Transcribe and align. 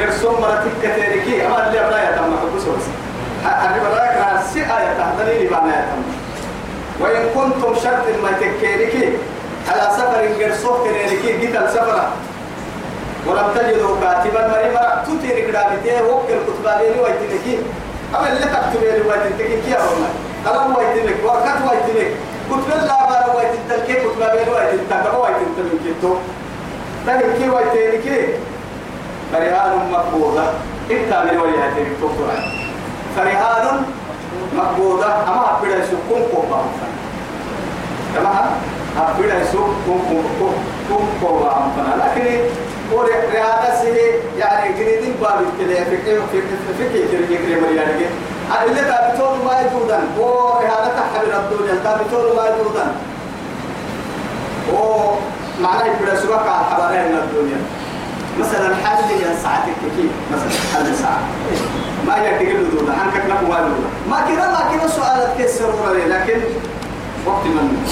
قرصون 0.00 0.40
مرتك 0.40 0.70
كتيركي 0.82 1.46
أما 1.46 1.66
اللي 1.66 1.80
أبدا 1.80 2.02
يتم 2.10 2.36
حبس 2.42 2.62
بس. 2.62 2.86
أنا 3.44 3.76
براك 3.82 4.16
راسي 4.32 4.60
آية 4.60 4.92
تهدني 4.98 5.38
لي 5.38 5.46
بنا 5.48 5.74
يتم 5.80 6.02
وإن 7.00 7.22
كنتم 7.34 7.74
شرط 7.74 8.04
ما 8.22 8.32
تكيركي 8.40 9.12
على 9.68 9.90
سفر 9.96 10.44
قرصون 10.44 10.78
كتيركي 10.88 11.46
قتل 11.46 11.68
سفرة 11.70 12.08
ولم 13.26 13.46
تجدوا 13.54 13.96
كاتبا 14.00 14.48
مريما 14.48 15.04
تتيرك 15.06 15.50
دابتيه 15.50 16.02
وكل 16.02 16.34
كتبالين 16.46 16.98
ويتنكي 17.00 17.58
أما 18.16 18.28
اللي 18.28 18.40
تكتب 18.46 18.80
لي 18.82 19.02
ويتنكي 19.08 19.60
كي 19.62 19.76
أرونا 19.76 20.08
أنا 20.46 20.76
ويتنك؟ 20.78 21.16
وقت 21.24 21.44
ويتنك. 21.70 22.10
كتب 22.50 22.72
الله 22.82 22.98
بارا 23.08 23.34
ويتنكي 23.36 23.92
كتبالين 23.94 24.48
ويتنكي 24.48 25.16
ويتنكي 25.18 25.94
تنكي 27.06 27.48
ويتنكي 27.50 28.26
فرهان 29.32 29.90
مقبوضة. 29.92 30.44
إنت 30.90 31.12
من 31.26 31.36
وجهة 31.40 31.74
الكفر. 31.78 32.28
فرهان 33.16 33.82
مقبوضة. 34.56 35.06
أما 35.06 35.58
أبدا 35.58 35.84
سكون 35.86 36.22
كوبا. 36.34 36.60
تمام؟ 38.14 38.46
أبدا 38.98 39.44
سكون 39.44 40.24
كوبا. 41.20 41.54
لكن 41.98 42.26
ورهان 42.92 43.76
سه 43.82 43.98
يعني 44.38 44.78
جريدين 44.78 45.14
باب 45.22 45.38
في 45.58 45.66
في 45.96 46.42
في 46.78 47.36
في 47.36 47.60
مريانك 47.60 48.10
اللي 48.66 48.80
تابتون 48.80 49.44
ما 49.46 49.60
يجودن. 49.60 50.04
ورهان 50.18 50.86
تحمل 50.96 51.32
الدنيا. 51.32 51.74
تابتون 51.84 52.36
ما 52.36 52.44
يجودن. 52.48 52.90
و 54.72 54.76
معناه 55.62 55.86
يبدا 55.86 56.16
سواك 56.16 56.46
على 56.48 56.64
حوالين 56.64 57.18
الدنيا. 57.18 57.60
مثلا 58.38 58.74
حل 58.76 59.10
يا 59.10 59.34
ساعتك 59.42 59.74
كيف 59.96 60.10
مثلا 60.32 60.50
حل 60.74 60.96
ساعة. 60.96 61.20
ما 62.06 62.16
يدري 62.16 62.52
له 62.52 62.68
دون 62.70 62.90
عنك 62.90 63.16
لك 63.26 63.42
ما 63.50 63.68
ما 64.10 64.20
كذا 64.28 64.46
ما 64.50 64.62
كذا 64.72 64.88
سؤالات 64.88 65.38
كسر 65.38 65.70
لكن 66.08 66.40
وقت 67.26 67.44
من 67.46 67.86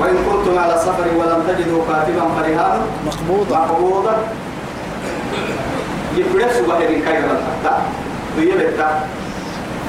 وإن 0.00 0.16
كنتم 0.30 0.58
على 0.58 0.78
سفر 0.78 1.06
ولم 1.16 1.42
تجدوا 1.48 1.82
كاتبا 1.88 2.20
فرهان 2.36 2.80
مقبوضة. 3.06 3.58
مقبوضا 3.58 4.16
يبرس 6.16 6.56
بهر 6.68 6.80
كيف 6.86 7.24
الحتى 7.24 7.76
ويبتا 8.38 9.00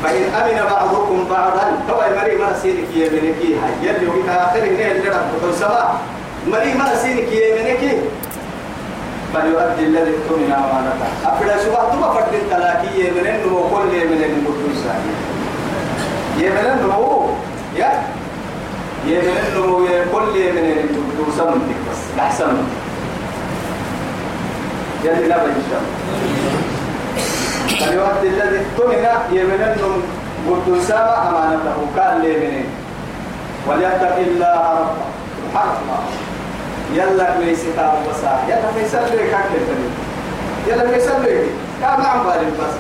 فإن 0.04 0.24
أمن 0.24 0.70
بعضكم 0.72 1.26
بعضا 1.30 1.78
تو 1.88 1.96
مري 1.96 2.36
ما 2.36 2.60
سينك 2.62 2.88
يمنك 2.96 3.42
هاي 3.42 3.74
يلي 3.90 4.08
وفي 4.08 4.30
آخر 4.32 4.64
النهر 4.64 4.92
اللي 4.92 5.10
رب 5.10 5.54
سما 5.60 6.00
مري 6.48 6.74
ما 6.74 6.96
سينك 6.96 7.28
يمنك 7.32 7.98
فليؤدي 9.34 9.84
الذي 9.86 10.12
اؤتمن 10.12 10.52
أمانته. 10.52 11.10
أفلا 11.26 11.58
سبحت 11.58 11.92
ما 12.02 12.08
فرد 12.14 12.34
التلاكي 12.34 13.12
من 13.12 13.26
انه 13.28 13.70
كل 13.74 13.94
من 14.10 14.22
المقدس 14.30 14.82
يمن 16.38 16.66
انه 16.66 17.30
يا. 17.76 17.92
يمن 19.06 19.38
انه 19.38 19.66
كل 20.14 20.36
من 20.56 20.66
المقدس 20.82 21.40
بس 21.90 22.02
أحسن. 22.20 22.54
يلي 25.04 25.28
لا 25.28 25.36
إن 25.46 25.64
شاء 25.70 25.82
الله. 25.82 25.98
فليؤدي 27.80 28.28
الذي 28.28 28.60
اؤتمن 28.66 29.06
يمن 29.32 29.62
انه 29.62 29.92
قدس 30.50 30.92
أمانته. 30.92 31.78
كان 31.96 32.22
لي 32.22 32.34
من 32.42 32.66
وليتق 33.68 34.16
الله 34.18 34.62
ربه. 34.80 35.08
سبحان 35.38 35.70
الله. 35.82 36.02
يلا 36.94 37.38
ميسي 37.38 37.72
كتاب 37.74 37.94
وسا 38.10 38.40
يلا 38.48 38.70
ميسل 38.78 39.04
لك 39.04 39.30
كاكل 39.32 39.62
يلا 40.68 40.92
ميسل 40.92 41.24
لك 41.24 41.46
كام 41.82 42.06
عم 42.06 42.24
بالي 42.24 42.52
بس. 42.52 42.76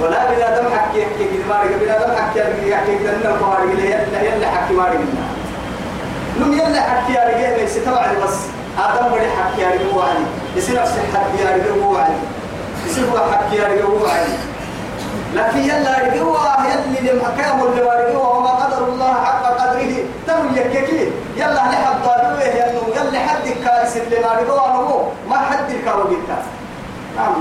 ولا 0.00 0.30
بلا 0.30 0.60
دم 0.60 0.68
حكي 0.78 0.98
يحكي 0.98 1.24
كده 1.24 1.44
ما 1.48 1.62
رجع. 1.62 1.76
بلا 1.76 2.06
دم 2.06 2.12
حكي 2.22 2.38
يحكي 2.70 2.98
كده 2.98 3.10
إنه 3.10 3.46
ما 3.46 3.56
رجع. 3.62 3.84
يلا 3.84 4.22
يلا 4.22 4.46
حكي 4.46 4.74
ما 4.74 4.84
رجع. 4.84 4.98
نم 6.40 6.52
يلا 6.52 6.80
حكي 6.80 7.12
يا 7.12 7.24
رجال 7.28 7.60
ميسي 7.60 7.80
تبع 7.80 8.12
بس. 8.24 8.36
آدم 8.78 9.08
بدي 9.08 9.28
حكي 9.38 9.62
يا 9.62 9.68
رجال 9.68 9.90
هو 9.94 10.00
علي. 10.00 10.24
يصير 10.56 10.82
نفس 10.82 10.92
الحكي 10.92 11.42
يا 11.44 11.56
رجال 11.56 11.82
هو 11.82 11.96
علي. 11.96 12.14
يصير 12.86 13.04
هو 13.04 13.32
حكي 13.32 13.56
يا 13.56 13.68
رجال 13.68 13.82
هو 13.82 14.06
علي. 14.06 14.34
لكن 15.34 15.58
يلا 15.58 15.98
رجال 15.98 16.18
هو 16.18 16.36
يلي 16.64 17.12
لم 17.12 17.22
حكام 17.24 17.60
اللي 17.62 17.82
رجال 17.82 18.16
وما 18.16 18.50
قدر 18.50 18.88
الله 18.88 19.14
حق 19.14 19.51
تم 20.32 20.56
يككي. 20.56 21.10
يلا 21.36 21.54
لحد 21.54 21.96
ضالوه 22.04 22.42
يلا 22.42 22.80
يلا 22.96 23.18
حد 23.28 23.46
كارس 23.64 23.96
اللي 23.96 24.18
ما 24.20 24.32
أنا 24.32 24.42
ما 25.30 25.36
حد 25.36 25.70
الكارو 25.70 26.04
بيتا 26.04 26.38
نعم 27.16 27.34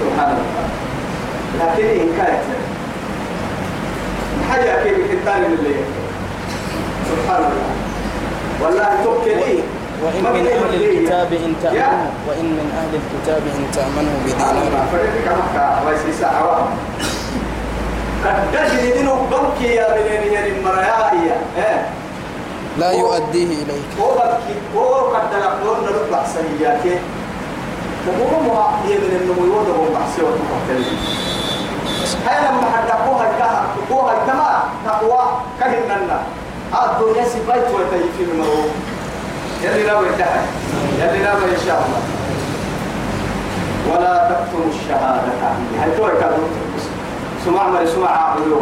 سبحان 0.00 0.30
الله. 0.30 0.64
لكن 1.60 1.86
إن 2.00 2.08
كانت 2.16 2.44
حاجة 4.50 4.82
كيف 4.82 4.96
كتاني 4.96 5.48
من 5.48 5.54
الليل 5.58 5.84
سبحان 7.10 7.42
الله. 7.44 7.70
والله 8.62 9.04
توكلي 9.04 9.58
وإن 10.02 10.22
من 10.34 10.46
أهل 10.46 10.72
الكتاب 10.84 11.32
إن 11.32 11.54
تأمنه 11.62 12.10
وإن 12.28 12.44
من 12.44 12.68
أهل 12.80 12.92
الكتاب 13.00 13.42
إن 13.56 13.64
تأمنه 13.72 14.14
بدينار 14.24 14.54
تجد 18.52 18.92
دينه 18.94 19.14
بمكي 19.30 19.74
يا 19.74 19.86
بنيني 19.94 20.34
يا 20.34 20.46
المرايا 20.46 21.36
لا 22.78 22.90
يؤديه 22.92 23.46
إليك. 23.46 23.88
هو 24.00 24.14
بكي 24.14 24.54
هو 24.76 24.94
قد 24.94 25.30
تلقون 25.30 25.84
نرد 25.84 26.26
سيئاتي 26.34 26.98
وهو 28.06 28.40
ما 28.42 28.70
يمن 28.88 29.12
النمو 29.20 29.44
يوضع 29.46 29.76
بحسي 30.00 30.22
وتقتل 30.22 30.84
هاي 32.26 32.40
لما 32.48 32.66
حدقوها 32.76 33.30
الكهر 33.30 33.64
تقوها 33.88 34.12
الكما 34.12 34.62
تقوى 34.86 35.22
كهننا 35.60 36.20
الدنيا 36.74 37.24
سبايت 37.24 37.64
وتيفي 37.74 38.22
من 38.22 38.30
المروب 38.32 38.70
يلي 39.62 39.82
لا 39.82 39.92
ينتهي 40.00 40.40
يلي 41.00 41.24
لا 41.24 41.32
إن 41.32 41.60
شاء 41.66 41.86
الله 41.86 42.02
ولا 43.90 44.28
تكتموا 44.30 44.66
الشهادة. 44.74 45.32
هل 45.80 45.96
توي 45.96 46.10
كذا 46.10 46.38
سمع 47.44 47.68
مري 47.68 47.86
سمع 47.86 48.10
عقلوا 48.10 48.60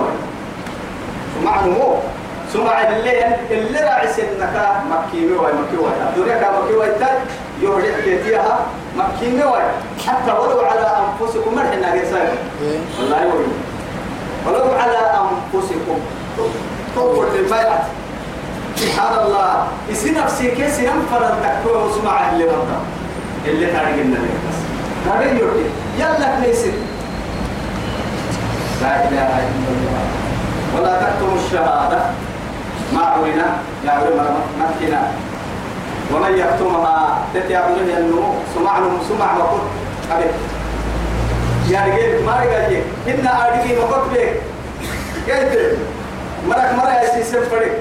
سمع 1.41 1.65
نمو. 1.67 1.95
سمع 2.53 2.89
اللي 2.89 3.27
اللي 3.51 3.81
راعي 3.81 4.09
سنك 4.13 4.55
مكيمي 4.91 5.33
وي 5.33 5.53
مكي 5.53 5.77
وي 5.77 5.91
الدنيا 6.09 6.39
كا 6.41 6.51
مكي 6.61 6.75
وي 6.75 6.87
تاي 6.99 7.17
يوري 7.63 7.95
حكيتيها 7.95 8.59
مكيمي 8.97 9.45
وي 9.45 9.63
حتى 10.07 10.33
ولو 10.33 10.61
على 10.61 10.87
أنفسكم 11.03 11.55
مرحنا 11.55 11.97
جسد 11.97 12.29
والله 12.99 13.27
وي 13.27 13.45
ولو 14.47 14.73
على 14.73 14.99
أنفسكم. 15.21 15.99
تقول 16.97 17.27
للبيعة. 17.35 17.85
سبحان 18.77 19.27
الله. 19.27 19.67
يصير 19.91 20.15
نفسي 20.15 20.51
كيس 20.51 20.79
ينفر 20.79 21.31
تكتوه 21.43 21.87
وسمع 21.87 22.31
اللي 22.31 22.45
رضا 22.45 22.81
اللي 23.47 23.67
تعرف 23.67 23.97
لنا 23.97 24.19
بس 24.19 24.59
هذا 25.13 25.25
يوري 25.39 25.65
يلا 25.99 26.37
كنيسة 26.37 26.73
لا 28.81 28.93
إله 29.09 29.31
إلا 29.45 29.71
الله. 29.77 30.05
ولا 30.75 30.93
تكتموا 31.03 31.37
الشهادة. 31.37 32.01
ما 32.95 33.03
عرنا 33.03 33.49
يا 33.85 33.91
عرنا 33.91 34.27
مكنا 34.61 35.03
ومن 36.13 36.33
يكتمها 36.39 37.19
تتيابنه 37.35 37.99
أنه 37.99 38.35
سمعنا 38.55 38.91
سمع 39.09 39.37
وقل 39.37 39.63
أبي. 40.13 40.25
يا 41.71 41.81
رجال 41.87 42.27
ما 42.27 42.35
رجال 42.41 42.83
إن 43.09 43.27
أرجي 43.27 43.79
وقت 43.79 44.05
بك 44.11 44.43
كيف 45.27 45.79
مرك 46.49 46.71
مرة 46.79 46.95
يسيسم 47.03 47.43
فريق. 47.51 47.77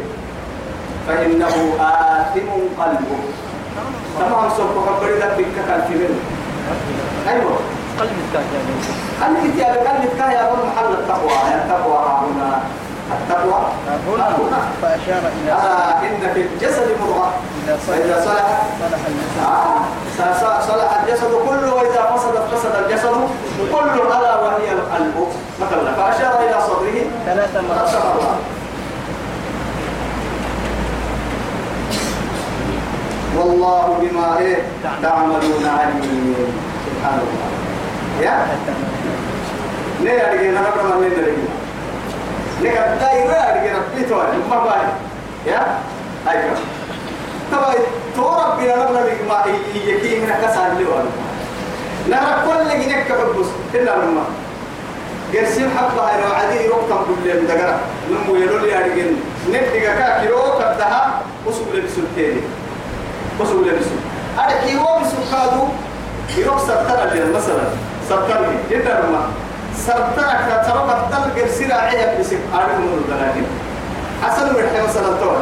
فإنه 1.08 1.56
آثم 1.80 2.50
قلبه. 2.80 3.20
تمام 4.20 4.50
سوف 4.58 4.74
كبر 4.86 5.09
ذا 5.20 5.38
بك 5.38 5.56
كان 7.99 8.07
في 8.07 8.59
منه 8.67 8.87
أيوه 9.25 9.43
قلب 9.43 9.55
يا 9.57 9.67
قلبك 9.67 10.19
يا 10.19 10.41
أبو 10.47 10.55
محل 10.67 10.91
التقوى. 10.93 11.31
يا 11.31 11.55
التقوى 11.63 11.99
هنا. 12.22 12.61
التقوى؟ 13.11 13.59
هنا. 14.07 14.61
فأشار 14.81 15.23
إلى 15.43 15.51
ألا 15.51 15.99
إن 16.07 16.34
في 16.34 16.41
الجسد 16.41 16.87
مضغة. 17.01 17.34
إذا 17.67 17.78
صلح. 18.25 18.47
صلح. 18.79 19.01
الجسد. 19.07 19.40
آه 19.46 20.61
صلح 20.67 20.90
الجسد 21.03 21.31
كله 21.49 21.73
وإذا 21.73 22.01
فسد 22.16 22.35
فسد 22.51 22.75
الجسد 22.84 23.16
كله. 23.72 24.19
ألا 24.19 24.35
وهي 24.41 24.72
القلب. 24.72 25.28
مثلا 25.61 25.93
فأشار 25.93 26.34
إلى 26.40 26.57
صدره. 26.67 26.97
ثلاث 27.25 27.53
مرات. 27.69 28.40
والله 33.37 33.97
بما 34.01 34.37
إيه 34.37 34.57
تعملون 35.03 35.66
عليم. 35.79 36.35
سبحان 36.85 37.19
الله. 37.19 37.69
يا. 38.22 38.48
ليه 40.02 40.22
أرجع 40.22 40.50
أنا 40.50 40.68
قبل 40.68 40.90
ما 40.90 40.96
نندرج 40.96 41.34
ليه 42.62 42.72
كتاي 42.72 43.28
رأي 43.28 43.52
أرجع 43.52 43.78
نبتي 43.78 44.10
توي 44.10 44.24
ما 44.50 44.60
باي 44.64 44.88
يا؟ 45.54 45.78
أيوة. 46.30 46.56
تبا 47.52 47.74
تو 48.16 48.30
ربنا 48.30 48.76
نبنا 48.76 49.02
بما 49.02 49.44
يكي 49.86 50.20
من 50.20 50.34
كسر 50.44 50.68
اللي 50.72 50.86
وأنا. 50.86 51.10
نرى 52.10 52.34
كل 52.46 52.70
جنك 52.70 53.08
كحبس 53.08 53.48
إلا 53.74 53.92
لما. 53.96 54.24
قرسين 55.34 55.70
حبة 55.78 56.02
هاي 56.02 56.32
وعدي 56.32 56.68
ركم 56.68 57.06
كل 57.06 57.30
يوم 57.30 57.46
دقرا 57.46 57.80
نمو 58.12 58.36
يلول 58.36 58.64
يا 58.64 58.80
رجل. 58.80 59.16
ندق 59.50 59.74
كاكيرو 59.74 60.42
كدها 60.60 61.22
وسوق 61.46 61.68
لبسوا 61.74 62.04
التاني 62.04 62.42
وسوق 63.40 63.62
لبسوا 63.62 64.00
أنا 64.40 64.54
كيو 64.66 64.80
بسوق 64.82 65.26
كادو 65.32 65.64
يروح 66.38 66.60
سرطان 66.60 67.08
اللي 67.08 67.38
مثلا. 67.38 67.64
سرطان 68.09 68.58
جدا 68.72 69.00
لما 69.00 69.22
سرطان 69.78 70.38
كترى 70.47 70.82
بدل 70.88 71.41
قرسين 71.41 71.72
عيب 71.72 72.20
بسك. 72.20 72.38
أعرف 72.53 72.78
من 72.78 73.03
الدلاجين 73.03 73.47
حسن 74.23 74.46
من 74.53 74.84
مثلا 74.88 75.17
تور 75.20 75.38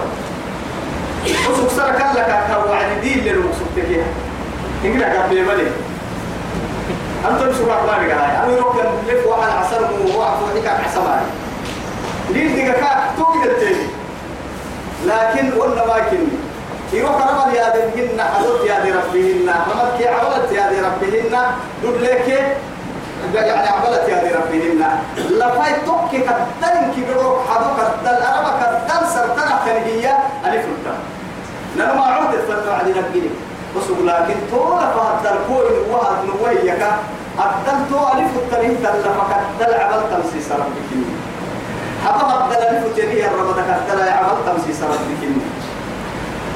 وسوق 1.49 1.69
سرك 1.69 2.05
لك 2.15 2.43
كوعد 2.53 3.01
دين 3.01 3.23
للمقصود 3.23 3.67
تكيه 3.75 4.03
إنك 4.85 5.15
قبل 5.15 5.45
ملي 5.45 5.67
أنتم 7.29 7.57
شو 7.57 7.71
أخبار 7.71 8.03
جاي 8.07 8.13
أنا 8.13 8.53
يروح 8.57 8.75
لف 9.07 9.25
واحد 9.25 9.49
عسل 9.49 9.83
وواحد 10.15 10.67
حسابي 10.85 11.25
لين 12.29 12.55
دقيقة 12.55 12.73
كاك 12.73 13.03
توقي 13.17 13.43
التاني. 13.43 13.87
لكن 15.05 15.51
قلنا 15.51 15.85
ما 15.85 15.99
كني 15.99 16.36
يروح 16.93 17.15
رمل 17.27 17.55
يا 17.55 17.69
دمهن 17.69 18.21
حدود 18.21 18.65
يا 18.65 18.79
دي 18.79 18.91
ربهن 18.91 19.49
رمل 19.71 19.97
كي 19.97 20.07
عملت 20.07 20.51
يا 20.51 20.69
دي 20.69 20.79
ربهن 20.81 21.35
دول 21.83 22.03
لك 22.03 22.27
يعني 23.33 23.67
عملت 23.67 24.09
يا 24.09 24.23
دي 24.23 24.29
ربهن 24.35 24.81
لفاي 25.17 25.73
توكي 25.85 26.17
كدن 26.17 26.91
كي 26.95 27.03
بروك 27.09 27.39
حدو 27.49 27.69
كدن 27.77 28.15
أربا 28.15 28.51
كدن 28.59 29.07
سرطنة 29.13 29.55
خنجية 29.65 30.17
ألف 30.45 30.65
التام 30.65 30.99
لما 31.75 32.05
عودت 32.05 32.41
فتوى 32.49 32.73
علي 32.73 32.89
نبيني 32.91 33.29
وسوق 33.75 33.97
لكن 34.03 34.35
طول 34.51 34.79
فهد 34.79 35.25
الكون 35.25 35.65
وهد 35.89 36.17
نويك. 36.25 36.83
أدل 37.39 37.79
تو 37.89 37.99
ألف 37.99 38.31
التنين 38.35 38.77
دل 38.83 39.03
فكدل 39.03 39.73
عمل 39.73 40.01
تمسيس 40.11 40.51
ربك 40.51 40.89
حبا 42.05 42.45
أدل 42.45 42.63
ألف 42.63 42.85
التنين 42.85 43.25
الرمضة 43.25 43.61
كدل 43.61 44.07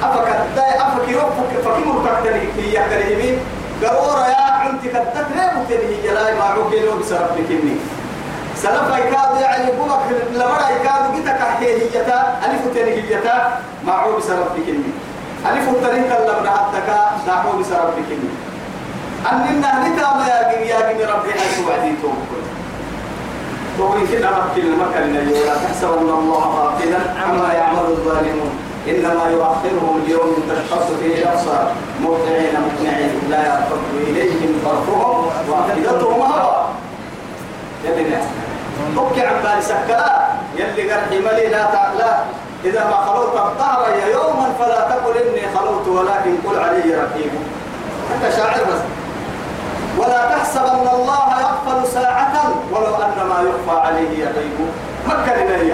عمل 0.03 0.13
تمسيس 0.13 0.21
ربك 0.21 0.27
أفكدل 0.55 0.61
أفكيرو 0.81 1.29
فكيمو 1.65 2.03
كدل 2.03 2.33
هي 2.57 2.89
كريمين 2.89 3.39
قرورة 3.83 4.27
يا 4.27 4.35
عمتي 4.35 4.87
كدت 4.87 5.27
ريبو 5.35 5.63
تنين 5.69 6.03
جلاي 6.03 6.35
ما 6.35 6.43
عوكيلو 6.43 6.97
بسربك 6.99 7.49
سلف 8.55 8.89
يكاد 8.97 9.41
يعني 9.41 9.71
بوك 9.71 9.89
لمرة 10.33 10.69
يكاد 10.69 11.15
جتك 11.15 11.41
هيجتا 11.59 12.39
ألف 12.45 12.61
تنين 12.75 12.93
هيجتا 12.93 13.59
ما 13.85 13.93
عوب 13.93 14.17
بسربك 14.17 14.67
ألف 15.45 15.69
الطريق 15.69 16.17
اللي 16.17 16.51
حتى 16.51 16.79
دعوا 17.27 17.59
بسربك 17.59 18.09
أننا 19.31 19.87
نتا 19.87 20.13
ما 20.17 20.25
يجي 20.51 20.69
يجي 20.69 21.03
ربي 21.03 21.31
حيث 21.31 21.59
وعديتم 21.67 22.13
وإن 23.79 24.07
كنا 24.07 24.31
مكين 24.31 24.65
المكان 24.65 25.27
ولا 25.27 25.55
تحسبن 25.55 26.09
الله 26.09 26.43
غافلا 26.57 26.99
عما 27.21 27.53
يعمل 27.53 27.79
الظالمون. 27.79 28.70
إنما 28.87 29.29
يؤخرهم 29.31 30.03
ليوم 30.07 30.35
تشخص 30.49 30.87
فيه 30.99 31.23
الأبصار. 31.23 31.71
مهطعين 32.01 32.53
مقنعين 32.67 33.21
لا 33.29 33.37
يرتد 33.37 34.07
إليهم 34.07 34.61
طرفهم 34.65 35.25
وأفئدتهم 35.49 36.21
هوى 36.21 36.65
يلي 37.85 38.17
تبكي 38.95 39.21
عن 39.21 39.35
بالي 39.43 39.61
سكلا 39.61 40.27
يلي 40.55 40.91
قرحي 40.91 41.19
ملي 41.19 41.47
لا 41.47 41.63
تعلى. 41.63 42.23
إذا 42.65 42.83
ما 42.83 42.95
خلوت 42.95 43.33
الظهر 43.35 43.85
يوما 44.11 44.53
فلا 44.59 44.79
تقل 44.89 45.17
إني 45.17 45.55
خلوت 45.55 45.87
ولكن 45.87 46.35
قل 46.45 46.59
علي 46.59 46.95
رقيب. 46.95 47.31
أنت 48.15 48.35
شاعر 48.35 48.63
بس. 48.63 48.81
ولا 49.97 50.25
تحسبن 50.35 50.87
الله 50.93 51.27
يغفل 51.41 51.87
ساعة 51.87 52.35
ولو 52.71 52.95
أن 52.95 53.27
ما 53.29 53.49
يخفى 53.49 53.79
عليه 53.87 54.19
يغيب 54.19 54.59
مكة 55.07 55.35
لنيا 55.35 55.70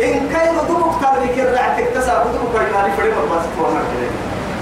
إن 0.00 0.28
كان 0.32 0.54
دبك 0.56 0.94
ترك 1.00 1.38
الرعتك 1.38 1.86
تسا 1.94 2.24
دبك 2.24 2.68
يماري 2.68 2.92
فريم 2.96 3.12
بس 3.12 3.44
فونا 3.58 3.80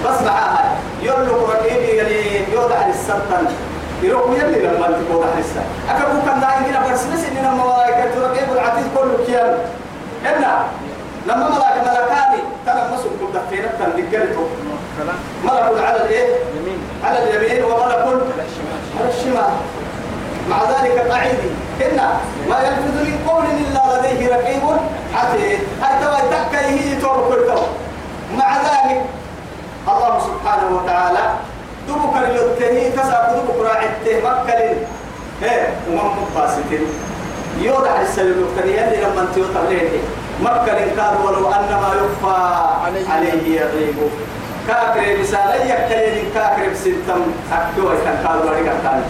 بس 0.06 0.22
معاها 0.22 0.76
يقول 1.02 1.28
رقيب 1.28 1.82
يلي 1.82 2.52
يوضع 2.52 2.86
للسلطن 2.86 3.46
يروح 4.02 4.24
يلي 4.30 4.58
لما 4.66 4.86
تقول 4.86 5.24
حسا 5.38 5.64
أكبر 5.90 6.20
كان 6.26 6.40
داين 6.40 6.70
كده 6.72 6.92
بس 6.92 7.04
بس 7.04 7.20
إننا 7.30 7.50
ملائكة 7.54 8.20
رقيب 8.20 8.52
العتيد 8.52 8.84
كله 8.96 9.18
كيان 9.26 9.58
إنا 10.26 10.66
لما 11.26 11.48
ملك 11.48 11.76
ملكاني 11.86 12.42
ترى 12.66 12.82
مسك 12.92 13.10
كل 13.20 13.38
دفينة 13.38 13.68
تنقلته 13.78 14.46
ملك 15.44 15.84
على؟ 15.84 16.00
يمين 16.56 16.78
على 17.04 17.18
اليمين 17.18 17.64
وملك 17.64 17.82
على 19.00 19.08
الشمال 19.08 19.50
مع 20.48 20.58
ذلك 20.62 20.98
قاعدي 20.98 21.50
إن 21.82 22.00
ما 22.48 22.58
يلفظ 22.58 22.96
من 23.04 23.18
قول 23.28 23.44
إلا 23.44 23.82
لديه 23.98 24.28
رقيب 24.36 24.62
حتى 25.14 25.58
تكا 26.30 26.66
هي 26.68 27.00
تور 27.00 27.28
كرتو 27.28 27.62
مع 28.36 28.56
ذلك 28.56 29.02
الله 29.88 30.20
سبحانه 30.20 30.76
وتعالى 30.76 31.24
دبك 31.88 32.16
اليوتني 32.16 32.90
تسا 32.90 33.18
دبك 33.34 33.66
راعته 33.66 34.14
مكة. 34.24 34.76
إيه 35.42 35.68
ومن 35.88 36.10
مقاستين 36.20 36.86
يوضع 37.60 38.00
السلم 38.00 38.32
اليوتني 38.32 38.84
اللي 38.84 38.96
لما 38.96 39.20
أنت 39.22 39.36
يوتني 39.36 39.80
مكة 40.42 40.78
كان 40.96 41.16
ولو 41.24 41.48
أن 41.48 41.70
ما 41.82 41.90
يخفى 42.00 42.36
عليه. 43.10 43.60
يغيب. 43.60 43.96
كاكر 44.68 45.20
رسالة 45.20 45.54
يكتين 45.54 46.30
كاكر 46.34 46.68
بسنتم. 46.72 47.22
أكتوى 47.52 47.96
كان 48.04 48.26
قالوا 48.26 48.54
لك 48.54 48.64
كان 48.64 49.02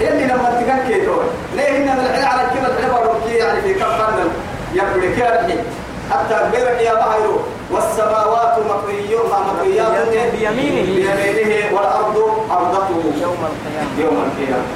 اللي 0.00 0.24
لما 0.24 0.82
كيتو 0.88 1.16
ليه 1.56 1.76
إن 1.76 1.88
الحين 1.98 2.24
على 2.24 2.42
كلمة 2.54 2.78
العبر 2.78 3.14
كي 3.26 3.34
يعني 3.34 3.60
في 3.62 3.74
كم 3.74 3.84
قرن 3.84 4.28
يبدو 4.74 5.00
كي 5.00 5.28
الحين 5.28 5.58
حتى 6.10 6.50
بيرك 6.52 6.80
يا 6.80 6.94
بحيرو 6.94 7.40
والسماوات 7.70 8.58
مطويون 8.58 9.30
مطويات. 9.30 9.92
بيمينه. 10.32 10.82
بيمينه. 10.84 11.76
والأرض 11.76 12.16
أرضته. 12.50 13.02
يوم 13.22 13.38
القيامة. 13.50 13.90
يوم 13.98 14.24
القيامة. 14.26 14.66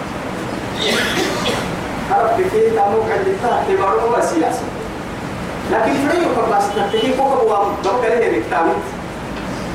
ربي 2.20 2.44
كي 2.44 2.70
تاموك 2.70 3.06
عند 3.10 3.36
تحت 3.42 3.70
بارو 3.78 4.18
وسياسة 4.18 4.62
لكن 5.72 5.92
فريق 6.08 6.56
بس 6.56 6.64
تحتكي 6.76 7.12
فوق 7.12 7.32
هو 7.32 7.48
بقى 7.48 8.20
له 8.20 8.38
بكتامت 8.38 8.82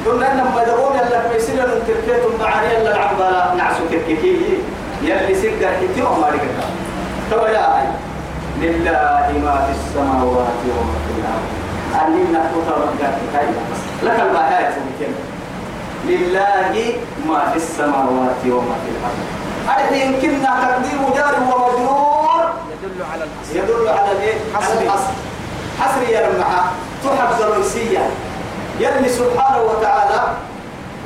قلنا 0.06 0.26
لما 0.26 0.64
دعونا 0.64 1.08
يلا 1.08 1.20
كويسين 1.30 1.56
لهم 1.56 1.80
تركيتهم 1.88 2.40
معاني 2.40 2.74
يلا 2.74 2.96
العبالة 2.96 3.54
نعسو 3.56 3.84
تركيكي. 3.92 4.58
يلي 5.04 5.36
سكر 5.36 5.68
حتي 5.68 6.02
وما 6.02 6.28
لك 6.28 6.42
تو 7.32 7.46
يا 7.46 7.66
أي 7.78 7.88
لله 8.62 9.28
ما 9.46 9.56
في 9.66 9.72
السماوات 9.80 10.60
وما 10.76 10.98
في 11.06 11.12
الأرض. 11.20 11.48
أننا 12.02 12.52
تترجع 12.52 13.10
لك 14.04 14.20
البهاية 14.20 14.74
ممكن 14.86 15.12
لله 16.06 16.96
ما 17.28 17.50
في 17.52 17.56
السماوات 17.56 18.42
وما 18.46 18.76
في 18.84 18.90
الأرض. 18.94 19.20
أرحي 19.70 20.02
يمكننا 20.06 20.52
تقدير 20.64 21.00
جار 21.16 21.36
ومجرور. 21.42 22.42
يدل 22.72 23.00
على 23.14 23.24
الحصر. 23.24 23.56
يدل 23.56 23.90
على 23.90 24.12
الإيه؟ 24.12 24.34
الحصر. 24.52 25.14
حصري 25.80 26.12
يا 26.12 26.28
رمحة 26.28 26.72
تحب 27.04 27.30
ضرورية 27.40 28.04
يلي 28.80 29.10
سبحانه 29.10 29.62
وتعالى 29.62 30.22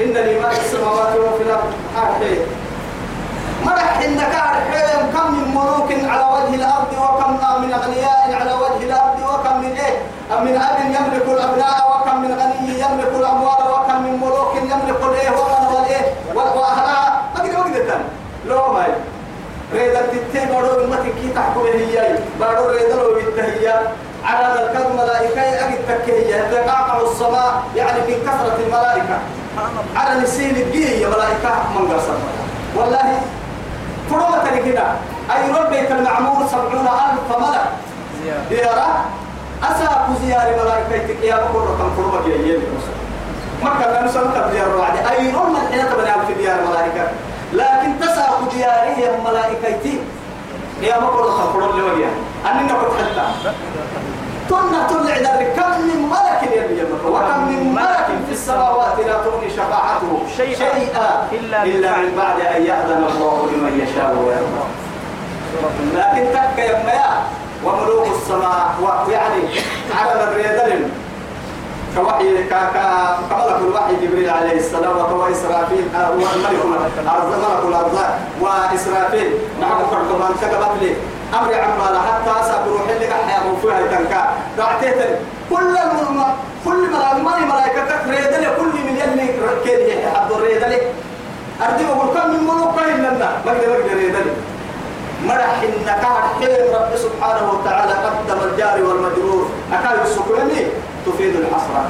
إن 0.02 0.14
لما 0.14 0.50
في 0.50 0.60
السماوات 0.66 1.16
وفي 1.16 1.44
الأرض. 1.44 1.74
حرحين 1.96 2.40
مرح 3.78 3.98
إنك 4.06 4.34
حرحين 4.34 5.12
كم 5.14 5.32
من 5.34 5.48
ملوك 5.56 5.90
على 6.12 6.26
وجه 6.36 6.56
الأرض 6.56 6.92
وكم 7.02 7.62
من 7.62 7.74
أغنياء 7.74 8.34
على 8.42 8.54
وجه 8.54 8.84
الأرض 8.90 9.18
وكم 9.34 9.56
من 9.62 9.72
إيه؟ 9.78 9.96
من 10.42 10.58
أب 10.58 10.78
يملك 10.86 11.26
الأبناء 11.28 11.78
وكم 11.92 12.22
من 12.22 12.32
غني 12.40 12.70
يملك 12.80 13.12
الأموال 13.20 13.64
وكم 13.74 14.02
من 14.04 14.14
ملوك 14.22 14.56
يملك 14.56 15.00
الإيه؟ 15.04 15.30
والله 15.30 15.76
والإيه 15.76 16.06
وأهلها. 16.36 17.22
ما 17.36 17.42
قد 17.42 18.02
لو 18.46 18.74
ما 18.74 18.88
ريدا 19.74 20.02
تتي 20.02 20.46
بارو 20.46 20.84
أمتي 20.84 21.10
كي 21.22 21.30
تحكم 21.36 21.62
هي. 21.62 22.18
بارو 22.40 22.70
ريدا 22.70 22.96
لو 22.96 23.16
بتهيا 23.16 23.82
على 24.24 24.48
الكذب 24.64 24.96
ملائكة 24.96 25.42
أجد 25.42 25.80
تكهية 25.88 26.42
تقاقع 26.52 27.02
السماء 27.02 27.64
يعني 27.76 28.00
من 28.00 28.18
كثرة 28.26 28.58
الملائكة. 28.66 29.18
على 29.96 30.20
نسين 30.22 30.56
الجيه 30.56 31.08
ملائكة 31.08 31.52
من 31.76 31.94
قصر 31.94 32.14
والله 32.76 33.20
فرمة 34.10 34.58
كده 34.66 34.84
أي 35.36 35.52
رب 35.52 35.70
بيت 35.70 35.92
المعمور 35.92 36.48
سبعون 36.48 36.88
ألف 36.88 37.38
ملك 37.40 37.62
زيادة. 38.24 38.50
ديارة 38.50 39.06
أساق 39.64 40.10
زيارة 40.26 40.64
ملائكة 40.64 41.26
يا 41.26 41.36
بقول 41.36 41.64
رقم 41.68 41.90
فرمة 41.98 42.28
يا 42.28 42.36
يلي 42.36 42.60
مكة 43.64 43.92
لا 43.92 44.04
نسمى 44.06 44.52
ديار 44.52 44.76
وعد 44.78 44.98
أي 45.12 45.32
رب 45.32 45.50
من 45.50 45.68
حين 45.72 45.90
تبنى 45.90 46.26
في 46.28 46.34
ديار 46.34 46.58
ملائكة. 46.70 47.08
لكن 47.54 48.00
تساق 48.02 48.42
ديارهم 48.54 49.24
ملائكتي 49.26 50.00
يا 50.82 51.00
بقول 51.00 51.26
رقم 51.26 51.54
فرمة 51.54 51.80
لوجيا 51.80 52.10
أننا 52.52 52.74
كنت 52.74 52.92
حتى. 53.00 53.52
تنا 54.50 54.88
تنا 54.90 55.12
عدد 55.14 55.54
كم 55.78 55.84
من 55.84 56.10
ملك 56.10 56.88
وكم 57.06 57.48
من 57.48 57.74
ملك 57.76 58.08
في 58.28 58.32
السماوات 58.32 59.00
لا 59.00 59.14
تغني 59.14 59.50
شفاعته 59.50 60.24
شيئا 60.38 60.58
شيئا 60.58 61.28
إلا 61.32 61.64
إلا 61.64 61.98
من 61.98 62.16
بعد 62.18 62.40
أن 62.56 62.66
يأذن 62.66 63.06
الله 63.10 63.50
لمن 63.52 63.74
يشاء 63.84 64.16
ويرضى. 64.26 64.66
لكن 65.96 66.34
تك 66.34 66.60
يا 66.60 67.24
وملوك 67.66 68.08
السماء 68.08 68.76
ويعني 68.82 69.42
على 70.00 70.24
الريدل 70.24 70.88
كوحي 71.96 72.44
كملك 72.44 73.58
الوحي 73.62 73.96
جبريل 74.02 74.30
عليه 74.30 74.58
السلام 74.58 74.98
وكوا 74.98 75.32
إسرافيل 75.32 75.86
آه، 75.96 76.08
هو 76.08 76.14
الملك 76.14 76.92
الأرض 77.00 77.28
ملك 77.28 77.66
الأرزاق 77.68 78.20
وإسرافيل. 78.42 79.32
نعم 79.62 79.78
فرقمان 79.92 80.34
كتبت 80.42 80.82
لي 80.82 80.96
أمر 81.34 81.54
عمال 81.54 81.98
حتى 82.00 82.42
أسأل 82.42 82.68
روح 82.68 82.82
اللي 82.90 83.12
أحيا 83.12 83.40
فيها 83.62 83.98
تنكا. 83.98 84.34
دعتيتني 84.58 85.37
كل 85.50 85.74
الم 85.78 86.24
كل 86.66 86.82
ملائكة 86.94 87.46
ملائكة 87.50 88.10
ريدل 88.10 88.44
كل 88.58 88.74
من 88.88 88.96
يلي 89.02 89.28
كيل 89.64 90.08
عبد 90.16 90.32
الريدل 90.32 90.74
أردي 91.62 91.86
أقول 91.86 92.08
كم 92.16 92.30
من 92.30 92.44
ملوك 92.44 92.78
إننا 92.94 93.30
بقدر 93.46 93.70
بقدر 93.70 93.98
ريدل 93.98 94.28
مرح 95.26 95.62
إنك 95.64 96.04
حين 96.40 96.74
رب 96.74 96.92
سبحانه 96.96 97.46
وتعالى 97.52 97.94
قدم 97.94 98.40
الجار 98.50 98.84
والمجرور. 98.84 99.50
أكاد 99.74 100.00
السكوني 100.06 100.62
تفيد 101.06 101.36
الحسرة 101.36 101.84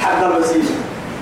حق 0.00 0.24
الوسيلة 0.24 0.74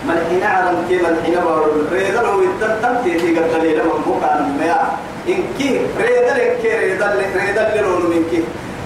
من 0.07 0.19
حين 0.31 0.43
عرم 0.45 0.85
كي 0.89 0.97
من 0.97 1.15
حين 1.25 1.35
بارو. 1.35 1.67
ريدا 1.93 2.23
لو 2.23 2.43
يتنتم 2.43 2.95
تيتي 3.05 3.39
قد 3.39 3.51
دليل 3.55 3.83
من 3.85 4.59
ميا 4.61 4.81
إن 5.29 5.43
كي 5.59 5.81
ريدا 5.99 6.35
لك 6.35 6.59
كي 6.63 6.79
ريدا 6.79 7.07
لك 7.19 7.33
ريدا 7.37 7.83
لرون 7.83 8.03
من 8.11 8.23
كي. 8.31 8.45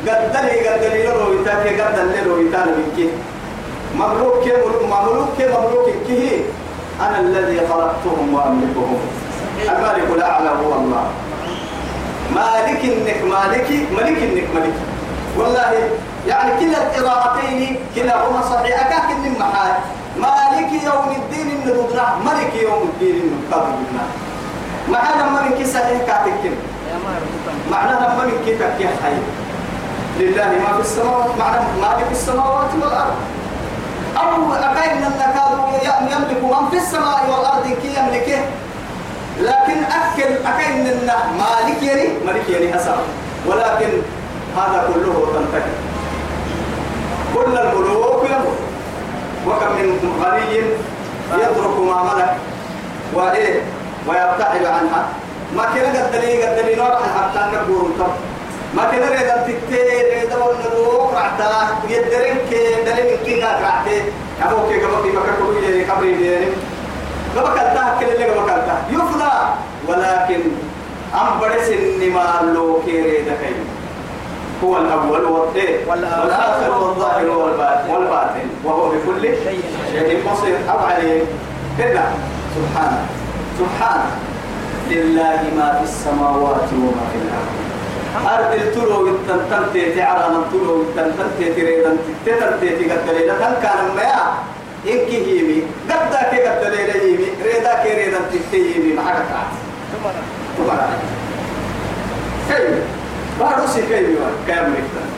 قد 0.08 0.32
دلي 0.32 0.68
قد 0.68 0.80
دليل 0.80 1.06
لو 1.10 1.32
يتاكي 1.40 1.80
قد 1.80 1.94
دليل 1.96 2.28
لو 2.28 2.36
يتان 2.40 2.68
من 2.68 2.92
كي 2.96 3.08
مملوك 3.96 4.44
كي. 4.44 4.52
مملوك 4.86 5.28
كي 5.38 5.46
مملوك 5.46 5.88
كي 6.06 6.44
أنا 7.00 7.20
الذي 7.20 7.60
خلقتهم 7.68 8.34
وأملكهم. 8.34 8.98
الملك 9.62 10.08
الأعلى 10.16 10.48
هو 10.48 10.72
الله. 10.74 11.04
مالك 12.34 12.80
انك 12.84 13.20
مالكي 13.30 13.86
ملك 13.96 14.18
انك 14.22 14.46
ملكي 14.54 14.82
والله 15.38 15.72
يعني 16.28 16.50
كلا 16.60 16.78
القراءتين 16.82 17.76
كلاهما 17.94 18.42
صحيح. 18.42 18.86
أكاك 18.86 19.08
من 19.24 19.32
محال 19.40 19.74
مالك 20.18 20.70
يوم 20.84 21.08
الدين 21.16 21.48
النبضنا 21.56 22.06
ملك 22.26 22.52
يوم 22.62 22.82
الدين 22.94 23.16
النبضنا 23.22 24.04
معنى 24.88 25.22
ملك 25.30 25.66
صحيح 25.66 25.98
كاتكين؟ 26.06 26.54
يا 26.90 26.96
ما 27.04 27.12
معناها 27.70 28.24
ملك 28.24 28.44
تكي 28.60 28.88
لله 30.18 30.50
ما 30.64 30.72
في 30.76 30.80
السماوات 30.80 31.30
معنى 31.38 31.58
مالك 31.80 32.06
السماوات 32.12 32.70
والأرض. 32.82 33.14
أو 34.16 34.52
أكاين 34.52 35.02
أن 35.02 36.08
يملك 36.12 36.42
من 36.44 36.68
في 36.70 36.76
السماء 36.76 37.30
والأرض 37.30 37.66
كي 37.82 37.88
يملكه. 37.88 38.40
لكن 39.40 39.78
أكل 39.84 40.46
أكين 40.46 40.86
إن 40.86 41.10
مالك 41.38 41.82
يري 41.82 42.18
مالك 42.26 42.48
يري 42.48 42.76
أسر. 42.76 42.96
ولكن 43.46 43.90
هذا 44.56 44.88
كله 44.94 45.26
تنتهي. 45.34 45.72
كل 47.34 47.58
الملوك 47.58 48.24
يموت. 48.30 48.58
وكم 49.46 49.72
من 49.72 50.22
غني 50.22 50.56
يترك 51.42 51.78
ما 51.80 52.02
ملك. 52.02 52.36
وإيه؟ 53.14 53.60
ويبتعد 54.08 54.64
عنها. 54.64 55.02
ما 55.56 55.64
كنا 55.64 56.04
قد 56.04 56.12
دليل 56.12 56.42
قد 56.42 56.56
دليل 56.56 56.82
حتى 56.82 57.40
نقول 57.56 57.90
ما 58.76 58.84
كنا 58.90 59.08
ريدا 59.10 59.36
تكتير 59.46 60.20
ريدا 60.20 60.36
ونروق 60.36 61.14
رعتا 61.14 61.68
يدرين 61.88 62.36
كي 62.50 62.82
دليل 62.86 63.16
كي 63.24 63.42
قاعد 63.42 63.62
رعتي 63.62 64.02
أبوك 64.42 64.68
كي 64.68 64.80
قبل 64.84 65.12
ما 65.14 65.20
كنت 65.20 65.64
يجي 65.68 65.84
قبل 65.84 66.06
يجي 66.06 66.36
قبل 67.36 67.48
كلتا 67.52 67.96
كل 68.00 68.06
اللي 68.06 68.24
قبل 68.24 68.44
كلتا 68.50 68.76
يفنى 68.90 69.32
ولكن 69.88 70.40
أم 71.14 71.40
بدس 71.40 71.68
النما 71.68 72.52
لو 72.54 72.80
كيري 72.86 73.22
دكاي 73.22 73.54
هو 74.64 74.76
الأول 74.78 75.24
والآخر 75.88 76.70
والظاهر 76.82 77.28
والباطن 77.88 78.46
وهو 78.64 78.88
بكل 78.88 79.22
شيء 79.22 79.62
بصير 80.32 80.56
أو 80.70 80.78
عليه 80.78 81.22
كده 81.78 82.02
سبحانه 82.56 83.06
سبحانه 83.58 84.10
لله 84.90 85.40
ما 85.56 85.78
في 85.78 85.84
السماوات 85.84 86.68
وما 86.72 87.04
في 87.12 87.18
الأرض 87.18 87.71
أرض 88.12 88.52
التلو 88.52 89.08
التنتنتي 89.08 89.94
تعرى 89.94 90.26
التلو 90.26 90.82
التنتنتي 90.82 91.52
تريد 91.54 91.84
تنتنتي 92.26 92.90
قد 92.90 93.08
ليلة 93.08 93.56
كان 93.62 93.96
ما 93.96 94.34
إنك 94.86 95.10
هيمي. 95.10 95.62
قد 95.90 96.12
ذاك 96.12 96.32
قد 96.40 96.74
هيمي. 96.74 97.28
ريدا 97.44 97.82
كي 97.82 97.94
ريدا 97.94 98.18
تكتي 98.32 98.74
هيمي. 98.74 98.92
ما 98.94 99.02
حكت 99.02 99.28
ثم 99.92 100.04
تمام 100.58 100.90
كيف؟ 102.48 102.84
بارو 103.40 103.66
سي 103.66 103.82
كيف 103.82 104.18
كام 104.48 104.70
نكتن 104.70 105.08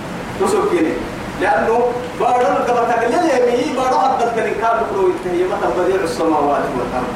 تسوكيني 0.40 0.92
لأنه 1.40 1.92
بارو 2.20 2.46
قبل 2.46 2.82
تقلل 2.90 3.30
يمي 3.30 3.76
بارو 3.76 3.98
حد 3.98 4.22
التنين 4.22 4.54
كان 4.62 4.76
يتهي 4.92 5.44
مثل 5.44 5.70
بديع 5.78 6.00
السماوات 6.04 6.64
والأرض. 6.76 7.14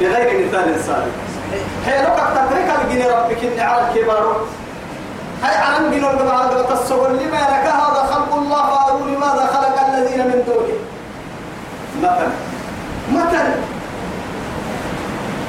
بغير 0.00 0.46
مثال 0.46 0.80
سابق. 0.86 1.16
حينك 1.86 2.16
تترك 2.34 2.68
الجن 2.80 3.02
ربك 3.06 3.44
إن 3.44 3.60
على 3.60 3.88
الكبار 3.88 4.40
هاي 5.44 5.56
علم 5.56 5.90
جن 5.90 6.04
الجماعة 6.04 6.62
تصور 6.62 7.08
لما 7.08 7.36
لك 7.52 7.66
هذا 7.80 8.02
خلق 8.12 8.34
الله؟ 8.34 8.62
فاروا 8.74 9.06
لماذا 9.06 9.46
خلق 9.54 9.76
الذين 9.88 10.18
من 10.18 10.42
دونه؟ 10.46 10.76
مثلا 12.02 12.28
مثلا 13.12 13.54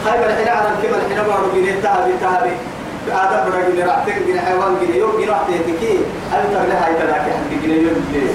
هاي 0.05 0.17
من 0.19 0.35
حين 0.35 0.47
على 0.47 0.67
الكبر 0.69 0.99
حين 1.09 1.23
بارو 1.27 1.47
جن 1.55 1.81
تهبي 1.83 2.13
تهبي 2.21 2.51
آدم 3.11 3.51
جن 3.75 3.87
رعتك 3.87 4.17
جن 4.27 4.39
حيوان 4.39 4.75
جن 4.81 4.95
يوم 4.95 5.11
جن 5.21 5.29
رعتك 5.29 5.61
تكي 5.67 5.97
هل 6.31 6.43
تغلى 6.53 6.73
هاي 6.73 6.93
تلاك 6.93 7.21
حد 7.21 7.51
جن 7.63 7.69
يوم 7.71 8.05
جن 8.13 8.29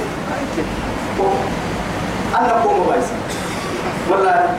أنا 2.39 2.53
قوم 2.53 2.87
بايسا 2.89 3.15
والله. 4.11 4.55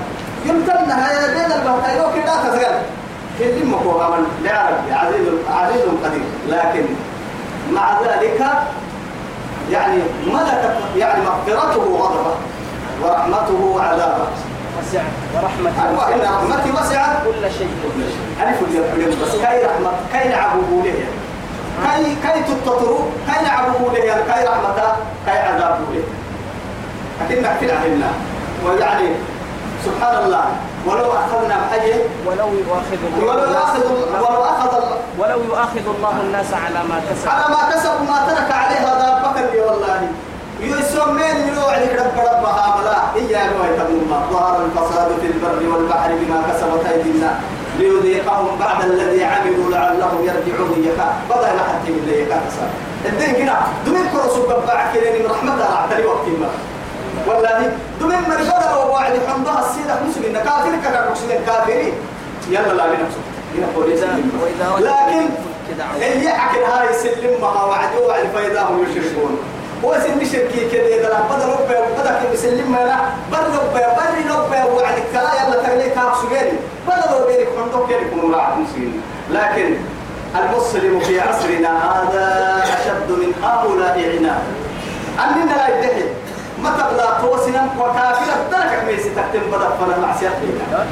يمتن 0.46 0.92
هاي 0.92 1.34
بين 1.34 1.52
البحثين 1.52 2.02
وكذا 2.02 2.36
تسجل 2.44 2.76
كل 3.42 3.66
مكوها 3.66 4.10
من 4.10 4.26
لعرب 4.44 4.78
عزيز 4.92 5.28
عزيز 5.50 5.82
قدير. 6.04 6.24
لكن 6.50 6.86
مع 7.74 8.02
ذلك 8.02 8.46
يعني 9.72 9.98
ملكت 10.28 10.78
يعني 10.98 11.24
مغفرته 11.24 11.98
غضبه 11.98 12.36
ورحمته 13.02 13.82
عذابه 13.84 14.28
وسعت 14.80 15.04
ورحمة 15.36 15.88
أيوة 15.88 16.16
إن 16.16 16.22
رحمتي 16.22 16.72
وسعت 16.72 17.18
كل 17.26 17.52
شيء. 17.58 17.70
ألف 18.42 18.58
اليوم 18.96 19.16
بس 19.24 19.36
كاي 19.42 19.66
رحمة 19.66 19.92
كاي 20.14 20.30
نعبوا 20.30 20.84
له 20.84 21.06
كاي 21.84 22.16
كاي 22.24 22.44
تتطروا 22.44 23.00
كاي 23.28 23.46
نعبوا 23.46 23.90
له 23.90 24.02
كاي 24.28 24.46
رحمة. 24.46 24.96
كاي 25.26 25.40
عذاب 25.40 25.80
له 25.94 26.04
لكن 27.22 27.42
نحكي 27.42 27.66
لنا 27.66 28.12
ويعني 28.66 29.10
سبحان 29.86 30.24
الله. 30.24 30.46
ولو 30.86 31.12
أخذنا 31.12 31.56
بحاجة 31.62 31.96
ولو 32.26 32.50
يؤاخذ 32.62 33.00
ولو 33.18 33.44
الله 33.44 33.54
يأخذ 33.54 33.84
ولو 34.24 34.44
أخذ 34.44 34.72
الله 34.82 34.98
ولو 35.20 35.40
يؤاخذ 35.50 35.86
الله 35.96 36.16
الناس 36.22 36.54
على 36.54 36.80
ما 36.90 36.98
كسب. 37.10 37.30
على 37.30 37.46
ما 37.54 37.62
كسبوا 37.72 38.06
ما 38.12 38.20
ترك 38.28 38.52
عليها 38.52 38.92
ذا 39.00 39.10
بكر 39.26 39.46
والله. 39.66 40.02
يسمين 40.62 41.36
يلو 41.48 41.66
عليك 41.66 41.94
رب 42.02 42.18
ربها 42.32 42.66
ملا 42.78 42.98
إياه 43.16 43.50
ويتم 43.62 43.92
الله 44.04 44.22
ظهر 44.34 44.66
الفساد 44.66 45.10
في 45.22 45.28
البر 45.28 45.62
والبحر 45.76 46.10
بما 46.22 46.40
كسبت 46.48 46.86
أيدي 46.92 47.12
الناس. 47.12 47.38
ليذيقهم 47.80 48.60
بعد 48.60 48.80
الذي 48.84 49.24
عملوا 49.24 49.72
لعلهم 49.72 50.20
يرجعون 50.30 50.84
يكا 50.88 51.08
بدأ 51.30 51.52
لحد 51.58 51.86
من 51.88 52.14
يكا 52.22 52.38
كسب. 52.48 52.70
الدين 53.06 53.32
كنا 53.36 53.56
دمين 53.86 54.06
كرسوا 54.14 54.46
ببعك 54.46 54.96
لأن 54.96 55.22
من 55.22 55.32
رحمتها 55.32 55.76
أعتري 55.76 56.06
وقت 56.06 56.28
ما 56.42 56.50
والله 57.28 57.72
دمين 58.02 58.20
من 58.30 58.36
بدأ 58.46 58.76
ووعد 58.76 59.14
حمدها 59.28 59.60
السيدة 59.70 59.96
مسلم 60.08 60.34
كافر 60.34 60.72
كذا 60.84 61.10
مسلم 61.12 61.46
كافرين 61.48 61.94
يلا 62.50 62.74
لا 62.74 62.86
رجعوا 62.86 64.80
لكن 64.80 65.30
هي 66.02 66.30
حكي 66.30 66.64
هاي 66.64 66.90
يسلمها 66.96 67.64
وعدوا 67.64 68.14
على 68.14 68.22
الفايدة 68.22 68.62
هم 68.62 68.84
يشركون. 68.84 69.40
وسن 69.84 70.26
شركي 70.32 70.70
كده 70.72 70.96
إذا 71.00 71.24
بدل 71.32 71.50
ربي 71.50 71.76
بدك 72.00 72.34
يسلم 72.34 72.76
لا 72.76 72.98
بل 73.32 73.38
ربي 73.38 73.84
بل 73.98 74.32
ربي 74.32 74.70
وعدك 74.76 75.04
كلا 75.12 75.32
يلا 75.34 75.64
تغلي 75.64 75.90
كاف 75.90 76.18
سجاري 76.22 76.58
بدل 76.88 77.22
ربي 77.22 77.46
كم 77.46 77.70
دوك 77.72 77.90
يكون 77.92 78.34
راح 78.34 78.58
مسلم 78.58 79.02
لكن 79.32 79.76
المسلم 80.36 81.00
في 81.00 81.22
عصرنا 81.22 81.70
هذا 81.70 82.58
أشد 82.64 83.12
من 83.12 83.34
هؤلاء 83.44 84.00
عناد 84.18 84.44
أننا 85.20 85.54
لا 85.54 85.68
يدهي 85.78 86.04
متى 86.64 86.96
لا 86.98 87.08
توسنا 87.22 87.70
وكافر 87.80 88.26
ترك 88.52 88.84
ميسي 88.88 89.10
تكتم 89.10 89.52
بدل 89.52 89.72
فلا 89.80 90.00
معصية 90.00 90.30
فينا. 90.30 90.86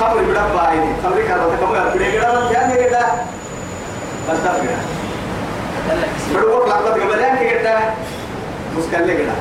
خمر 0.00 0.22
بدب 0.22 0.48
بايني. 0.56 0.92
خمر 1.04 1.22
كذا 1.28 1.56
تكمل 1.56 1.90
بدي 1.94 2.12
كذا 2.12 2.50
يعني 2.52 2.74
كذا 2.74 3.26
بس 4.30 4.38
تفكر 4.38 4.76
بدو 6.34 6.50
وقت 6.50 6.68
لقطة 6.68 7.16
يعني 7.16 7.50
كذا 7.50 7.94
مسكين 8.78 9.06
كذا 9.06 9.34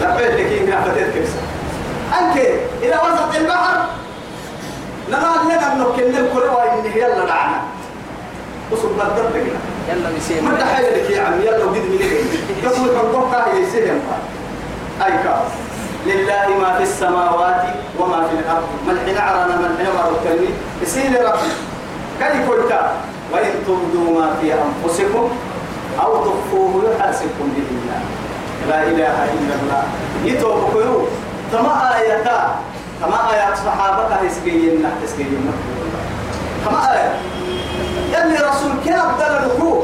لا 0.00 0.16
بيت 0.16 0.30
لكن 0.30 0.66
كنا 0.66 0.80
فتيت 0.80 1.14
كبسة. 1.14 1.40
أنك 2.20 2.36
إلى 2.82 2.96
وسط 2.96 3.34
البحر. 3.40 3.78
نرى 5.10 5.32
لنا 5.44 5.74
نكن 5.74 6.16
الكرة 6.16 6.62
إن 6.72 6.84
يلا 6.94 7.24
دعنا. 7.26 7.60
وصل 8.72 8.88
بدر 8.94 9.28
لنا 9.34 9.58
يلا 9.88 10.10
بيسير. 10.14 10.42
ما 10.42 10.60
تحيل 10.60 10.84
لك 10.84 11.10
يا 11.10 11.22
عم 11.22 11.40
يلا 11.40 11.64
وقد 11.64 11.76
من 11.76 11.98
قبل 12.64 12.90
الحكم 12.90 13.32
كاه 13.32 13.54
يسهم 13.54 14.00
أي 15.02 15.12
كاس 15.24 15.50
لله 16.06 16.46
ما 16.60 16.76
في 16.76 16.82
السماوات 16.82 17.62
وما 17.98 18.28
في 18.28 18.34
الأرض. 18.38 18.68
من 18.86 18.98
حين 19.06 19.18
عرنا 19.18 19.56
من 19.56 19.74
حين 19.78 19.86
عرنا 19.86 20.48
يسير 20.82 21.24
ربي. 21.24 21.52
كي 22.20 22.44
قلت؟ 22.44 22.72
وإن 23.32 23.52
تبدوا 23.66 24.20
ما 24.20 24.36
في 24.40 24.54
أنفسكم 24.54 25.28
أو 26.02 26.24
تخفوه 26.24 26.72
يحاسبكم 26.90 27.46
به 27.56 27.68
الله. 27.70 28.00
لا 28.68 28.82
إله 28.82 29.16
إلا 29.34 29.54
الله. 29.62 29.82
يتوبكوا 30.24 31.06
كما 31.52 31.96
آياتا 31.96 32.54
كما 33.00 33.32
آيات 33.32 33.56
صحابك 33.56 34.12
هسكينا 34.12 34.90
هسكينا 35.04 35.52
كما 36.64 36.92
آيات. 36.92 37.12
يلي 38.12 38.36
رسول 38.36 38.72
كنا 38.84 39.04
بدل 39.12 39.50
الكو 39.50 39.82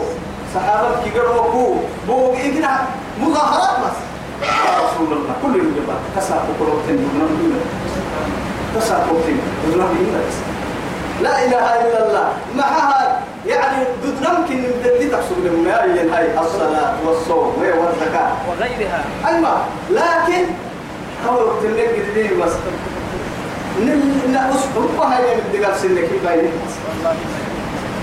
صحابك 0.54 1.02
كيقروا 1.04 1.52
كو 1.52 1.74
بوق 2.06 2.36
إجنا 2.44 2.80
مظاهرات 3.20 3.80
بس. 3.84 4.09
يا 4.42 4.72
رسول 4.84 5.12
الله 5.12 5.34
كل 5.42 5.54
الجبال 5.60 5.98
كسر 6.16 6.38
كروتين 6.58 6.98
كسر 8.76 8.98
كروتين 9.10 9.38
لا 11.22 11.44
إله 11.44 11.66
إلا 11.80 12.08
الله 12.08 12.28
معها 12.56 13.20
يعني 13.46 13.84
ضد 14.04 14.26
ممكن 14.38 14.64
اللي 14.84 15.08
تقصد 15.08 15.38
من 15.38 16.10
هاي 16.14 16.38
الصلاة 16.40 16.94
والصوم 17.06 17.52
والزكاة 17.58 18.32
وغيرها 18.48 19.04
أيوة 19.26 19.56
لكن 19.90 20.44
هو 21.28 21.34
وقت 21.34 21.64
اللي 21.64 21.86
قد 21.86 22.40
بس 22.40 22.52
نأسحب 24.32 24.90
وهي 24.98 25.34
من 25.36 25.60
دقال 25.60 25.76
سنك 25.76 26.08
باين 26.24 26.50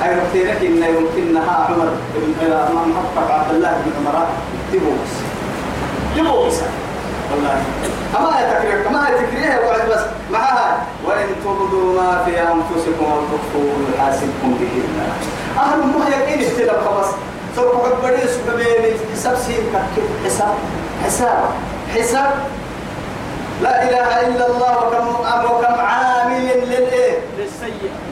أي 0.04 0.16
رتينك 0.20 0.62
إن 0.62 0.84
يمكنها 0.96 1.68
عمر 1.70 1.90
بن 2.16 2.90
محقق 2.90 3.32
عبد 3.34 3.56
الله 3.56 3.82
بن 3.86 3.92
عمر 4.08 4.28
تبوس 4.74 5.14
تبوس 6.18 6.56
والله 7.32 7.62
أما 8.20 8.84
كما 8.84 9.08
هي 9.10 9.14
تكريه 9.28 9.60
وعد 9.68 9.90
بس 9.90 10.00
معها 10.32 10.78
وإن 11.08 11.28
تبدوا 11.44 12.02
ما 12.02 12.24
في 12.26 12.42
أنفسكم 12.42 13.06
أو 13.06 13.20
تخفوه 13.22 13.74
يحاسبكم 13.98 14.54
به 14.60 14.72
الله 14.88 15.14
أهل 15.64 15.80
ما 15.80 16.16
يقين 16.16 16.48
اختلاف 16.48 16.88
خلاص 16.88 17.08
سوف 17.56 17.76
عبري 17.86 18.18
سببين 18.28 18.94
حساب 19.14 19.38
سين 19.38 19.64
حساب. 20.26 20.54
حساب 21.06 21.40
حساب 21.96 22.32
لا 23.64 23.84
إله 23.90 24.28
إلا 24.28 24.48
الله 24.48 24.78
وكم 24.78 25.08
وكم 25.52 25.74
عامل 25.82 26.50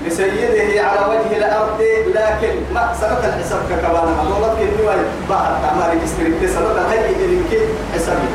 لسيده 0.05 0.88
على 0.88 1.00
وجه 1.09 1.38
الأرض 1.38 1.81
لكن 2.15 2.53
ما 2.74 2.93
سنة 3.01 3.19
الحساب 3.19 3.59
ككبانا. 3.69 4.21
هذول 4.21 4.57
في 4.57 4.63
الدول 4.63 5.00
بحر. 5.29 5.57
تعمل 5.63 6.03
يستريد 6.03 6.50
سنة 6.50 6.89
هاي 6.91 7.13
يمكن 7.33 7.65
حسابي 7.93 8.27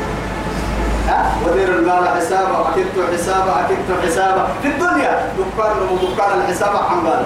ها؟ 1.07 1.31
ودير 1.45 1.69
المال 1.69 2.07
حسابه. 2.07 2.69
أكدت 2.69 3.13
حسابه. 3.13 3.59
أكدت 3.59 4.05
حسابه. 4.05 4.47
في 4.61 4.67
الدنيا 4.67 5.31
دكان 5.37 5.73
دكان 6.01 6.41
الحساب 6.41 6.75
عن 6.75 7.23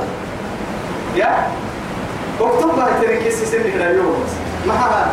يا؟ 1.16 1.48
اكتب 2.42 2.78
ما 2.78 2.88
تركي 3.02 3.32
سن 3.32 3.72
هنا 3.76 3.90
اليوم 3.92 4.24
ما 4.68 4.74
هذا 4.74 5.12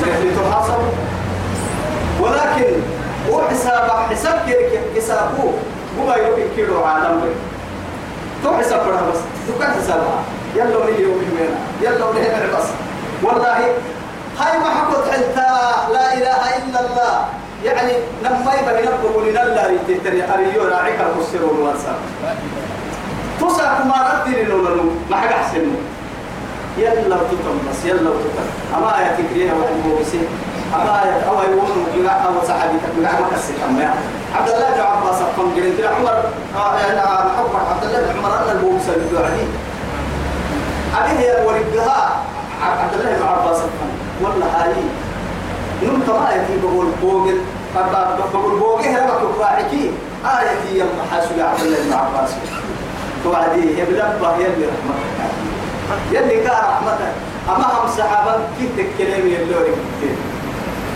سيحصل 0.00 0.82
ولكن 2.20 2.72
هو 3.30 3.42
حساب 3.50 3.90
حساب 4.10 4.38
كيف 4.46 4.80
حسابه. 4.96 5.52
هو 6.00 6.14
يمكن 6.14 6.56
كيلو 6.56 6.84
عالم 6.84 7.20
تو 8.46 8.54
حساب 8.54 8.80
بره 8.86 9.02
بس. 9.10 9.20
دكان 9.48 9.70
حسابها 9.82 10.18
يلا 10.56 10.76
ولي 10.76 11.02
يوم 11.02 11.18
يومين 11.28 11.52
يلا 11.82 12.04
ولي 12.04 12.20
بس 12.58 12.68
والله 13.22 13.58
هاي 14.38 14.58
ما 14.58 14.70
حكت 14.70 15.04
حتى 15.10 15.48
لا 15.92 16.14
إله 16.14 16.40
إلا 16.58 16.80
الله. 16.86 17.14
يعني 17.64 17.92
لما 18.22 18.52
يبقى 18.60 18.82
ينبغوا 18.86 19.22
لنا 19.22 19.40
لا 19.40 19.70
يتتري 19.70 20.22
أريو 20.34 20.62
راعيك 20.64 20.98
المسر 21.00 21.44
والوانسا 21.44 21.94
تسا 23.40 23.66
كما 23.78 23.96
ردي 24.12 24.42
لنولنو 24.42 24.90
ما 25.10 25.16
حق 25.16 25.32
أحسنه. 25.34 25.74
يلا 26.78 27.16
تتم 27.16 27.58
يلا 27.84 28.10
تتم 28.10 28.46
أما 28.76 28.98
آية 28.98 29.10
تكريها 29.18 29.54
وحبه 29.54 30.00
بسي 30.00 30.20
أما 30.74 31.02
آية 31.04 31.20
أو 31.28 31.34
يقولون 31.42 31.86
بقى 32.04 32.26
أو 32.26 32.46
صحابي 32.48 32.78
تبقى 32.78 33.12
ما 33.12 33.28
كسي 33.36 33.52
كما 33.52 33.94
عبد 34.36 34.48
الله 34.48 34.70
بن 34.74 34.80
عباس 34.80 35.18
قام 35.36 35.54
قلت 35.56 35.80
عمر 35.84 36.22
محمد 36.54 37.66
عبد 37.70 37.84
الله 37.84 38.00
بن 38.00 38.18
عمر 38.18 38.34
أن 38.38 38.56
البوكس 38.56 38.84
اللي 38.88 39.18
عليه 39.18 39.46
عليه 40.96 41.20
يا 41.20 41.44
ولدها 41.44 42.16
عبد 42.62 42.94
الله 42.94 43.16
بن 43.16 43.26
عباس 43.26 43.58
والله 44.22 44.46
هاي 44.46 44.74
نم 45.82 46.00
كما 46.06 46.30
يتي 46.34 46.60
بقول 46.62 46.86
بوغل 47.02 47.38
بقول 48.34 48.58
بوغل 48.58 48.84
هلا 48.84 49.06
بقول 49.06 49.40
راعيكي 49.40 49.90
آية 50.24 50.80
يم 50.80 50.88
حاسب 51.10 51.40
عبد 51.40 51.60
الله 51.60 51.78
بن 51.86 51.92
عباس. 51.92 52.30
توعدي 53.24 53.78
يبلغ 53.80 54.40
يلي 54.40 54.66
رحمتك. 54.66 55.32
يلي 56.12 56.40
كان 56.44 56.52
رحمتك. 56.52 57.12
أما 57.48 57.64
هم 57.64 57.88
صحابة 57.98 58.32
كيف 58.58 58.70
تكلم 58.76 59.26
يلوري 59.28 59.72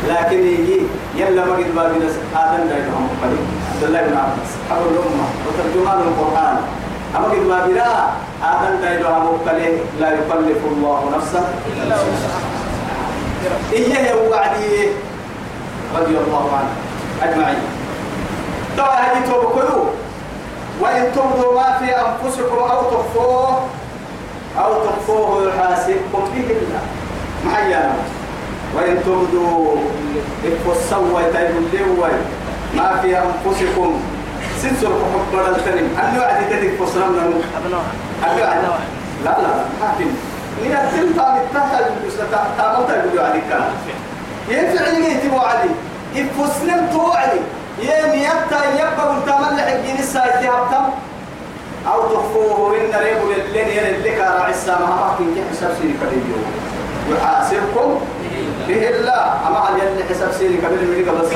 لكن 0.09 0.39
يجي 0.47 0.81
يلا 1.17 1.45
ما 1.45 1.53
قد 1.53 1.75
بابنا 1.77 2.09
آدم 2.35 2.69
لا 2.69 2.77
يفهم 2.79 3.09
قليل 3.23 3.45
عبد 3.75 3.85
الله 3.85 4.01
بن 4.01 4.17
عباس. 4.17 4.51
أبو 4.73 4.85
الأمة. 4.91 5.27
وترجمان 5.47 5.99
القرآن. 6.09 6.57
أما 7.17 7.25
قد 7.25 7.49
بابنا 7.49 8.11
آدم 8.43 8.81
لا 8.83 8.91
يفهم 8.95 9.39
قليل 9.49 9.79
لا 10.01 10.09
يكلف 10.09 10.61
الله 10.73 11.13
نفسا 11.17 11.43
إلا 11.77 11.95
وسعها 11.95 12.41
إيه؟ 13.73 14.15
وعدي 14.31 14.89
رضي 15.99 16.17
الله 16.19 16.45
عنه. 16.57 16.73
أجمعين. 17.23 17.63
ترى 18.77 18.87
هذه 18.87 19.33
توبكلوا 19.33 19.85
وإن 20.81 21.13
تبدوا 21.13 21.55
ما 21.55 21.79
في 21.79 21.85
أنفسكم 21.85 22.57
أو 22.57 22.83
تخفوه 22.91 23.61
أو 24.59 24.85
تخفوه 24.85 25.49
يحاسبكم 25.49 26.23
به 26.35 26.47
الله 26.51 26.83
معينا 27.47 27.93
وإن 28.75 28.97
تبدوا 29.07 29.77
إفسوا 30.45 31.21
تيبلوا 31.33 32.07
ما 32.77 32.99
في 33.03 33.19
أنفسكم. 33.19 34.01
سنسر 34.63 34.89
حب 34.89 35.39
الكريم 35.57 35.89
أن 36.03 36.21
يعدي 36.21 36.45
تدك 36.51 36.85
فسرنا 36.85 37.23
أبناء 37.57 37.85
أن 38.27 38.39
يعدي 38.39 38.67
لا 39.25 39.31
لا 39.31 39.53
حاكم 39.81 40.11
من 40.63 40.73
التلفة 40.73 41.35
بالتحت 41.35 41.83
تامتا 42.59 43.05
يقولوا 43.05 43.25
عليك. 43.25 43.51
ينفع 44.49 44.91
لي 44.91 45.13
يتبوا 45.13 45.41
علي. 45.41 45.71
يفسنم 46.15 46.89
توعلي 46.93 47.41
يم 47.79 48.13
يبتا 48.15 48.61
يبقى 48.75 49.09
قلت 49.09 49.29
ملح 49.29 49.67
الجن 49.67 49.99
السايتي 49.99 50.49
هبتم 50.49 50.85
أو 51.87 52.03
تخفوه 52.03 52.77
إن 52.77 53.01
ريبو 53.03 53.27
للين 53.33 53.69
يلي 53.69 54.11
لك 54.11 54.19
راعي 54.19 54.51
السامة 54.51 54.87
ما 54.87 55.15
كنت 55.19 55.37
حساب 55.51 55.71
سيري 55.81 55.93
كبير 55.93 56.37
يحاسبكم 57.13 58.01
به 58.69 58.89
الله 58.89 59.23
أما 59.49 59.59
عن 59.59 59.79
يلي 59.79 60.05
حساب 60.11 60.33
سيري 60.39 60.57
كبير 60.57 60.81
من 60.81 61.21
بس 61.23 61.31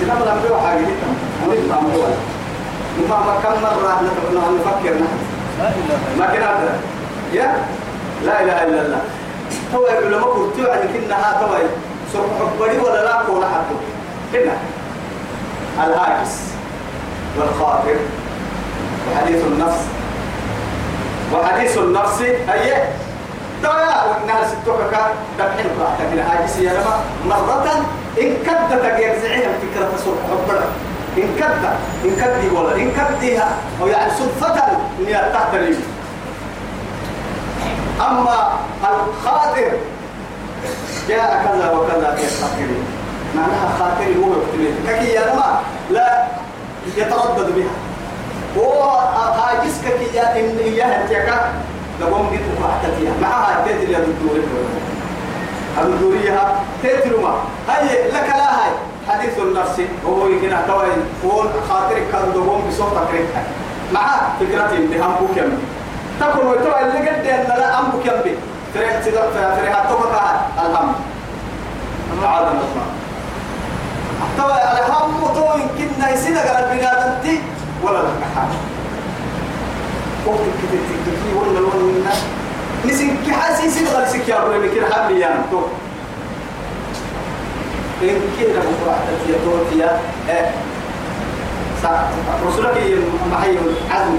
سلام 0.00 0.22
الأمر 0.22 0.60
حاجة 0.66 0.78
جدا 0.80 1.08
أريد 1.48 1.70
أمر 1.70 1.92
ما 3.26 3.34
كم 3.42 3.62
مرة 3.62 4.02
نفكر 4.02 4.34
إله 4.34 4.48
إلا 4.94 5.06
ما 6.18 6.26
كان 6.26 6.42
هذا 6.42 6.80
يا 7.32 7.56
لا 8.24 8.42
اله 8.42 8.64
الا 8.64 8.82
الله 8.86 9.00
تو 9.72 9.82
يقول 9.82 10.12
لما 10.12 10.24
قلت 10.26 10.58
يعني 10.58 10.88
كنا 10.92 11.16
تو 11.40 11.54
سوف 12.12 12.24
حبري 12.40 12.78
ولا 12.78 13.04
لا 13.04 13.30
ولا 13.30 13.46
حد 13.46 13.64
كنا 14.32 14.56
الهاجس 15.86 16.40
والخاطر 17.38 17.96
وحديث 19.12 19.44
النفس 19.44 19.80
وحديث 21.34 21.78
النفس 21.78 22.20
أي 22.22 22.82
ترى 23.62 23.90
والناس 24.10 24.46
ستوكا 24.62 25.14
دبحين 25.38 25.70
راحتك 25.80 26.12
الهاجس 26.12 26.56
يا 26.58 26.72
لما 26.72 27.00
مرة 27.26 27.86
إن 28.20 28.34
كدتك 28.46 28.98
يجزعها 28.98 29.50
الفكرة 29.54 29.90
سوف 30.04 30.18
حبرك 30.30 30.68
إن 31.18 31.28
كد 31.38 31.64
إن 32.04 32.16
كد 32.16 32.52
ولا 32.52 32.76
إن 32.76 32.90
كدها 32.90 33.48
أو 33.80 33.86
يعني 33.86 34.10
صدفة 34.10 34.62
إن 35.00 35.32
تحترم 35.32 35.76
أما 38.00 38.48
الخاطر 38.82 39.70
جاء 41.08 41.44
كذا 41.44 41.70
وكذا 41.70 42.14
في 42.16 42.22
الخاطر. 42.22 42.68
معناها 43.36 43.68
خاطر 43.78 44.04
هو 44.04 44.32
يكتمل 44.32 44.98
كي 44.98 45.12
يا 45.12 45.34
ما 45.34 45.60
لا 45.90 46.24
يتردد 46.96 47.54
بها. 47.56 47.74
هو 48.58 48.82
هاجس 49.38 49.80
كي 49.84 50.16
يا 50.16 50.40
إن 50.40 50.58
إياها 50.58 51.06
تيكا 51.08 51.52
لقوم 52.00 52.30
جيت 52.30 52.40
وقعتها 52.60 53.12
معها 53.22 53.64
تيت 53.64 53.82
اللي 53.82 53.96
الدكتور 53.96 54.40
الدكتورية 55.82 56.40
تيتلو 56.82 57.20
ما. 57.20 57.34
هاي 57.68 58.08
لك 58.08 58.28
لا 58.28 58.64
هاي. 58.64 58.70
حديث 59.08 59.38
النفس. 59.38 59.80
هو 60.06 60.26
يمكن 60.26 60.52
أحتوى 60.52 60.84
هون 61.24 61.48
خاطرك 61.68 62.04
كان 62.12 62.32
دوم 62.34 62.64
بصوت 62.68 62.92
تكريك 62.96 63.26
مع 63.92 64.18
فكرة 64.40 64.70
بهم 64.90 65.14
بكم 65.14 65.50
تكون 66.20 66.46
وتوى 66.46 66.80
اللي 66.82 67.08
قد 67.08 67.26
أن 67.26 67.58
لا 67.58 67.78
أم 67.78 67.84
بكم 67.84 68.22
بي 68.24 68.34
فريق 68.74 69.00
تدق 69.04 69.30
فريق 69.56 69.88
توقع 69.88 70.30
الهم. 70.66 70.94
تعالى 72.22 72.48
الله. 72.48 72.86
أحتوى 74.22 74.52
على 74.52 74.80
هم 74.92 75.34
تو 75.34 75.58
يمكن 75.58 76.14
يصير 76.14 76.38
على 76.38 76.58
البنادم 76.72 77.22
تي 77.22 77.40
ولا 77.82 77.98
لك 77.98 78.22
حاجة. 78.36 78.75
وقت 80.26 80.38
كده 80.38 80.80
تكفي 80.88 81.34
ولا 81.38 81.60
ولا 81.60 82.10
نسين 82.86 83.16
كحاسي 83.26 83.70
سين 83.70 83.86
غير 83.88 84.06
سكيا 84.06 84.42
ولا 84.44 84.58
بكير 84.58 84.92
حبل 84.92 85.16
يا 85.16 85.42
تو 85.50 85.60
إن 88.02 88.20
كده 88.40 88.60
بقرأ 88.60 88.98
تفيا 89.24 89.38
توفيا 89.44 90.00
إيه؟ 90.28 90.50
رسولك 92.48 92.76
محي 93.32 93.58
عزم 93.90 94.18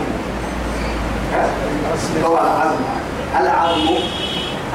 هو 2.26 2.38
العزم 2.38 2.82
العزم 3.40 3.96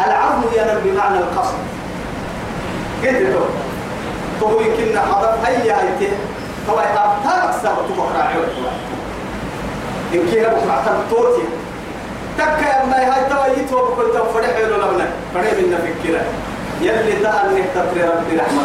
العزم 0.07 0.43
ينم 0.57 0.81
بمعنى 0.85 1.19
القصد. 1.19 1.55
كده 3.03 3.33
تو 3.33 3.45
تو 4.41 4.61
يمكن 4.61 4.99
حضر 4.99 5.35
هيا 5.47 5.77
هيتي 5.83 6.13
هو 6.71 6.79
أبتار 6.79 7.45
أكثر 7.51 7.75
تبقى 7.89 8.07
عيوة 10.13 10.25
يمكن 10.25 10.43
بقرأ 10.43 10.85
تنتوتي 10.87 11.43
تكا 12.39 12.85
ما 12.85 12.97
هاي 12.97 13.25
تويت 13.31 13.73
وبكل 13.73 14.13
تفرح 14.15 14.59
له 14.59 14.77
لبنا 14.77 15.07
فرح 15.35 15.53
من 15.53 15.79
فكرة 15.79 16.23
يلي 16.81 17.13
تأني 17.13 17.63
تطري 17.75 18.03
ربي 18.03 18.37
رحمة 18.37 18.63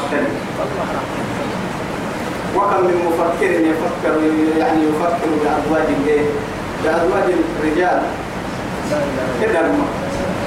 وكم 2.55 2.83
من 2.85 3.05
مفكر 3.05 3.51
يفكر 3.51 4.19
يعني 4.57 4.81
يفكر 4.83 5.29
بأزواج 5.43 5.87
الايه؟ 6.01 6.25
بأزواج 6.83 7.23
الرجال. 7.59 8.01
كده 9.41 9.61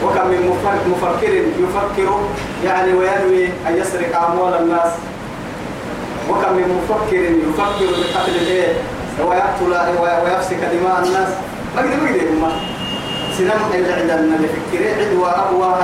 وكم 0.04 0.28
من 0.28 0.48
مفكر 0.90 1.32
يفكر 1.34 2.20
يعني 2.64 2.92
وينوي 2.92 3.46
أن 3.68 3.76
يسرق 3.76 4.22
أموال 4.30 4.54
الناس. 4.54 4.92
وكم 6.30 6.52
من 6.52 6.82
مفكر 6.82 7.16
يفكر 7.16 7.86
بقتل 7.90 8.36
الايه؟ 8.42 8.72
ويقتل 9.18 9.72
ويفسك 10.24 10.60
دماء 10.72 10.98
الناس. 11.04 11.28
ما 11.76 11.82
قدر 11.82 11.96
ما 12.40 12.48
قدر 12.48 12.52
سنم 13.38 13.60
اللي 13.74 13.92
عندنا 13.92 14.36
اللي 14.36 14.48
فكري 14.48 14.88
عدوى 14.94 15.30
أبوى 15.30 15.74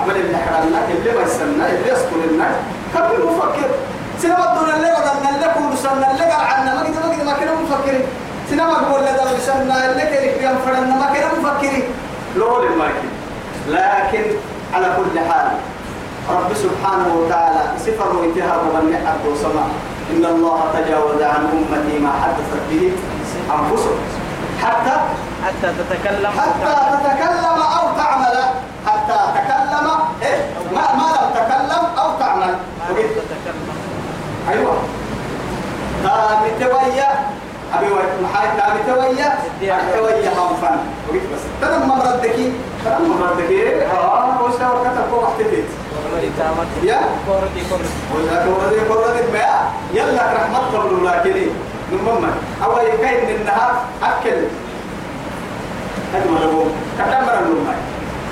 عمل 0.00 0.36
حرمنا 0.36 0.78
اللي 0.90 1.12
ما 1.12 1.22
يسمنا 1.22 1.64
اللي 1.70 1.92
يسكن 1.92 2.34
لنا 2.34 2.48
كم 2.94 3.08
المفكر 3.18 3.70
سنم 4.22 4.32
الدنيا 4.32 4.76
اللي 4.76 4.90
غدا 4.90 5.28
اللي 5.34 5.48
كل 5.54 5.78
سنة 5.78 6.10
اللي 6.10 6.24
قال 6.24 6.46
عنا. 6.52 6.74
ما 6.74 6.80
قد 6.80 6.94
ما 6.94 7.12
قد 7.12 7.24
ما 7.26 7.32
كنا 7.32 7.54
مفكرين. 7.62 8.04
سنم 8.50 8.60
أقول 8.60 9.00
لنا 9.00 9.38
سنة 9.46 9.74
اللي 9.74 10.02
كيف 10.02 10.42
يوم 10.42 10.58
فرنا 10.66 10.96
ما 10.96 11.06
كنا 11.12 11.28
مفكرين. 11.40 11.84
لول 12.36 12.66
الماكين 12.66 13.10
لكن 13.68 14.24
على 14.74 14.96
كل 14.96 15.18
حال 15.20 15.48
رب 16.30 16.54
سبحانه 16.54 17.14
وتعالى 17.14 17.62
سفر 17.78 18.16
وانتهى 18.16 18.56
ومن 18.58 18.96
حد 19.06 19.26
وسماء 19.26 19.68
إن 20.10 20.24
الله 20.24 20.60
تجاوز 20.74 21.22
عن 21.22 21.42
أمتي 21.52 21.98
ما 21.98 22.12
حدثت 22.22 22.62
به 22.70 22.92
أنفسهم. 23.54 23.98
حتى 24.62 24.96
حتى 25.44 25.68
تتكلم 25.78 26.30
حتى 26.40 26.74
تتكلم 26.92 27.58
أو 27.78 27.86
تعمل. 27.96 28.36
حتى 28.86 29.18
تكلم 29.34 29.86
إيه؟ 30.22 30.38
ما, 30.74 30.84
ما 30.98 31.08
لم 31.16 31.28
تكلم 31.34 31.84
أو 31.98 32.08
تعمل. 32.18 32.54
أيوة. 34.50 34.74
تامي 36.02 36.50
تويا 36.60 37.10
أبي 37.74 37.86
محاي 38.24 38.48
تامي 38.56 38.80
تويا 38.86 39.38
تويا 39.60 40.30
خنفان 40.30 40.78
وقلت 41.08 41.22
بس. 41.34 41.42
تنم 41.60 41.88
مردكي 41.88 42.52
تنم 42.84 43.20
مردكي 43.20 43.82
آه 43.84 44.42
وش 44.42 44.52
لو 44.60 44.82
كتب 44.84 45.04
فوق 45.10 45.24
احتفيت 45.28 45.64
يا 46.82 47.00
كوردي 47.26 47.60
كوردي 47.70 48.80
كوردي 48.88 49.22
ما 49.32 49.70
يلا 49.94 50.22
رحمة 50.36 50.84
الله 50.84 51.16
لكن 51.16 51.46
نمما 51.92 52.30
أول 52.64 52.82
كاين 53.02 53.36
النهار 53.40 53.72
أكل 54.02 54.36
أجمل 56.14 56.42
أبوه 56.42 56.66
كتمر 56.98 57.38
النوم 57.42 57.66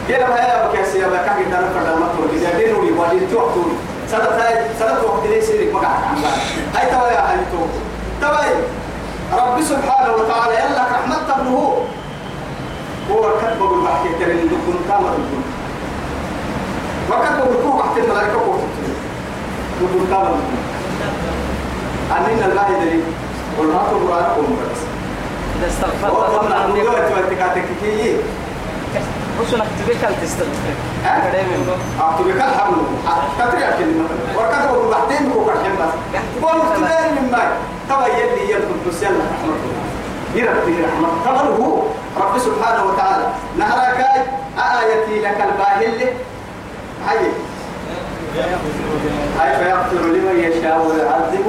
يلا 0.09 0.29
ما 0.29 0.35
هي 0.35 0.69
بكيس 0.69 0.95
يا 0.95 1.07
بكا 1.07 1.33
كده 1.41 1.61
نفرد 1.61 1.87
المطور 1.87 2.29
إذا 2.35 2.59
دينوا 2.59 2.85
لي 2.85 2.93
وادي 2.93 3.27
توقتون 3.27 3.79
سنة 4.11 4.39
سنة 4.79 4.99
وقت 5.05 5.27
ليس 5.27 5.51
لك 5.51 5.75
مقع 5.75 5.89
عن 5.89 6.17
هاي 6.75 6.87
توا 6.91 7.09
يا 7.09 7.31
هاي 7.31 7.39
تو 7.53 7.67
توا 8.21 8.45
رب 9.39 9.63
سبحانه 9.63 10.13
وتعالى 10.13 10.55
يلا 10.55 10.83
رحمة 10.93 11.35
ابنه 11.37 11.87
هو 13.11 13.23
كتب 13.39 13.59
بالبحث 13.61 14.03
ترى 14.21 14.33
اللي 14.33 14.43
دكتور 14.43 14.75
تامر 14.89 15.11
دكتور 15.11 15.54
وكتب 17.11 17.49
بالكوع 17.49 17.81
تحت 17.81 17.99
الملائكة 17.99 18.33
كوع 18.33 18.57
دكتور 19.81 20.07
تامر 20.11 20.37
أننا 22.17 22.47
الله 22.47 22.67
يدري 22.71 23.03
تبرع 23.59 24.19
لكم 24.19 24.57
بس 24.73 24.81
إذا 25.59 25.69
استغفرت 25.69 26.13
وقلنا 26.13 26.67
نقول 26.67 26.79
يكون 26.79 26.97
تبتكاتك 26.97 27.65
كي 27.83 28.17
رسلك 29.41 29.67
تبكى 29.79 30.15
تستغفر 30.23 30.75
أعطيك 32.01 32.37
الحمل 32.37 32.83
كتري 33.39 33.63
كلمة 33.79 34.05
وكتب 34.37 34.85
البحثين 34.85 35.33
كوكا 35.33 35.53
حمد. 35.53 35.91
قول 36.43 36.61
اختبار 36.61 37.11
من 37.11 37.31
ماي. 37.33 37.49
يلي 38.11 38.51
يدخل 38.51 38.79
بس 38.89 39.03
يلا 39.03 39.11
رحمة 39.11 39.55
الله 39.65 39.85
يربي 40.35 40.85
رحمة. 40.85 41.09
هو. 41.67 41.83
رب 42.17 42.39
سبحانه 42.39 42.85
وتعالى. 42.85 43.27
نهرك 43.59 44.01
آيتي 44.59 45.21
لك 45.21 45.39
الباهل 45.49 46.09
هاي 47.07 47.19
هاي 49.39 49.57
فيغفر 49.65 50.07
لمن 50.07 50.37
يشاء 50.39 50.87
ويعذب؟ 50.87 51.47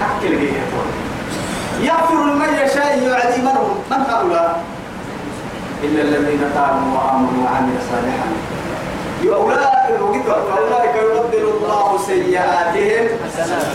حق 0.00 0.22
الجيش 0.22 0.50
يغفر 1.80 2.14
لمن 2.14 2.48
يشاء 2.64 2.98
يعذب 3.02 3.44
من 3.44 3.56
من 3.90 4.00
هؤلاء؟ 4.10 4.64
إلا 5.84 6.02
الذين 6.02 6.40
تابوا 6.54 6.88
وآمنوا 6.94 7.44
وعملوا 7.44 7.80
صالحا. 7.90 8.28
أولئك 9.22 10.22
فأولئك 10.26 10.94
يبدل 10.96 11.48
الله 11.48 11.98
سيئاتهم 12.06 13.08
حسنات 13.24 13.66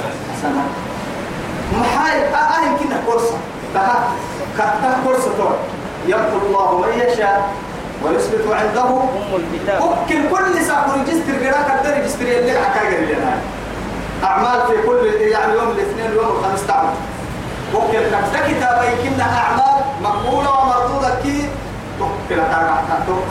محاي 1.79 2.17
أهل 2.33 2.77
كنا 2.79 2.97
كورسة 3.05 3.37
كتا 4.57 4.97
كورسة 5.03 5.39
يغفر 6.07 6.41
الله 6.47 6.81
من 6.81 6.91
يشاء 6.99 7.49
ويثبت 8.03 8.45
عنده. 8.51 8.89
أم 8.89 9.31
الكتاب. 9.35 9.81
ممكن 9.81 10.29
كل 10.29 10.65
ساعة 10.65 10.93
ريجستر 10.93 11.47
قراءة 11.47 11.79
قدر 11.79 11.93
ريجستر 11.93 12.25
اللي 12.25 12.59
حكاية 12.59 13.13
لنا 13.13 13.37
أعمال 14.23 14.67
في 14.67 14.87
كل 14.87 15.05
يعني 15.21 15.53
يوم 15.53 15.71
الاثنين 15.71 16.11
يوم 16.15 16.25
الخميس 16.25 16.67
تعمل 16.67 16.89
ممكن 17.73 17.99
كتا 17.99 18.39
كتاب 18.47 18.83
يمكن 18.83 19.21
أعمال 19.21 19.83
مقبولة 20.03 20.49
ومردودة 20.59 21.15
كي 21.23 21.49
تقبل 21.99 22.41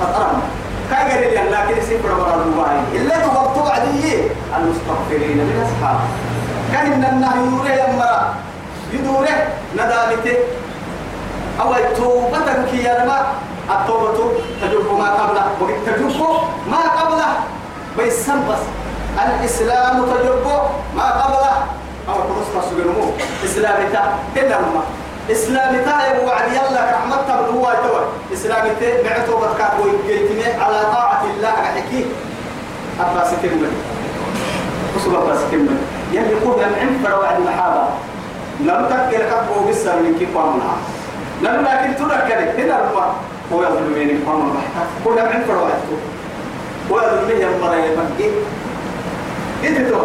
خطرنا 0.00 0.42
كاي 0.90 1.36
قال 1.36 1.50
لي 1.50 1.50
لكن 1.50 1.86
سيفر 1.86 2.14
برا 2.14 2.34
الواي 2.34 2.78
إلا 2.92 3.18
تغطوا 3.18 3.70
عدي 3.70 4.14
المستغفرين 4.56 5.36
من 5.36 5.66
أصحاب 5.66 5.98
كان 6.72 7.04
النهي 7.04 7.38
يوره 7.38 7.68
يمرا 7.68 8.34
يدوره 8.92 9.48
ندامته. 9.74 10.36
أو 11.60 11.74
توبتك 11.96 12.74
يا 12.74 13.04
لما 13.04 13.26
التوبة 13.70 14.18
تجب 14.62 14.98
ما 14.98 15.08
قبله. 15.10 15.46
وقد 15.60 15.78
تجب 15.86 16.22
ما 16.70 16.82
قبله 16.98 17.30
بيسم 17.98 18.40
بس. 18.48 18.62
الإسلام 19.24 19.96
تجب 20.12 20.46
ما 20.96 21.06
قبله. 21.22 21.56
أو 22.08 22.14
تنصر 22.14 22.68
سجنمو 22.70 23.06
إسلامتا 23.44 24.02
تنمى 24.34 24.82
إسلامي 25.30 25.78
تا 25.78 26.22
وعد 26.26 26.52
يلا 26.52 26.80
رحمة 26.92 27.28
هو 27.54 27.64
توا 27.82 28.00
إسلامي 28.32 28.70
تا 28.80 29.02
معتو 29.02 29.36
بتكات 29.36 29.72
ويجيتني 29.82 30.62
على 30.62 30.80
طاعة 30.94 31.22
الله. 31.24 31.56
حكي. 31.74 32.06
أباس 33.00 33.30
كلمة 33.42 33.68
وصل 34.96 35.16
أباس 35.16 35.38
كلمة 35.50 35.76
يلي 36.12 36.30
يقول 36.32 36.60
يا 36.62 36.68
معين 36.68 37.02
فروع 37.04 37.30
المحابة. 37.36 37.84
لم 38.60 38.80
تكل 38.90 39.22
كبو 39.30 39.68
بسر 39.68 39.96
من 39.96 40.16
كيف 40.18 40.36
وامنا 40.36 40.72
لم 41.42 41.66
لكن 41.66 41.96
تذكر 41.96 42.62
هنا 42.62 42.78
ربما 42.78 43.14
هو 43.52 43.62
يظلم 43.62 43.92
من 43.96 44.22
فهم 44.26 44.48
البحث 44.48 44.88
كل 45.04 45.14
معين 45.24 45.44
فروع 45.44 45.68
ويظلم 46.90 47.24
من 47.28 47.40
يمرا 47.40 47.74
يمكي 47.74 48.30
تو 49.90 49.98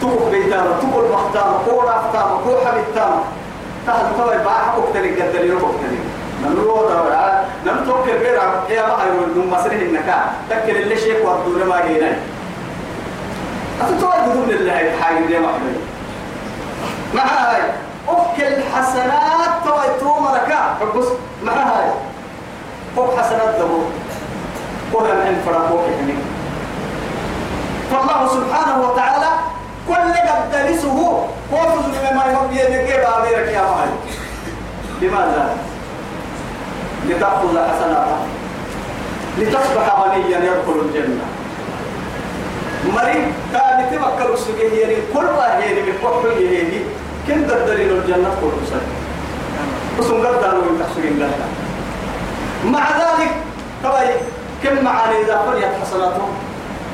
تقف 0.00 0.30
بيتانا 0.30 0.70
تقول 0.80 1.04
مختار 1.12 1.62
قول 1.66 1.88
أفتار 1.88 2.40
قول 2.46 2.66
حبيتانا 2.66 3.20
تهل 3.86 4.06
توي 4.18 4.38
باع 4.44 4.74
أكتري 4.78 5.22
قدر 5.22 5.44
يروح 5.44 5.62
أكتري 5.62 5.98
نمرو 6.44 6.88
دورا 6.88 7.44
نم 7.66 7.84
توكل 7.86 8.18
بيرا 8.18 8.64
يا 8.70 8.82
ما 8.86 9.02
هي 9.04 9.10
من 9.10 9.48
مسرح 9.50 9.72
النكا 9.72 10.24
تكل 10.50 10.76
اللي 10.76 10.96
شيء 10.96 11.26
وردور 11.26 11.64
ما 11.64 11.86
جينا. 11.86 12.12
أتتوي 13.80 14.12
بدون 14.26 14.50
الله 14.50 14.92
حاجة 15.02 15.26
دي 15.26 15.38
ما 15.38 15.48
حبي 15.48 15.76
مع 17.14 17.22
هاي؟ 17.24 17.62
أكل 18.08 18.62
حسنات 18.74 19.52
تويتو 19.64 20.20
مركا 20.20 20.76
حبس 20.80 21.06
مع 21.44 21.52
هاي 21.52 21.90
فوق 22.96 23.18
حسنات 23.20 23.54
دبو 23.60 23.80
كل 24.98 25.06
العلم 25.06 25.42
فرقوك 25.46 25.84
يعني. 25.98 26.14
فالله 27.90 28.28
سبحانه 28.28 28.82
وتعالى 28.82 29.30
كل 29.88 30.12
قد 30.28 30.52
درسه 30.52 30.98
قوت 31.52 31.84
ما 32.14 32.24
يمضي 32.32 32.60
يدك 32.60 33.06
بابيرك 33.06 33.48
يا 33.48 33.62
مهي 33.62 33.88
لماذا؟ 35.02 35.56
لتأخذ 37.08 37.48
حسناته. 37.48 38.16
لتصبح 39.38 40.00
غنيا 40.00 40.38
يدخل 40.38 40.80
الجنة. 40.84 41.24
مريض 42.94 43.32
كان 43.52 43.90
تفكر 43.90 44.34
السجيه 44.34 44.80
يعني 44.82 44.94
كل 45.14 45.24
واحد 45.24 45.58
من 45.58 45.98
قحل 46.04 46.42
يهدي 46.42 46.80
كم 47.28 47.44
قدرين 47.44 47.90
الجنة 47.90 48.30
كل 48.40 48.66
سنة 48.70 48.88
بس 49.98 50.06
قدروا 50.06 50.62
من 50.62 50.84
تحسين 50.86 51.18
لها 51.18 51.46
مع 52.64 52.90
ذلك 52.90 53.30
طبعا 53.84 54.04
كم 54.62 54.84
معاني 54.84 55.20
إذا 55.20 55.42
فريت 55.46 55.68
حسناته 55.82 56.28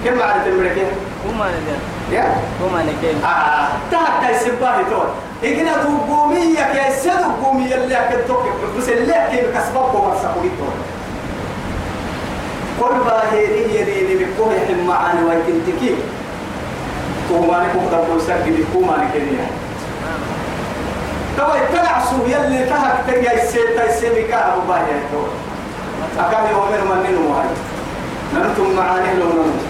كم 0.04 0.14
معاني 0.18 0.44
تمركين 0.44 0.86
هما 1.28 1.46
ندير 1.48 1.78
يا؟ 2.18 2.34
هما 2.60 2.82
نكين 2.82 3.24
آه 3.24 3.68
تحت 3.92 4.30
السباحة 4.30 4.82
تقول 4.82 5.06
إجنا 5.44 5.82
دوبومية 5.82 6.62
كي 6.72 6.92
سدو 7.00 7.30
بومية 7.42 7.74
اللي 7.74 7.96
أكدتوك 7.96 8.42
بس 8.78 8.88
اللي 8.88 9.14
كي 9.30 9.36
بكسبك 9.46 9.94
ومرسقوا 9.94 10.42
تقول 10.42 10.72
كل 12.80 13.04
باهيري 13.04 13.74
يريني 13.74 14.24
بكوه 14.24 14.54
يحم 14.54 14.86
معاني 14.86 15.20
ويكنتكي 15.24 15.94
كوماني 17.28 17.66
كوكتا 17.72 18.04
بوسك 18.08 18.42
دي 18.46 18.64
كوماني 18.72 19.06
كنيا 19.12 19.46
تبا 21.38 21.56
يتلع 21.56 22.04
سو 22.10 22.26
يلي 22.26 22.64
تهك 22.64 22.96
تجي 23.06 23.42
السيتا 23.42 23.84
السيمي 23.88 24.22
كاه 24.22 24.52
أبو 24.52 24.60
باهي 24.68 25.00
أكاد 26.18 26.50
يومر 26.50 26.94
منين 26.94 27.16
وهاي 27.26 27.46
ننتم 28.34 28.76
معاني 28.76 29.14
لو 29.20 29.26
ننتم 29.26 29.66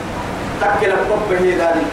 تكل 0.61 0.91
الطب 0.91 1.33
هي 1.33 1.55
ذلك. 1.55 1.87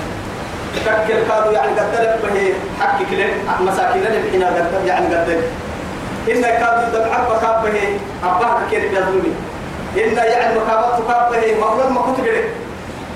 تكل 0.85 1.27
كادوا 1.29 1.51
يعني 1.51 1.71
قدر 1.79 2.15
به 2.23 2.53
حق 2.79 2.99
كده 3.11 3.25
مساكين 3.65 4.01
اللي 4.05 4.31
حين 4.31 4.43
قدر 4.43 4.85
يعني 4.85 5.15
قدر 5.15 5.39
إن 6.31 6.41
كادوا 6.41 6.89
دمعك 6.93 7.27
بكاب 7.29 7.63
به 7.63 7.99
أباه 8.23 8.57
كده 8.71 8.81
بيظلمي 8.81 9.33
إن 9.97 10.17
يعني 10.17 10.59
مكابات 10.59 10.99
كاب 11.07 11.31
به 11.31 11.59
مغلوب 11.61 11.91
ما 11.91 12.01
كنت 12.01 12.25
كده 12.25 12.41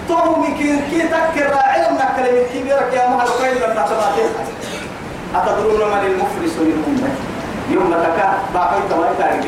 تو 0.07 0.35
مكين 0.41 0.81
كي 0.89 1.01
تكر 1.01 1.53
نكل 1.93 2.31
من 2.35 2.45
كبيرك 2.53 2.93
يا 2.93 3.07
مهل 3.07 3.27
كاين 3.41 3.55
من 3.55 3.75
تحتماتين 3.75 4.29
أتدرون 5.35 5.91
من 5.91 6.05
المفلس 6.05 6.57
منهم 6.57 7.15
يوم 7.71 7.93
تكا 7.93 8.33
باقيت 8.53 8.93
ما 8.99 9.09
يتعرف 9.11 9.45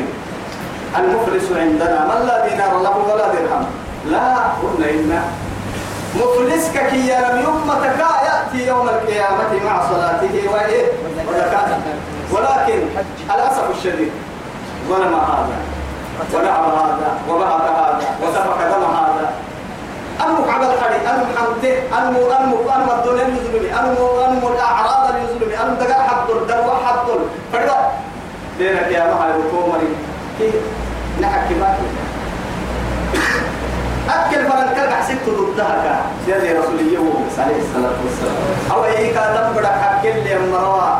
المفلس 0.98 1.46
عندنا. 1.56 1.98
من 2.10 2.26
لا 2.26 2.48
دينار 2.48 2.82
له 2.82 2.96
ولا 3.14 3.26
درهم؟ 3.34 3.66
لا 4.10 4.34
قلنا 4.62 4.90
إن 4.90 5.22
مفلس 6.16 6.68
كي 6.68 7.08
لم 7.10 7.36
يمتك 7.46 7.98
يأتي 8.26 8.66
يوم 8.66 8.88
القيامة 8.88 9.52
مع 9.66 9.74
صلاته 9.90 10.34
وإيه؟ 10.52 10.86
ولكن 12.32 12.78
الأسف 13.34 13.70
الشديد 13.78 14.12
ظلم 14.88 15.14
هذا 15.14 15.56
ونعم 16.34 16.64
هذا 16.64 17.10
وبعث 17.30 17.62
هذا 17.62 18.00
وسفك 18.22 18.60
دم 18.72 18.84
هذا. 18.96 19.30
أنمك 20.24 20.48
على 20.50 20.74
الحري 20.74 20.96
أنم 21.10 21.26
حمته 21.36 21.74
أنم 21.98 22.16
أنم 22.16 22.52
أنم 22.74 22.90
الدنيا 22.98 23.24
يزلمي 23.24 23.70
أنم 23.80 23.96
أنم 24.26 24.42
الأعراض 24.54 25.14
يزلمي 25.16 25.62
أنم 25.62 25.74
دقال 25.74 25.94
حدل 26.08 26.46
دلوا 26.48 26.74
حدل 26.86 27.18
فردا 27.52 27.78
دينك 28.58 28.88
يا 28.92 29.04
مهي 29.04 29.30
وكومري 29.38 29.88
كي 30.38 30.50
نحكي 31.20 31.54
باكي 31.54 31.88
أكل 34.10 34.36
فلن 34.48 34.68
كرع 34.76 35.02
ست 35.02 35.26
ضدها 35.28 35.74
كا 36.28 36.44
يا 36.44 36.60
رسول 36.60 36.78
الله 36.80 37.14
عليه 37.38 37.58
الصلاة 37.62 37.96
والسلام. 38.04 38.36
أو 38.72 38.84
أي 38.84 39.14
كادم 39.14 39.52
بدك 39.56 39.66
أكل 39.66 40.22
لي 40.24 40.38
مروا 40.52 40.96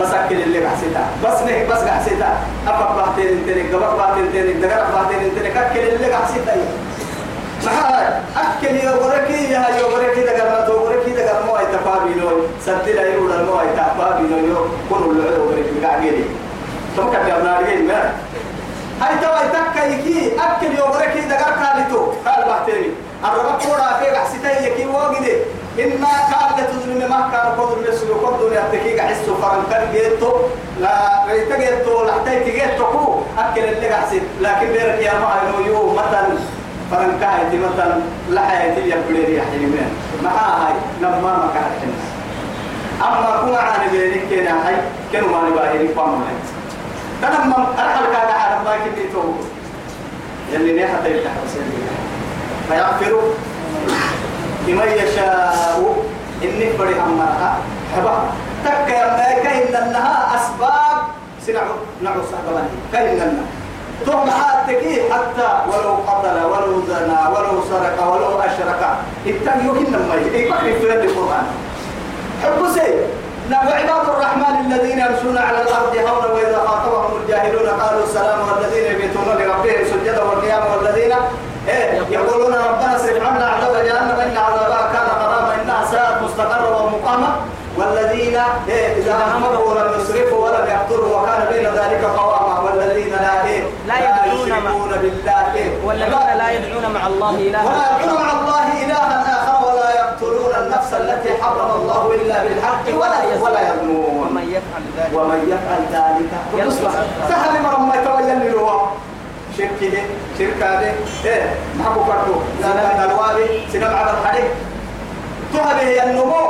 بس 0.00 0.10
أكل 0.14 0.42
اللي 0.42 0.60
بحسيتا 0.60 1.04
بس 1.24 1.42
نه 1.42 1.64
بس 1.70 1.82
بحسيتا 1.82 2.28
أبغى 2.68 2.96
بعدين 2.96 3.26
انتني 3.26 3.62
قبل 3.72 3.96
بعدين 3.98 4.24
انتني 4.26 4.52
دقر 4.52 4.84
بعدين 4.94 5.18
انتني 5.18 5.48
أكل 5.60 5.80
اللي 5.80 6.08
بحسيتا 6.08 6.56
معها 7.66 8.20
أكل 8.36 8.74
يوغركي 8.76 9.50
يا 9.52 9.64
يوغركي 9.80 10.20
دقر 10.20 10.48
ما 10.50 10.66
توغركي 10.66 11.10
دقر 11.10 11.46
مو 11.46 11.58
أي 11.58 11.66
تفابيلو 11.66 12.28
سدلا 12.66 13.02
يقول 13.02 13.32
المو 13.32 13.60
أي 13.60 13.66
تفابيلو 13.76 14.36
يو 14.36 14.66
كل 14.90 15.10
اللي 15.10 15.34
يوغركي 15.36 15.86
قاعدين 15.86 16.24
كان 16.96 17.28
يبنى 17.28 17.50
رجال 17.58 17.86
ما؟ 17.88 18.12
هاي 19.00 19.16
توا 19.22 19.40
يتكا 19.44 19.84
يكي 19.86 20.32
أكل 20.40 20.78
يوغرك 20.78 21.14
دقر 21.30 21.52
كالتو 21.60 22.00
قال 22.26 22.44
بحتري. 22.48 22.92
الرب 23.24 23.58
كورا 23.62 23.88
في 24.00 24.18
حسيتي 24.18 24.66
يكي 24.66 24.86
واجد 24.86 25.26
إن 25.78 26.04
قال 26.04 26.66
تزلم 26.68 27.10
ما 27.10 27.28
كان 27.32 27.46
قدر 27.58 27.76
نسل 27.88 28.08
قدر 28.24 28.52
يتكي 28.52 29.02
حسو 29.02 29.34
فرنكر 29.34 29.82
جيتو. 29.92 30.32
لا 30.80 31.24
ريت 31.28 31.52
جيتو. 31.52 32.04
لحتى 32.04 32.40
تجيتو 32.40 32.84
كو. 32.84 33.22
أكل 33.38 33.64
اللي 33.64 33.96
حسيت 33.96 34.22
لكن 34.40 34.66
بيرك 34.66 35.00
يا 35.02 35.12
إنه 35.12 35.66
يو 35.66 35.92
مثلا 35.92 36.38
فرنكا 36.90 37.26
هاي 37.26 37.58
مثلا 37.58 38.00
لا 38.30 38.62
هاي 38.62 38.90
يبلي 38.90 39.34
يا 39.34 39.44
حلمين 39.52 39.90
ما 40.22 40.30
هاي. 40.30 40.74
لما 41.00 41.20
ما 41.20 41.50
كان 41.54 41.92
أما 43.02 43.40
كنا 43.42 43.58
عن 43.58 43.88
بينك 43.90 44.22
كنا 44.30 44.68
هاي. 44.68 44.76
كانوا 45.12 45.28
ما 45.28 45.48
نباهي 45.48 45.88
فامنا 47.22 47.36
تنمم 47.36 47.66
أرحل 47.78 48.04
على 48.16 48.64
ما 48.64 48.76
كنت 48.84 49.14
لمن 54.68 54.88
يشاء. 54.88 55.94
إني 56.42 56.70
أمرها 57.00 57.58
أنها 59.74 60.36
أسباب. 60.36 60.98
سنعو 61.46 61.74
نعو 62.02 62.20
كأن 62.92 63.20
أنها 63.20 63.44
تهم 64.06 64.30
حاتكي 64.30 65.12
حتى 65.12 65.48
ولو 65.68 65.94
قتل 66.06 66.44
ولو 66.44 66.82
زنى 66.88 67.20
ولو 67.34 67.62
سرق 67.70 67.98
ولو 68.12 68.38
أشرك. 68.40 68.82
اتقوا 69.26 69.74
كنا 69.74 69.98
ما 69.98 70.14
يبقى 70.14 70.58
في 70.60 70.86
القرآن 71.04 71.46
حب 72.42 72.66
نعم 73.50 73.68
عباد 73.68 74.08
الرحمن 74.08 74.72
الذين 74.72 74.98
يمشون 74.98 75.38
على 75.38 75.62
الأرض 75.62 75.96
هونا 75.96 76.32
وإذا 76.32 76.58
خاطبهم 76.66 77.22
الجاهلون 77.22 77.68
قالوا 77.80 78.04
السلام 78.04 78.38
والذين 78.48 78.92
يبيتون 78.92 79.24
لربهم 79.24 79.84
سجدا 79.84 80.22
والقيام 80.22 80.62
والذين 80.76 81.12
إيه 81.68 82.00
يقولون 82.10 82.54
ربنا 82.54 82.96
اصرف 82.96 83.26
عنا 83.26 83.46
عذاب 83.46 83.84
جهنم 83.84 84.20
إن 84.20 84.36
عذابها 84.36 84.92
كان 84.92 85.08
غراما 85.20 85.54
إنها 85.62 85.84
ساءت 85.90 86.22
مستقرا 86.22 86.80
ومقاما 86.80 87.36
والذين 87.76 88.38
إيه 88.68 88.96
إذا 88.96 89.16
همروا 89.34 89.74
لم 89.74 90.00
يسرفوا 90.00 90.44
ولم 90.48 90.66
يقتروا 90.70 91.20
وكان 91.20 91.46
بين 91.52 91.66
ذلك 91.66 92.04
قواما 92.04 92.60
والذين 92.60 93.10
لا 93.10 93.44
إيه 93.46 93.62
لا 93.86 93.94
يدعون 93.98 94.90
بالله 95.02 95.54
إيه. 95.54 95.70
والذين 95.84 96.38
لا 96.38 96.50
يدعون 96.50 96.92
مع 96.94 97.06
الله 97.06 97.30
ولا 97.30 97.40
إلها 97.40 97.98
يدعون 98.02 98.22
مع 98.22 98.32
الله 98.40 98.84
إلها 98.84 99.36
آخر 99.36 99.68
ولا 99.68 99.90
يقتلون 99.94 100.54
النفس 100.62 100.94
التي 101.16 101.42
حرم 101.42 101.70
الله 101.80 102.14
إلا 102.14 102.44
بالحق 102.44 102.86
ولا 103.00 103.18
ولا 103.42 103.60
يظنون 103.68 104.04
ومن 104.20 104.44
يفعل 104.56 104.82
ذلك. 104.98 105.12
ومن 105.18 105.40
يفعل 105.52 105.82
ذلك 105.92 106.30
يصبح. 106.66 106.92
سهل 107.28 107.62
مرة 107.62 107.78
ما 107.78 107.94
يتولى 107.94 108.32
اللي 108.32 108.60
هو 108.60 108.86
شركة 109.58 109.88
دي 109.88 110.90
إيه 111.24 111.54
محبو 111.78 112.00
لا 112.62 112.66
لا 112.66 113.04
الوالي 113.04 113.60
سنم 113.72 113.94
على 113.94 114.10
الحديث 114.10 114.50
تهبه 115.54 116.04
النمو. 116.04 116.46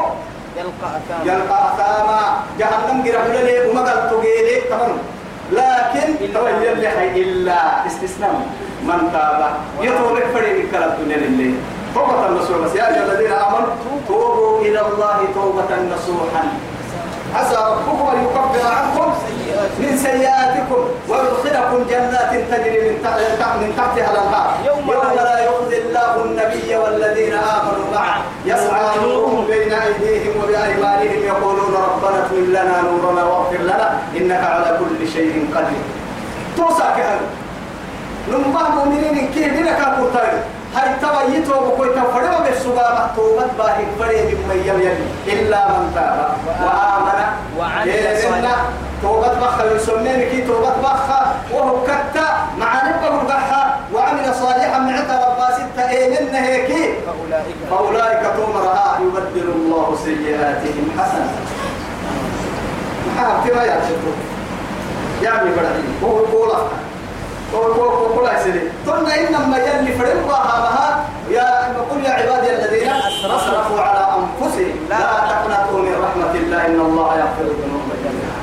يلقى 0.57 0.89
أثاما. 0.99 1.25
يلقى 1.25 1.59
أثاما. 1.75 2.21
جهنم 2.59 3.03
قرب 3.07 3.31
لي 3.31 3.69
وما 3.69 3.81
قال 3.81 4.11
تقيلي. 4.11 4.61
تمام. 4.71 4.99
لكن 5.53 6.33
توجه 6.35 6.73
اللي 6.73 6.89
حي 6.89 7.23
إلا. 7.23 7.87
استثناء. 7.87 8.35
من 8.83 9.11
تاب. 9.13 9.51
يطول 9.81 10.23
فريق 10.35 10.65
الكلام 10.65 10.91
الدنيا 10.91 11.17
لله 11.17 11.55
توبة 11.95 12.27
النصوح. 12.29 12.75
يا 12.75 12.89
أيها 12.89 13.05
الذين 13.05 13.33
آمنوا 13.33 13.75
توبوا 14.09 14.61
إلى 14.61 14.81
الله 14.81 15.19
توبة 15.35 15.71
نصوحا. 15.95 16.45
عسى 17.35 17.57
ربكم 17.57 18.07
أن 18.09 18.25
يكفر 18.25 18.67
عنكم 18.77 19.13
من 19.79 19.99
سيئاتكم 19.99 20.83
ويدخلكم 21.09 21.85
جنات 21.91 22.33
تجري 22.51 22.81
من 22.89 23.03
تحت 23.05 23.57
من 23.61 23.73
تحتها 23.77 24.11
الأنهار. 24.13 24.49
يوم 24.67 24.93
يوم 24.93 25.17
لا 25.17 25.45
يخزي 25.45 25.79
الله 25.79 26.25
النبي 26.25 26.77
والذين 26.77 27.33
آمنوا 27.33 27.87
معه. 27.95 28.17
يسعى 28.45 28.99
نورهم 29.03 29.47
بين 29.47 29.73
أيديهم 29.73 30.33
وبأيمانهم. 30.43 31.23
يقولون 31.33 31.75
ربنا 31.75 32.27
اتمم 32.27 32.47
لنا 32.51 32.83
نورنا 32.83 33.25
واغفر 33.25 33.63
لنا. 33.63 33.99
إنك 34.17 34.45
على 34.45 34.79
كل 34.79 35.09
شيء 35.09 35.49
قدير. 35.55 35.85
توسع 36.57 36.97
كهذا. 36.97 37.27
نمبه 38.29 38.69
مؤمنين 38.69 39.29
كيف؟ 39.35 39.61
لك 39.67 39.81
أقول 39.81 40.11
هاي 40.75 40.89
تويتو 41.01 41.55
وكوي 41.67 41.89
تفرما 41.89 42.39
بالسبا 42.45 43.11
توبت 43.17 43.51
باهي 43.59 43.85
فري 43.99 44.35
بما 44.35 44.55
يلي. 44.55 44.93
إلا 45.27 45.69
من 45.69 45.93
تاب 45.95 46.37
وآمن. 46.47 47.21
وعمل 47.59 48.23
صالحا. 48.23 48.57
توبت 49.03 49.37
بخا 49.43 49.65
يسمين 49.75 50.21
كي 50.31 50.41
توبت 50.47 50.77
بخا. 50.83 51.35
وهو 51.53 51.85
كتا 51.85 52.29
مع 52.59 52.71
نبه 52.89 53.21
البحا 53.21 53.81
وعمل 53.95 54.35
صالحا 54.35 54.79
معتا 54.79 55.17
ربا 55.29 55.49
ستة. 55.59 55.91
إيمن 55.91 56.35
هيكي 56.35 56.95
فأولئك. 57.07 57.57
فأولئك 57.71 58.23
تومرها 58.37 58.99
يبدل 59.01 59.49
الله 59.57 59.99
سيئاتهم 60.05 60.87
حسنة. 60.99 61.33
محاب 63.07 63.49
كما 63.49 63.65
يعشقون 63.65 64.19
يعني 65.23 65.51
بدأي 65.51 65.83
هو 66.03 66.19
قولا 66.19 66.59
هو 67.55 67.63
هو 67.63 67.83
هو 67.83 67.86
قولا 68.17 68.43
سيدي. 68.43 68.61
ثم 68.87 69.07
إنما 69.07 69.59
يلي 69.59 69.93
فرقها 69.93 70.61
بها 70.65 71.05
يا 71.31 71.49
قل 71.91 72.05
يا 72.05 72.11
عبادي 72.11 72.51
الذين 72.55 72.91
أسرفوا 73.37 73.81
على 73.81 74.03
أنفسهم 74.19 74.77
لا 74.91 75.03
تقنطوا 75.31 75.79
من 75.79 75.95
رحمة 76.05 76.35
الله 76.35 76.67
إن 76.67 76.81
الله 76.81 77.09
يغفر 77.23 77.47
الذنوب 77.53 77.89
جميعا. 78.05 78.39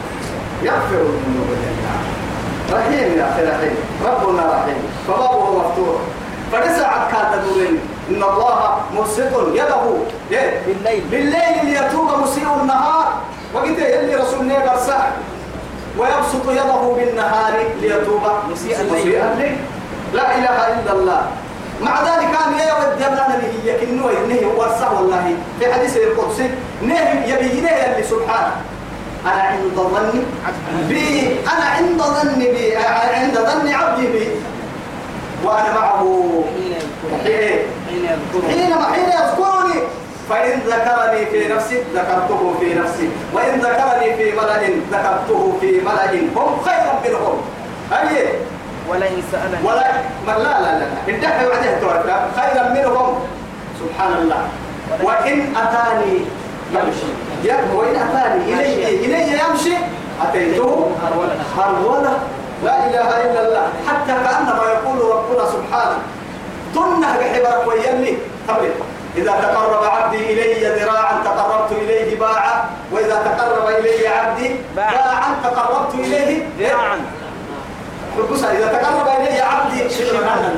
يغفر 0.64 1.02
الذنوب 1.02 1.50
جميعا. 1.64 1.98
رحيم 2.74 3.20
يا 3.20 3.26
أخي 3.32 3.44
رحيم. 3.44 3.76
ربنا 4.06 4.44
رحيم. 4.56 4.82
فبابه 5.08 5.46
مفتوح. 5.60 5.98
فنسعد 6.52 7.12
كان 7.12 7.26
تدورين 7.34 7.80
إن 8.10 8.24
الله 8.24 8.78
مبسط 8.96 9.34
يده. 9.54 9.84
إيه؟ 10.32 10.62
بالليل. 10.66 11.04
بالليل 11.12 11.66
ليتوب 11.66 12.10
مسيء 12.24 12.48
النهار. 12.62 13.14
وقلت 13.54 13.80
يلي 13.80 14.16
رسول 14.16 14.46
نيبر 14.46 14.78
سعد 14.88 15.12
ويبسط 15.98 16.46
يده 16.50 16.82
بالنهار 16.96 17.54
ليتوب 17.82 18.22
مسيء 18.52 18.82
الليل. 18.82 19.58
لا 20.14 20.38
إله 20.38 20.58
إلا 20.74 20.94
الله. 20.94 21.22
مع 21.82 22.02
ذلك 22.02 22.30
كان 22.32 22.68
يا 22.68 22.74
ود 22.74 23.02
يبلغنا 23.02 23.38
به 23.42 23.72
يكنه 23.72 24.10
إنه 24.10 24.48
ورثه 24.58 24.94
والله. 24.94 25.36
في 25.60 25.74
حديث 25.74 25.98
القدسي 25.98 26.50
نه 26.82 27.26
يبي 27.26 27.62
نه 27.62 27.70
اللي 27.70 28.04
سبحانه 28.04 28.56
أنا 29.26 29.42
عند 29.42 29.76
ظن 29.76 30.24
بي 30.90 31.38
أنا 31.54 31.66
عند 31.66 32.02
ظن 32.02 32.40
بي 32.40 32.78
عند 33.16 33.38
ظن 33.38 33.74
عبدي 33.74 34.08
بي. 34.08 34.28
وأنا 35.44 35.74
معه. 35.74 36.44
حين 37.24 38.04
يذكرون 38.04 38.50
حينما 38.50 38.86
حين 38.94 39.06
يذكرني. 39.06 39.80
فإن 40.30 40.60
ذكرني 40.68 41.26
في 41.26 41.54
نفسي 41.54 41.78
ذكرته 41.96 42.56
في 42.60 42.74
نفسي. 42.74 43.10
وإن 43.34 43.60
ذكرني 43.60 44.16
في 44.16 44.32
ملأ 44.32 44.58
ذكرته 44.92 45.58
في 45.62 45.82
ملأ. 45.82 46.14
هم 46.36 46.62
خيرا 46.66 46.94
منهم. 47.06 47.42
أي؟ 47.92 48.28
ولئن 48.90 49.24
سألني. 49.32 49.68
ولا 49.68 49.92
ما 50.28 50.32
لا 50.32 50.62
لا 50.62 50.80
لا. 50.80 50.86
انتهى 51.10 51.48
وعده 51.48 51.80
توكل 51.82 52.10
خيرا 52.36 52.70
منهم. 52.70 53.20
سبحان 53.80 54.14
الله 54.14 54.42
وإن 55.04 55.56
أتاني 55.56 56.14
يمشي. 56.72 57.10
يا 57.44 57.58
وإن 57.74 57.96
أتاني 57.96 58.54
إلي 58.54 59.06
إلي 59.06 59.40
يمشي 59.40 59.76
أتيته 60.22 60.92
هرولة. 61.04 61.36
هرولة 61.58 62.14
لا 62.64 62.88
إله 62.88 63.10
إلا 63.26 63.48
الله. 63.48 63.66
حتى 63.88 64.14
كأنما 64.24 64.64
يقول 64.74 64.98
ربنا 65.16 65.46
سبحانه 65.52 65.98
تنه 66.76 67.18
بحبرك 67.20 67.68
ويلي. 67.68 68.18
تبرك 68.48 68.93
إذا 69.18 69.32
تقرب 69.32 69.84
عبدي 69.84 70.34
إلي 70.34 70.84
ذراعا 70.84 71.24
تقربت 71.26 71.72
إليه 71.72 72.20
باعا 72.20 72.66
وإذا 72.92 73.16
تقرب 73.26 73.68
إلي 73.70 74.08
عبدي 74.08 74.56
باعا. 74.76 75.36
تقربت 75.44 75.94
إليه 75.94 76.46
ذراعا 76.60 77.00
بص 78.32 78.44
إذا 78.44 78.68
تقرب 78.68 79.08
إلي 79.08 79.42
عبدي 79.42 79.84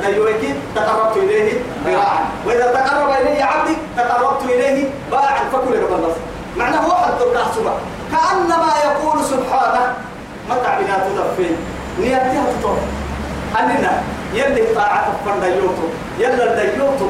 ديوكي 0.08 0.54
تقربت 0.76 1.18
إليه 1.18 1.54
ذراعا 1.86 2.20
وإذا 2.48 2.68
تقرب 2.74 3.10
إلي 3.10 3.42
عبدي 3.42 3.76
تقربت 3.98 4.44
إليه 4.44 4.90
باعا. 5.12 5.40
فكل 5.54 5.74
النصر 5.76 6.20
معناه 6.58 6.80
هو 6.80 6.92
حد 6.96 7.22
النحسبة 7.22 7.72
كأنما 8.12 8.74
يقول 8.86 9.24
سبحانه 9.24 9.94
متى 10.50 10.70
بنا 10.80 10.98
تدفين 11.08 11.58
نيتها 12.00 12.44
تطور 12.60 12.78
أننا 13.60 14.02
يلي 14.34 14.76
طاعة 14.76 15.08
فرد 15.26 15.44
يوتو 15.44 15.88
يلا 16.20 16.66
ديوتو 16.66 17.08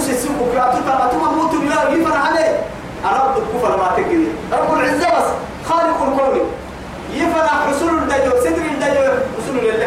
أخي 0.00 0.12
تسسوك 0.12 0.54
يا 0.54 0.74
تتا 0.74 1.06
أتما 1.06 1.30
موت 1.30 1.54
يا 1.54 1.94
يفر 1.94 2.16
عليه. 2.16 2.60
أرد 3.04 3.36
الكفر 3.36 3.76
ما 3.76 3.90
تجري 3.96 4.28
رب 4.52 4.74
العزة 4.74 5.08
بس 5.18 5.28
خالق 5.68 6.02
الكون. 6.02 6.40
يفرح 7.14 7.66
حصول 7.68 7.88
الدجو 7.88 8.30
صدر 8.40 8.62
الدجو 8.72 9.02
حصول 9.38 9.58
اللي 9.58 9.86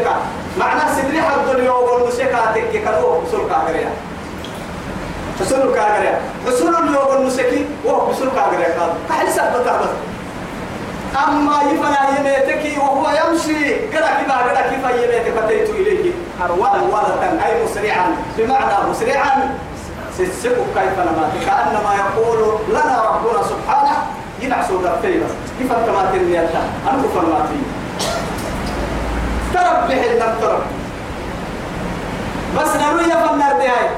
معناه 0.59 0.95
صدري 0.95 1.21
حد 1.21 1.49
اليوم 1.55 1.83
والمسكة 1.83 2.51
تكي 2.55 2.79
كانوا 2.79 3.21
حصول 3.27 3.49
كاغريا. 3.49 3.89
حصول 5.39 5.75
كاغريا. 5.75 6.21
حصول 6.47 6.75
اليوم 6.75 7.07
والمسكي 7.09 7.65
وهو 7.85 8.13
حصول 8.13 8.29
كاغريا. 8.35 8.79
قال 8.79 8.89
كحل 9.09 9.31
سبت 9.31 9.65
بس؟ 9.65 9.89
أما 11.27 11.55
يفنى 11.71 12.19
يميتك 12.19 12.77
وهو 12.77 13.09
يمشي. 13.09 13.75
قرأ 13.75 14.07
كيف 14.19 14.31
قرأ 14.31 14.61
كيف 14.61 14.85
يميتك 15.03 15.33
فتيت 15.39 15.69
إليه 15.69 16.11
هرولة. 16.41 16.83
ولة 16.83 17.45
أي 17.45 17.63
مسرعا. 17.63 18.15
بمعنى 18.37 18.89
مسرعا. 18.89 19.57
سيسكوا 20.17 20.65
كيف 20.75 20.99
نمات 20.99 21.31
كأنما 21.45 21.91
يقول 21.95 22.59
لنا 22.69 23.01
ربنا 23.09 23.43
سبحانه 23.43 23.97
ينعس 24.41 24.71
دفتي 24.71 25.19
بس 25.19 25.31
كيف 25.59 25.71
أنت 25.71 25.89
ما 25.89 26.11
تنمي 26.11 26.39
أنت؟ 26.39 26.55
أنا 26.89 27.01
كفر 27.03 27.25
ما 27.25 27.39
تنمي 27.45 27.63
ترب 29.53 29.87
بحل 29.89 30.19
ترب 30.41 30.61
بس 32.57 32.75
نروي 32.75 33.03
فنار 33.03 33.59
دي 33.61 33.67
هاي 33.67 33.89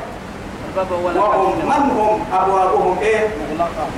الباب 0.69 0.91
وهم 0.91 1.59
من 1.65 1.71
هم؟ 1.71 2.19
أبوابهم 2.33 2.97
إيه؟ 3.01 3.27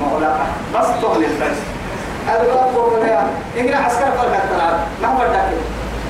مغلقة. 0.02 0.46
بس 0.76 0.88
تغني 1.02 1.26
البس 1.26 1.58
هذا 2.28 2.44
باب 2.54 2.74
بوم 2.74 3.06
يا 3.08 3.28
إننا 3.58 3.78
عسكر 3.78 4.06
فرق 4.12 4.44
التلعب 4.44 4.80
ما 5.02 5.08
هو 5.08 5.24
ذاك؟ 5.34 5.50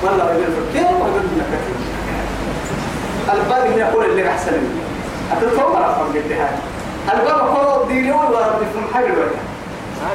والله 0.02 0.24
رجل 0.24 0.44
كيف؟ 0.72 0.84
رجل 0.84 1.22
من 1.22 1.44
كثير 1.52 1.78
الباب 3.34 3.78
يقول 3.78 4.04
اللي 4.04 4.28
أحسن 4.30 4.52
مني. 4.52 4.87
أتطور 5.32 5.76
على 5.76 5.94
فرق 5.94 6.14
الدهاء 6.14 6.58
الباب 7.14 7.40
كله 7.54 7.86
دينون 7.88 8.24
ورب 8.24 8.58
في 8.72 8.78
محل 8.90 9.04
وجه 9.04 9.40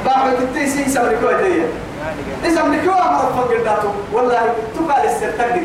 باب 0.04 0.36
تتيسي 0.38 0.88
سمركوا 0.90 1.32
دي 1.32 1.62
إذا 2.44 2.54
سمركوا 2.54 2.94
ما 2.94 3.32
فرق 3.36 3.50
الداتو 3.58 3.88
والله 4.12 4.54
تقال 4.74 5.04
السرتقي 5.06 5.60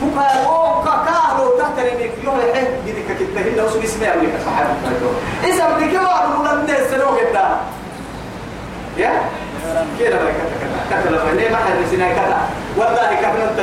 تقال 0.00 0.44
أو 0.46 0.82
كاكارو 0.82 1.58
تحترمك 1.58 2.10
يوم 2.24 2.38
الحين 2.40 2.66
جدك 2.86 3.16
كتبه 3.16 3.40
إلا 3.40 3.64
وسوي 3.64 3.84
اسمه 3.84 4.06
أولي 4.06 4.26
كفحة 4.26 4.64
إذا 5.44 5.56
سمركوا 5.56 6.24
أنا 6.24 6.38
من 6.38 6.60
الناس 6.60 6.90
سنوك 6.90 7.18
الدار 7.28 7.60
يا؟ 8.96 9.12
كده 10.00 10.16
بقى 10.16 10.32
كذا 10.32 11.02
كذا 11.02 11.10
لما 11.10 11.40
ليه 11.40 11.50
ما 11.50 11.56
حد 11.56 11.72
سنا 11.90 12.08
كذا 12.08 12.38
والله 12.76 13.10
انت 13.10 13.60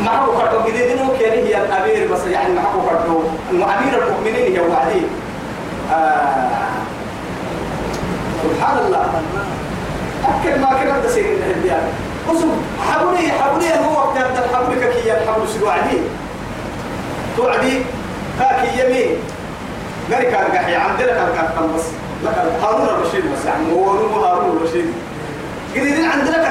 سكتا 0.00 0.12
معه 0.12 0.26
كردو 0.26 0.68
جديد 0.68 0.90
انه 0.90 1.12
كان 1.20 1.32
هي 1.32 1.64
الأمير 1.64 2.12
بس 2.12 2.26
يعني 2.26 2.54
معه 2.54 2.74
كردو 2.90 3.22
امير 3.52 4.06
المؤمنين 4.06 4.34
هي 4.34 4.60
وعدي. 4.60 5.02
آه 5.92 6.70
سبحان 8.42 8.78
الله. 8.86 9.22
أكل 10.28 10.60
ما 10.60 11.00
بس 11.04 11.16
يقول 11.16 11.36
الهديان 11.36 11.82
قصو 12.28 12.46
حبولي 12.90 13.32
حبولي 13.32 13.74
هو 13.74 13.92
وقت 13.92 14.16
أنت 14.16 14.54
حبولي 14.54 14.80
كي 14.80 15.12
الحبول 15.12 15.48
سلو 15.48 15.68
عدي. 15.68 15.98
توعدي 17.36 17.82
كاكي 18.38 18.80
يمين. 18.80 19.16
غير 20.10 20.30
كان 20.30 20.44
قحي 20.52 20.74
عندنا 20.74 21.12
كان 21.12 21.48
كان 21.56 21.72
بس. 21.76 21.84
لكن 22.24 22.64
هارون 22.64 22.88
الرشيد 22.88 23.24
بس 23.32 23.44
يعني 23.46 23.72
هو 23.72 23.90
هو 23.90 24.24
هارون 24.24 24.56
الرشيد 24.56 24.86
قليلين 25.74 26.04
عندنا 26.04 26.50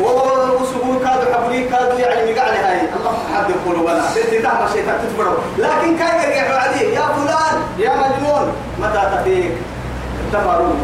كتلي 0.00 0.56
وسبون 0.60 0.98
كادوا 0.98 1.34
حبولي 1.34 1.64
كادوا 1.64 1.98
يعني 1.98 2.32
مقع 2.32 2.48
لي 2.50 2.58
هاي. 2.58 2.80
الله 2.80 3.14
حد 3.34 3.52
قلوبنا 3.66 4.04
بنتي 4.16 4.38
تعمل 4.42 4.68
شيء 4.72 4.82
تتفروا 4.82 5.38
لكن 5.58 5.98
كان 5.98 6.20
يرجع 6.20 6.58
عليه 6.60 6.94
يا 6.94 7.00
فلان 7.00 7.56
يا 7.78 7.92
مجنون. 7.96 8.52
متى 8.80 9.02
تفيك 9.16 9.52
تفروا 10.32 10.74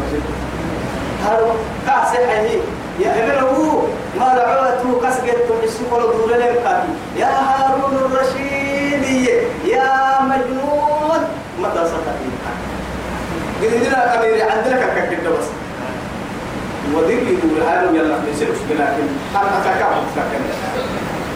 هارون 1.25 1.55
كاسح 1.85 2.29
هي 2.29 2.59
يا 2.99 3.11
ابنه 3.23 3.87
ما 4.19 4.35
دعوته 4.35 5.07
كسجت 5.07 5.47
السكول 5.63 6.01
دور 6.01 6.29
لك 6.29 6.63
يا 7.17 7.27
هارون 7.27 7.95
الرشيد. 7.95 9.27
يا 9.65 10.21
مجنون. 10.21 11.21
متى 11.59 11.85
ستفيك 11.85 12.41
قلنا 13.61 14.19
أمير 14.19 14.51
عندنا 14.51 14.75
كذا 14.75 15.29
بس. 15.29 15.60
ودير 16.95 17.17
يقول 17.17 17.61
هذا 17.67 17.91
يلا 17.93 18.15
نسيرش 18.33 18.57
لكن 18.69 19.07
أنا 19.35 19.59
أتكلم 19.59 20.03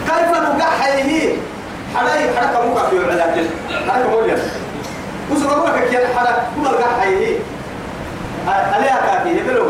كيف 0.06 0.30
نقحيه؟ 0.58 1.36
حلاي 1.96 2.36
حركة 2.36 2.66
موقع 2.66 2.88
في 2.88 2.96
العلاج 2.96 3.44
حركة 3.88 4.10
مولية 4.10 4.36
وصل 5.32 5.66
لك 5.66 5.88
كي 5.90 6.14
حركة 6.16 6.42
كل 6.56 6.66
القحيه 6.66 7.38
عليها 8.48 9.00
كافي 9.06 9.38
يبلو 9.38 9.64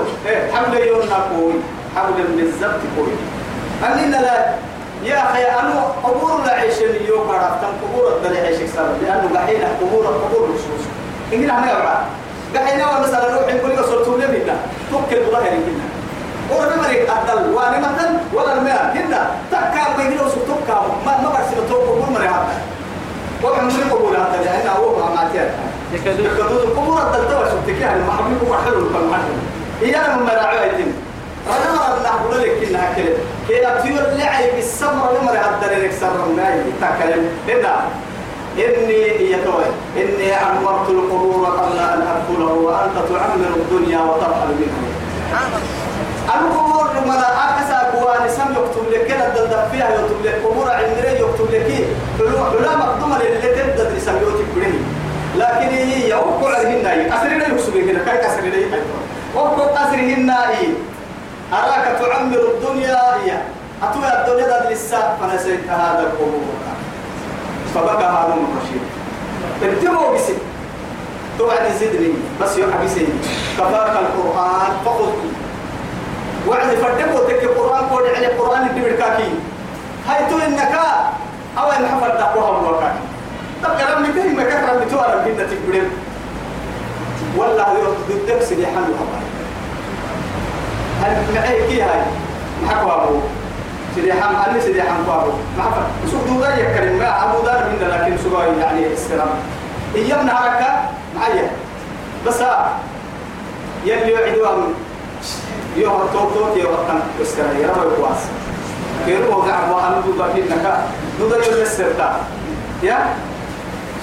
حمل 0.54 0.78
يوم 0.78 1.00
نقوي 1.06 1.52
حمل 1.96 2.18
من 2.36 2.40
الزبط 2.42 2.80
كوي. 2.96 3.12
أننا 3.92 4.16
لا. 4.16 4.54
يا 5.04 5.30
أخي 5.30 5.42
أنا 5.42 5.80
قبور 6.04 6.42
لا 6.46 6.52
عيش 6.52 6.74
اليوم 6.78 7.30
عرفتم 7.30 7.66
قبور 7.82 8.12
الدنيا 8.16 8.42
عيش 8.42 8.56
كسر 8.58 8.88
لأنه 9.02 9.30
قحين 9.40 9.60
قبور 9.80 10.06
قبور 10.06 10.44
الرسوس 10.48 10.86
إننا 11.32 11.58
هم 11.60 11.64
يبغى 11.68 11.96
قحين 12.56 12.78
مثلا 13.02 13.30
نروح 13.30 13.54
نقول 13.54 13.70
لك 13.70 13.84
صرتوا 13.84 14.18
توكل 14.91 15.30
ظهر 15.32 15.51
منا 15.51 15.87
ورنا 16.51 16.76
مريك 16.82 17.11
أدل 17.11 17.55
وأنا 17.55 17.78
مثلا 17.78 18.11
ولا 18.34 18.53
الماء 18.59 18.93
هنا 18.97 19.30
تكا 19.51 19.97
ما 19.97 20.05
يجلس 20.05 20.32
تكا 20.34 20.80
ما 21.07 21.12
ما 21.22 21.28
برسل 21.28 21.68
تو 21.68 21.74
قبور 21.76 22.11
مري 22.11 22.28
هذا 22.28 22.61
وعم 23.45 23.66
من 23.66 23.91
قبور 23.93 24.16
هذا 24.16 24.41
لأنه 24.45 24.70
هو 24.72 24.99
ما 24.99 25.14
ماتير 25.14 25.51
يكادوا 25.93 26.62
القبور 26.64 27.03
الدل 27.03 27.28
تو 27.30 27.45
شفتك 27.45 27.80
يعني 27.80 28.01
ما 28.05 28.12
حلو 28.64 28.78
كل 28.89 29.14
حلو. 29.14 29.34
هي 29.82 29.97
أنا 29.97 30.16
من 30.16 30.22
مراعيتين 30.22 30.93
أنا 31.47 31.76
ما 31.76 32.01
أنا 32.01 32.09
أقول 32.09 32.43
لك 32.43 32.68
إنها 32.68 32.95
كده 32.97 33.16
كي 33.49 33.66
أبتير 33.68 34.01
لعي 34.16 34.51
بالسمر 34.51 35.11
لمر 35.22 35.32
هذا 35.32 35.78
لك 35.78 35.93
سر 36.01 36.24
الناي 36.26 36.61
تكلم 36.80 37.28
هنا 37.49 37.84
إني 38.59 39.30
يتوي 39.32 39.64
إني 39.96 40.32
عمرت 40.32 40.88
القبور 40.88 41.46
قبل 41.46 41.78
أن 41.78 42.02
أدخله 42.02 42.52
وأنت 42.52 42.96
تعمر 43.09 43.52
الدنيا 43.57 44.00
وترحل 44.00 44.48
منها. 44.61 44.82
القبور 46.40 46.86
لما 46.96 47.18
أكسا 47.18 47.78
قواني 47.78 48.28
سم 48.28 48.52
يكتب 48.52 48.90
لك 48.92 49.07
كده 49.07 49.26
الدندب 49.26 49.62
فيها 49.72 49.88
يكتب 49.90 50.24
لك. 50.24 50.34
قبور 50.44 50.70
عمري 50.70 51.12
يكتب 51.20 51.50
لك. 51.52 51.88
حلو 52.18 52.38
مقدومة 52.78 53.16
اللي 53.16 53.62
تبدأ 53.62 53.96
يسميوتك 53.96 54.48
بني 54.57 54.78
لكن 55.36 55.74
هي 55.74 56.11
يوقع 56.11 56.50
لهن 56.62 57.12
أسرنا 57.12 57.48
يكسبين 57.48 57.88
كده 57.88 58.04
كاي 58.04 58.18
كسرنا 58.18 58.57
يحيطون 58.57 59.02
وقت 59.34 59.76
أسرهن 59.76 60.30
إيه 60.30 60.68
أراك 61.52 61.98
تعمر 62.00 62.38
الدنيا. 62.38 63.14
هي 63.14 63.38
أتوى 63.82 64.07
الدنيا 64.07 64.72
لسا 64.72 65.16
فنسيت 65.20 65.61
هذا 65.68 66.00
القبور. 66.00 66.40
فبقى 67.74 68.12
هارون 68.12 68.46
الرشيد. 68.52 68.82
ابتغوا 69.62 70.14
بسي 70.14 70.34
توعد 71.38 71.72
زدني 71.80 72.12
بس 72.42 72.56
يحبي 72.58 72.88
سيدي 72.88 73.12
كفاك 73.58 73.90
القرآن 73.96 74.72
فقط 74.84 75.12
وعد 76.48 76.66
فردكو 76.74 77.18
تك 77.28 77.42
القرآن 77.42 77.84
قول 77.84 78.02
على 78.16 78.26
القرآن 78.26 78.66
اللي 78.68 78.80
بالكاكي 78.80 79.30
هاي 80.08 80.30
تو 80.30 80.38
إنك 80.38 80.78
أو 81.58 81.70
إن 81.70 81.86
حفر 81.88 82.08
دقوها 82.08 82.60
الوكاكي 82.60 82.98
طب 83.64 83.70
كلام 83.78 84.02
متهم 84.02 84.36
ما 84.36 84.44
كثر 84.44 84.80
متوى 84.86 85.32
لم 85.32 85.46
تكبرين 85.50 85.90
والله 87.36 87.94
ضدك 88.08 88.42
سيدي 88.42 88.66
حلو 88.66 88.84
هبا 88.84 89.20
هل 91.02 91.34
معي 91.34 91.66
كي 91.68 91.82
هاي؟ 91.82 92.00
محكوا 92.64 92.94
أبو 93.04 93.20
سيدي 93.97 94.12
حم 94.12 94.36
هل 94.36 94.62
سيدي 94.62 94.82
حم 94.82 95.09
أبو 95.09 95.30
محفر 95.59 95.82
سوق 96.11 96.24
دودا 96.28 96.57
يكرم. 96.57 96.99
ما 96.99 97.24
أبو 97.24 97.44
دار 97.44 97.64
من 97.64 97.88
لكن 97.88 98.18
سوق 98.24 98.44
يعني 98.61 98.92
استلام 98.94 99.28
إيام 99.94 100.26
نهارك 100.26 100.62
معي 101.16 101.51
بس 102.26 102.40
يلي 103.84 104.12
يعدوا 104.12 104.57
من 104.57 104.74
يوم 105.76 106.01
توب 106.12 106.34
توب 106.34 106.57
يوم 106.57 106.76
استلام 107.22 107.57
يا 107.61 107.68
رب 107.68 107.92
يقواس 107.92 108.22
كيرو 109.07 109.38
وقع 109.38 109.70
وأنا 109.70 110.03
دودا 110.07 110.32
في 110.32 110.40
النكا. 110.40 110.82
دودا 111.20 111.36
يوم 111.36 111.62
السرتا 111.62 112.20
يا؟ 112.82 112.99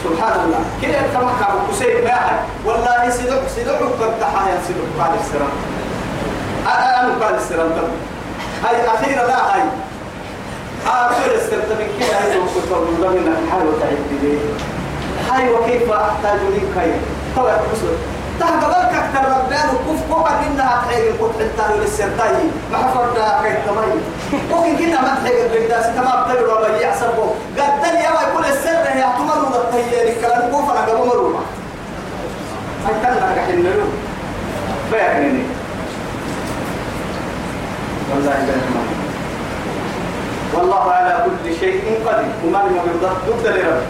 سبحان 0.04 0.40
الله. 0.46 0.62
كيف 0.82 0.96
تمكى 1.14 1.48
بكسيك 1.68 2.04
ما 2.04 2.40
والله 2.66 3.10
سيدك 3.10 3.42
سيدك 3.56 3.80
قد 4.02 4.20
تحايا 4.22 4.58
سيدك 4.68 4.88
قال 5.00 5.12
السلام 5.20 5.54
أنا 6.66 7.26
قال 7.26 7.36
السلام 7.36 7.70
هاي 8.64 8.88
أخيرا 8.88 9.28
لا 9.28 9.54
هاي. 9.56 9.62
آخر 10.88 11.36
استلت 11.36 11.70
من 11.80 11.88
كده 12.00 12.18
هاي 12.18 12.38
وكنت 12.40 12.72
أقول 12.72 13.16
لنا 13.18 13.36
حال 13.52 13.68
وتعب 13.68 13.98
لي 14.22 14.38
هاي 15.32 15.50
وكيف 15.52 15.92
أحتاج 15.92 16.40
لك 16.56 16.78
هاي. 16.78 16.92
طبعا 17.38 17.54
بسر 17.74 17.96
تهبل 18.40 18.74
أكثر 18.74 19.30
ربنا 19.30 19.72
وكف 19.72 20.02
كوكا 20.14 20.32
إنها 20.48 20.82
تحيي 20.88 21.10
القطع 21.10 21.40
التالي 21.40 21.80
للسرطاي 21.82 22.32
ما 22.72 22.78
حفرنا 22.78 23.42
كي 23.44 23.54
تمي 23.68 24.02
ممكن 24.52 24.78
كنا 24.86 25.02
ما 25.02 25.16
تحيي 25.24 25.46
البلداس 25.46 25.86
تمام 25.96 26.28
تلو 26.34 26.56
ربا 26.56 26.78
يحسبه 26.78 27.34
قد 27.58 27.82
تلي 27.84 27.98
يا 28.00 28.12
يقول 28.30 28.46
السر 28.46 28.70
هي 28.94 29.04
احتمال 29.04 29.40
وضطهي 29.46 30.10
الكلام 30.14 30.52
كوفا 30.52 30.72
قبل 30.74 31.08
مروما 31.08 31.40
هاي 32.88 32.94
تلنا 33.04 33.36
كحين 33.36 33.60
نلو 33.64 33.86
بيعني 34.92 35.44
والله 40.54 40.92
على 40.92 41.26
كل 41.26 41.56
شيء 41.60 41.82
قدير. 42.06 42.32
وما 42.46 42.58
لم 42.58 42.76
يرضى 42.76 43.10
ضد 43.28 43.46
لرب. 43.48 43.84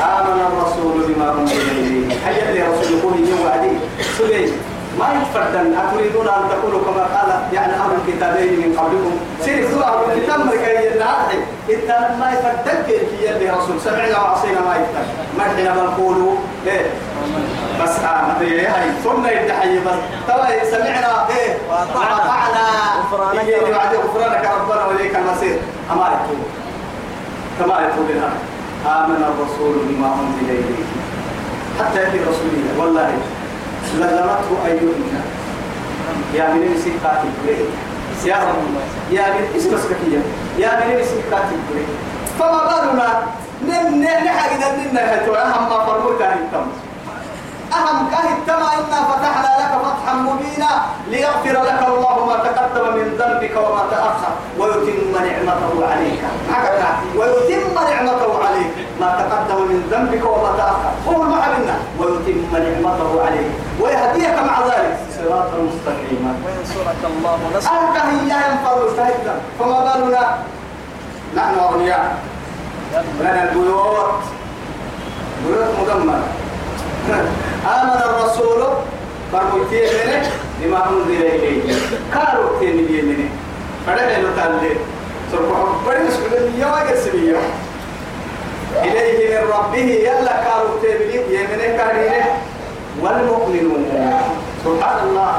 آمن 0.00 0.38
الرسول 0.48 0.94
بما 1.08 1.32
أنزل 1.32 1.60
إليه. 1.70 2.20
حيا 2.24 2.46
لرسول 2.54 2.98
يقول 2.98 3.14
يوم 3.28 3.42
عدي 3.52 3.72
سليم 4.18 4.52
ما 4.98 5.08
يفردن 5.18 5.74
أتريدون 5.74 6.28
أن 6.28 6.42
تكونوا 6.50 6.80
كما 6.86 7.04
قال 7.14 7.30
يعني 7.52 7.72
أهل 7.72 7.90
الكتابين 7.98 8.52
من 8.60 8.76
قبلكم. 8.78 9.14
سيروا 9.44 9.84
أهل 9.84 10.12
الكتاب 10.12 10.46
مركي 10.46 10.92
النعي 10.92 11.38
إنت 11.70 11.88
ما 12.20 12.32
يفردن 12.32 12.82
كيف 12.86 13.02
يلي 13.22 13.50
رسول. 13.50 13.80
سمعنا 13.84 14.18
وعصينا 14.20 14.60
ما 14.60 14.74
يفتن 14.76 15.06
ما 15.38 15.44
حين 15.44 15.68
بنقولوا 15.76 16.32
إيه. 16.66 16.86
بس 17.82 17.98
آه 17.98 18.36
هاي 18.40 18.90
ثم 19.04 19.26
يدحي 19.26 19.78
بس 19.78 20.00
ترى 20.28 20.70
سمعنا 20.70 21.28
إيه 21.30 21.56
وأطعنا 21.70 22.64
غفرانك 22.98 23.48
إيه 23.48 23.62
وعد 23.62 23.94
غفرانك 23.94 24.50
ربنا 24.60 24.84
وإليك 24.86 25.16
المصير. 25.16 25.58
أما 25.92 26.06
يكتب 26.06 26.42
كما 27.58 27.80
يكتب 27.80 28.10
لنا. 28.10 28.30
آمن 28.86 29.24
الرسول 29.24 29.74
بما 29.88 30.06
أنزل 30.06 30.50
إليه. 30.50 30.84
حتى 31.80 31.98
يأتي 31.98 32.18
رسول 32.18 32.50
الله 32.52 32.84
والله 32.84 33.12
لزمته 33.94 34.66
أيهن 34.66 35.22
يا 36.34 36.48
من 36.48 36.82
سكات 36.84 37.20
البريد 37.24 37.66
يا 38.24 38.36
رب. 38.36 38.74
يا 39.10 39.22
من 39.22 39.56
اسم 39.56 39.70
سكية 39.78 40.22
يا 40.58 40.70
من 40.70 41.04
سكات 41.04 41.48
البريد 41.52 41.88
فما 42.38 42.62
بالنا؟ 42.64 43.22
نم 43.68 44.02
نحق 44.02 44.50
دلنا 44.56 45.14
هتو 45.14 45.34
أهم 45.34 45.68
ما 45.70 45.86
فرموك 45.86 46.22
هتم 46.22 46.66
أهم 47.78 48.10
كهتم 48.10 48.62
إنا 48.78 48.98
فتحنا 49.10 49.50
لك 49.60 49.72
فتحا 49.84 50.14
مبينا 50.14 50.70
ليغفر 51.08 51.56
لك 51.68 51.80
الله 51.88 52.26
ما 52.26 52.36
تقدم 52.36 52.86
من 52.96 53.06
ذنبك 53.18 53.54
وما 53.56 53.82
تأخر 53.90 54.32
ويتم 54.58 55.12
نعمته 55.14 55.74
عليك. 55.92 56.22
ويتم 57.16 57.74
نعمته 57.74 58.32
عليك. 58.46 58.72
ما 59.00 59.08
تقدم 59.20 59.62
من 59.62 59.78
ذنبك 59.90 60.24
وما 60.24 60.50
تأخر. 60.56 60.92
هو 61.08 61.22
المعلمنا 61.22 61.76
ويتم 61.98 62.38
نعمته 62.52 63.10
عليك. 63.26 63.50
ويهديك 63.80 64.36
مع 64.48 64.56
ذلك. 64.66 64.98
صراطا 65.16 65.56
مستقيما. 65.68 66.32
وينصرك 66.44 67.00
الله. 67.04 67.38
نصرا 67.56 67.72
أنت 67.72 67.96
هي 67.96 68.30
ينفر 68.46 68.78
فهدا 68.96 69.34
فما 69.58 69.78
بالنا؟ 69.84 70.38
نحن 71.36 71.58
أغنياء. 71.58 72.16
لنا 73.20 73.42
البيوت. 73.42 74.22
بيوت 75.46 75.70
مدمرة 75.80 76.41
آمن 77.10 78.00
الرسول 78.04 78.62
فرموتي 79.32 79.80
منه 79.80 80.30
لما 80.62 80.88
أنزل 80.88 81.22
إليه 81.26 81.62
قالوا 82.14 82.58
تيني 82.60 83.02
منه 83.02 83.28
فده 83.86 84.18
لو 84.18 84.28
تعالى 84.36 84.68
سرقوا 85.32 85.68
بدي 85.86 86.04
مسؤول 86.08 86.32
اليوم 86.34 86.72
أجلسني 86.72 87.34
إليه 88.82 89.40
من 89.40 89.48
ربه 89.50 89.78
يلا 90.08 90.34
قالوا 90.50 90.80
تيني 90.82 91.14
يمنه 91.34 91.76
كارينه 91.76 92.24
والمؤمنون. 93.00 93.84
سبحان 94.64 94.98
الله. 95.08 95.32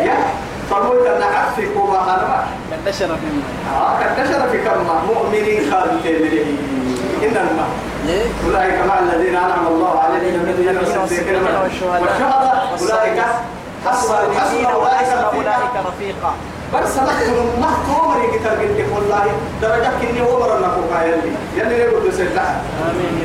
يا. 0.00 0.14
فرموت 0.70 1.06
أن 1.06 1.22
عفك 1.22 1.76
وما 1.76 1.98
هنما 1.98 2.44
انتشر 2.78 3.06
في 3.06 3.26
الماء 3.32 3.52
آه 3.74 3.92
كنتشر 3.98 4.48
في 4.52 4.58
كما 4.58 5.02
مؤمنين 5.08 5.74
قالوا 5.74 6.00
تيني 6.02 6.42
إنما 7.24 7.64
أولئك 8.46 8.78
مع 8.88 8.98
الذين 8.98 9.36
أنعم 9.36 9.66
الله 9.66 9.94
عليهم 9.98 10.40
من 10.48 10.56
والصديقين 10.78 11.36
والشهداء 11.62 12.78
أولئك 12.80 13.20
حسب 13.86 14.12
حسب 14.38 14.64
أولئك 14.64 15.10
رفيقا. 15.28 15.56
رفيقا 15.88 16.32
بس 16.74 16.96
ما 17.60 17.70
تومري 17.86 18.38
كتاب 18.38 18.58
قلت 18.60 18.80
والله 18.94 19.24
درجة 19.62 19.90
كني 20.00 20.20
عمر 20.20 20.56
النقوق 20.56 20.92
يلي. 21.02 21.32
يلي 21.56 21.74
يقول 21.74 22.12
سيدنا 22.12 22.60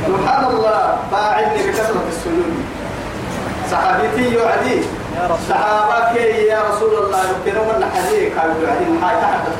سبحان 0.08 0.44
الله 0.46 0.98
فاعلني 1.12 1.62
بكثرة 1.68 2.04
السجود 2.10 2.54
صحابتي 3.72 4.36
يعدي 4.36 4.82
صحابك 5.50 6.16
يا 6.52 6.60
رسول 6.70 6.94
الله. 7.06 7.20
يمكنهم 7.32 7.70
أن 7.78 7.84
حديث 7.96 8.38
قالوا 8.40 8.68
يعدي. 8.68 8.86
محاي 8.92 9.16
تحدث 9.22 9.56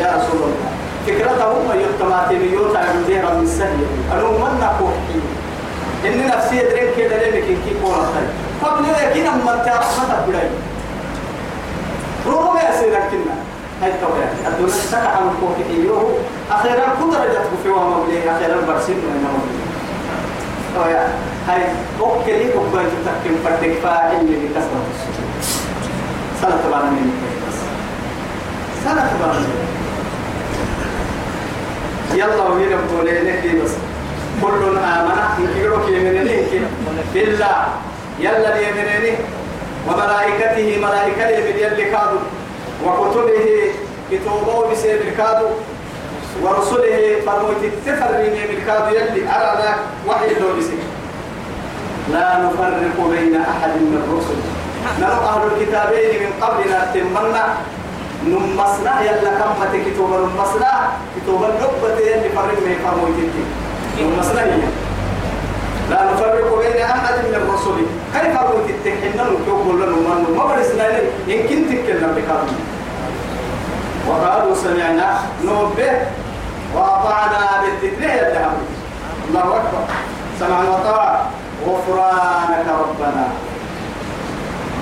يا 0.00 0.08
رسول 0.16 0.40
الله. 0.42 0.71
فكرته 1.06 1.44
هم 1.52 1.70
يتماتينيون 1.80 2.72
تعمل 2.72 3.06
ديرا 3.06 3.34
من 3.34 3.46
سهل 3.46 3.78
أنا 4.12 4.22
من 4.22 4.60
نقول 4.60 4.92
إن 6.06 6.26
نفسي 6.26 6.56
يدرين 6.56 6.88
كده 6.96 7.16
ليه 7.16 7.40
كي 7.40 7.74
كورا 7.82 8.06
خير 8.14 8.28
قبل 8.62 8.84
لكن 8.92 9.26
أما 9.26 9.56
تعرف 9.64 9.98
ما 9.98 10.14
تقولي 10.14 10.50
روما 12.26 12.60
يا 12.60 12.80
سيدك 12.80 13.02
كنا 13.10 13.34
هاي 13.82 13.90
التوبة 13.90 14.58
دون 14.58 14.68
سكع 14.68 15.08
عن 15.08 15.22
الكوك 15.28 15.56
إيوه 15.70 16.14
أخيرا 16.50 16.84
كل 17.00 17.10
درجة 17.10 17.40
في 17.62 17.68
وما 17.68 18.04
بليه 18.04 18.36
أخيرا 18.36 18.56
برسين 18.68 18.96
من 18.96 19.26
نوم 19.26 19.42
ويا 20.84 21.08
هاي 21.48 21.62
أوكي 22.00 22.54
أوكي 22.54 22.86
تتكلم 23.04 23.38
فردك 23.44 23.78
فاعل 23.82 24.16
اللي 24.20 24.36
السجود 24.36 25.32
سنة 26.42 26.56
تبعنا 26.66 26.90
من 26.90 27.10
سنة 28.84 29.10
تبعنا 29.18 29.38
من 29.38 29.81
يلا 32.14 32.48
وين 32.48 32.68
بقولي 32.68 33.18
لك 33.20 33.62
بس. 33.64 33.74
كل 34.42 34.78
آمن. 34.78 35.18
يكيرو 35.44 35.86
كيمنني 35.86 36.36
بالله 37.14 37.56
يلا 38.20 38.58
ليمنني 38.58 39.12
وملائكته 39.88 40.68
ملائكته 40.86 41.38
من 41.46 41.56
يلي 41.58 41.84
كادو. 41.90 42.18
وكتبه 42.84 43.72
كتبه 44.10 44.70
بسير 44.72 45.00
الكادو. 45.08 45.48
ورسله 46.42 47.20
فرموت 47.26 47.62
التفرين 47.64 48.34
من 48.50 48.58
كادو 48.66 48.90
يلي 48.96 49.22
أرانا 49.28 49.74
وحي 50.08 50.34
بسير. 50.58 50.82
لا 52.12 52.38
نفرق 52.42 52.96
بين 53.10 53.34
أحد 53.36 53.70
من 53.70 53.94
الرسل. 54.02 54.38
نرى 55.00 55.18
أهل 55.30 55.42
الكتابين 55.52 56.22
من 56.22 56.32
قبلنا 56.42 56.90
تمنا 56.94 57.44
نمسنا 58.26 59.00
يلا 59.02 59.30
كم 59.38 59.52
كتب 59.72 60.10
نمسنا 60.10 60.72
كتب 61.16 61.40
اللبة 61.44 61.98
يلي 62.00 62.28
فرق 62.28 62.58
من 62.66 62.76
فرموت 62.84 63.18
نمسنا 64.00 64.42
هي. 64.42 64.62
لا 65.90 66.12
نفرق 66.12 66.58
بين 66.58 66.82
أحد 66.82 67.14
من 67.14 67.34
الرسل. 67.34 67.76
كيف 68.14 68.36
أقول 68.36 68.60
تتحنا 68.68 69.22
نكتب 69.22 69.68
لنا 69.68 69.86
من 69.86 70.34
ما 70.36 70.44
برسنا 70.44 70.86
تتكلم 71.26 72.12
بكلام 72.16 72.46
وقالوا 74.08 74.54
سمعنا. 74.54 75.18
نوبه. 75.44 75.92
وأطعنا 76.74 77.62
بالتكليه 77.62 78.20
الذهب 78.28 78.56
الله 79.28 79.40
أكبر. 79.40 79.84
سمعنا 80.40 80.70
وطاعة 80.70 81.30
غفرانك 81.66 82.66
ربنا. 82.82 83.24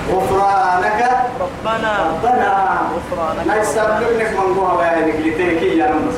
غفرانك. 0.09 1.01
ربنا. 1.41 1.93
ربنا. 2.11 2.81
غفرانك. 2.95 3.61
يسبب 3.61 4.17
لك 4.19 4.29
من 4.39 4.53
جوا 4.55 4.71
ويا 4.73 5.05
نجلتك 5.05 5.61
يا 5.61 5.87
نمس 5.91 6.15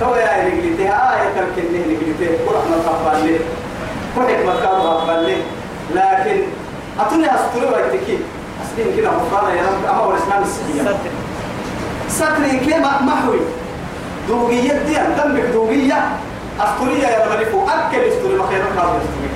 تو 0.00 0.14
يا 0.14 0.44
نجلتك 0.44 0.80
آية 0.80 1.28
تركني 1.36 1.78
نجلتك 1.78 2.32
قرآن 2.46 2.82
تقبل 2.86 3.26
لي 3.26 3.38
كل 4.16 4.46
مكان 4.46 4.76
تقبل 4.82 5.24
لي 5.26 5.36
لكن 5.94 6.42
أتوني 7.00 7.26
أستوري 7.34 7.66
وقتك 7.66 8.08
أسلم 8.64 8.96
كده 8.96 9.10
غفران 9.10 9.56
يا 9.56 9.62
رب. 9.62 9.84
أما 10.32 10.42
السجية 10.42 10.82
ستر. 10.82 11.12
ستري 12.08 12.58
كما 12.66 13.00
محوي 13.02 13.40
دوغية 14.28 14.72
دي 14.72 14.94
دمك 14.94 15.42
دوغية 15.52 16.08
أستورية 16.60 17.06
يا 17.08 17.28
ملكو 17.28 17.58
أكل 17.64 18.00
أستوري 18.08 18.34
ما 18.34 18.46
خير 18.46 18.58
كارد 18.76 19.00
أستوري 19.00 19.30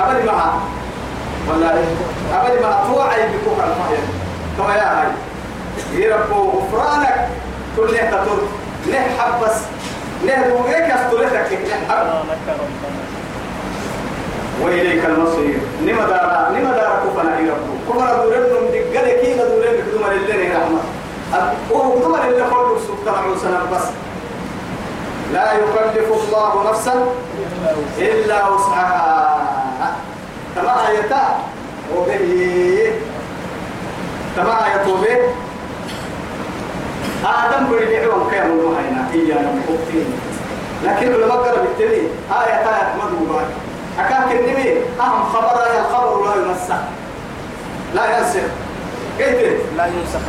أبدي 0.00 0.26
معها. 0.26 0.60
والله. 1.48 1.84
أبدي 2.32 2.60
معها 2.60 2.94
توعي 2.94 3.22
بكوك 3.28 3.58
الفاير 3.58 4.04
كما 4.58 4.74
يا 4.74 5.00
هاي. 5.00 5.08
يربو 5.92 6.50
غفرانك 6.50 7.28
كل 7.76 7.94
نه 7.94 8.10
تطر 8.10 8.38
نه 8.90 9.00
حبس. 9.18 9.56
نه 10.26 10.48
دوغيك 10.48 10.90
أستوريتك 10.90 11.52
نه 11.52 11.76
حب 11.88 12.06
وإليك 14.62 15.04
المصير. 15.04 15.58
نما 15.82 16.06
دارا 16.06 16.50
نما 16.50 16.70
دارا 16.70 16.94
كفنا 17.04 17.38
يربو 17.38 17.74
كفنا 17.88 18.14
دورن 18.14 18.40
من 18.40 18.70
دقل 18.72 19.06
كينا 19.20 19.44
دورن 19.44 19.72
بكدوما 19.76 20.08
لله 20.12 20.58
رحمة. 20.58 20.80
وهو 21.70 21.98
كدوما 21.98 22.16
لله 22.16 22.44
قول 22.44 22.78
سبحانه 22.80 23.32
وتعالى 23.32 23.58
بس. 23.72 23.86
لا 25.32 25.52
يكلف 25.52 26.08
الله 26.12 26.70
نفسا 26.70 27.06
إلا 27.98 28.48
وسعها. 28.48 29.96
كما 30.56 30.88
آيتا 30.88 31.38
وبه 31.96 32.92
كما 34.36 34.66
آية 34.66 34.92
وبه 34.92 35.18
آدم 37.24 37.70
بريد 37.70 38.02
عوام 38.04 38.30
كيام 38.30 38.46
المهينا 38.46 39.06
إيانا 39.14 39.52
مقبتين 39.52 40.06
لكن 40.84 41.06
لما 41.12 41.34
قرب 41.34 41.64
التلي 41.64 42.02
آية 42.30 42.54
آية 42.54 42.94
مدوبة 42.96 43.40
أكاك 43.98 44.32
النبي 44.32 44.80
أهم 45.00 45.24
خبر 45.32 45.60
يا 45.74 45.80
الخبر 45.80 46.24
لا 46.24 46.34
ينسخ. 46.50 46.74
لا 47.94 48.18
ينسخ. 48.18 48.48
كيف؟ 49.18 49.60
لا 49.76 49.86
ينسخ 49.86 50.20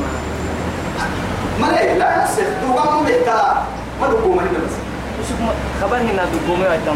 ما 1.62 1.68
لا 1.68 1.93
لا 1.97 2.22
ينسخ. 2.22 2.47
دوغام 2.68 3.06
بيتا 3.06 3.66
ما 4.01 4.08
دوغام 4.08 4.39
هنا 4.39 4.60
بس. 4.66 4.76
خبر 5.82 5.97
هنا 5.97 6.26
بالقومي 6.32 6.72
أيضا 6.72 6.95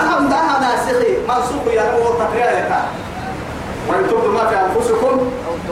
أهم 0.00 0.28
ده 0.28 0.60
ناسخي. 0.60 1.16
منسوخ 1.28 1.72
يا 1.72 1.82
هو 1.92 2.12
تقرير 2.18 2.44
يا 2.44 2.86
وإن 3.88 4.02
تبدوا 4.08 4.32
ما 4.32 4.46
في 4.46 4.56
أنفسكم 4.56 5.30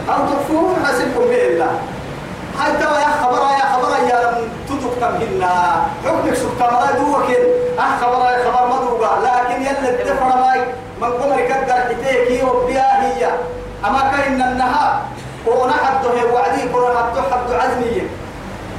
أو 0.09 0.19
تخفوه 0.27 0.77
حسبكم 0.85 1.25
به 1.31 1.47
الله. 1.47 1.81
حتى 2.61 2.85
يا 2.85 3.11
خبر 3.23 3.39
يا 3.61 3.67
خبر 3.75 3.91
يا 4.09 4.19
لم 4.31 4.49
تتكتم 4.69 5.15
هنا 5.23 5.87
حكمك 6.05 6.35
سكتم 6.35 6.75
لا 6.81 6.91
دوكن 6.99 7.43
أه 7.79 8.31
يا 8.31 8.51
خبر 8.51 8.67
مدوبة 8.67 9.09
لكن 9.25 9.63
يلا 9.63 9.89
الدفر 9.91 10.25
ماي 10.25 10.61
من 11.01 11.09
قمر 11.09 11.41
كدر 11.41 11.75
حتيكي 11.75 12.45
وبيا 12.45 13.03
هي. 13.03 13.27
أما 13.85 14.01
كان 14.17 14.43
النهار 14.43 15.01
كونا 15.45 15.73
حد 15.73 16.05
وعدي 16.35 16.69
كونا 16.73 16.99
حد 16.99 17.19
حد 17.33 17.53
عزمية 17.53 18.07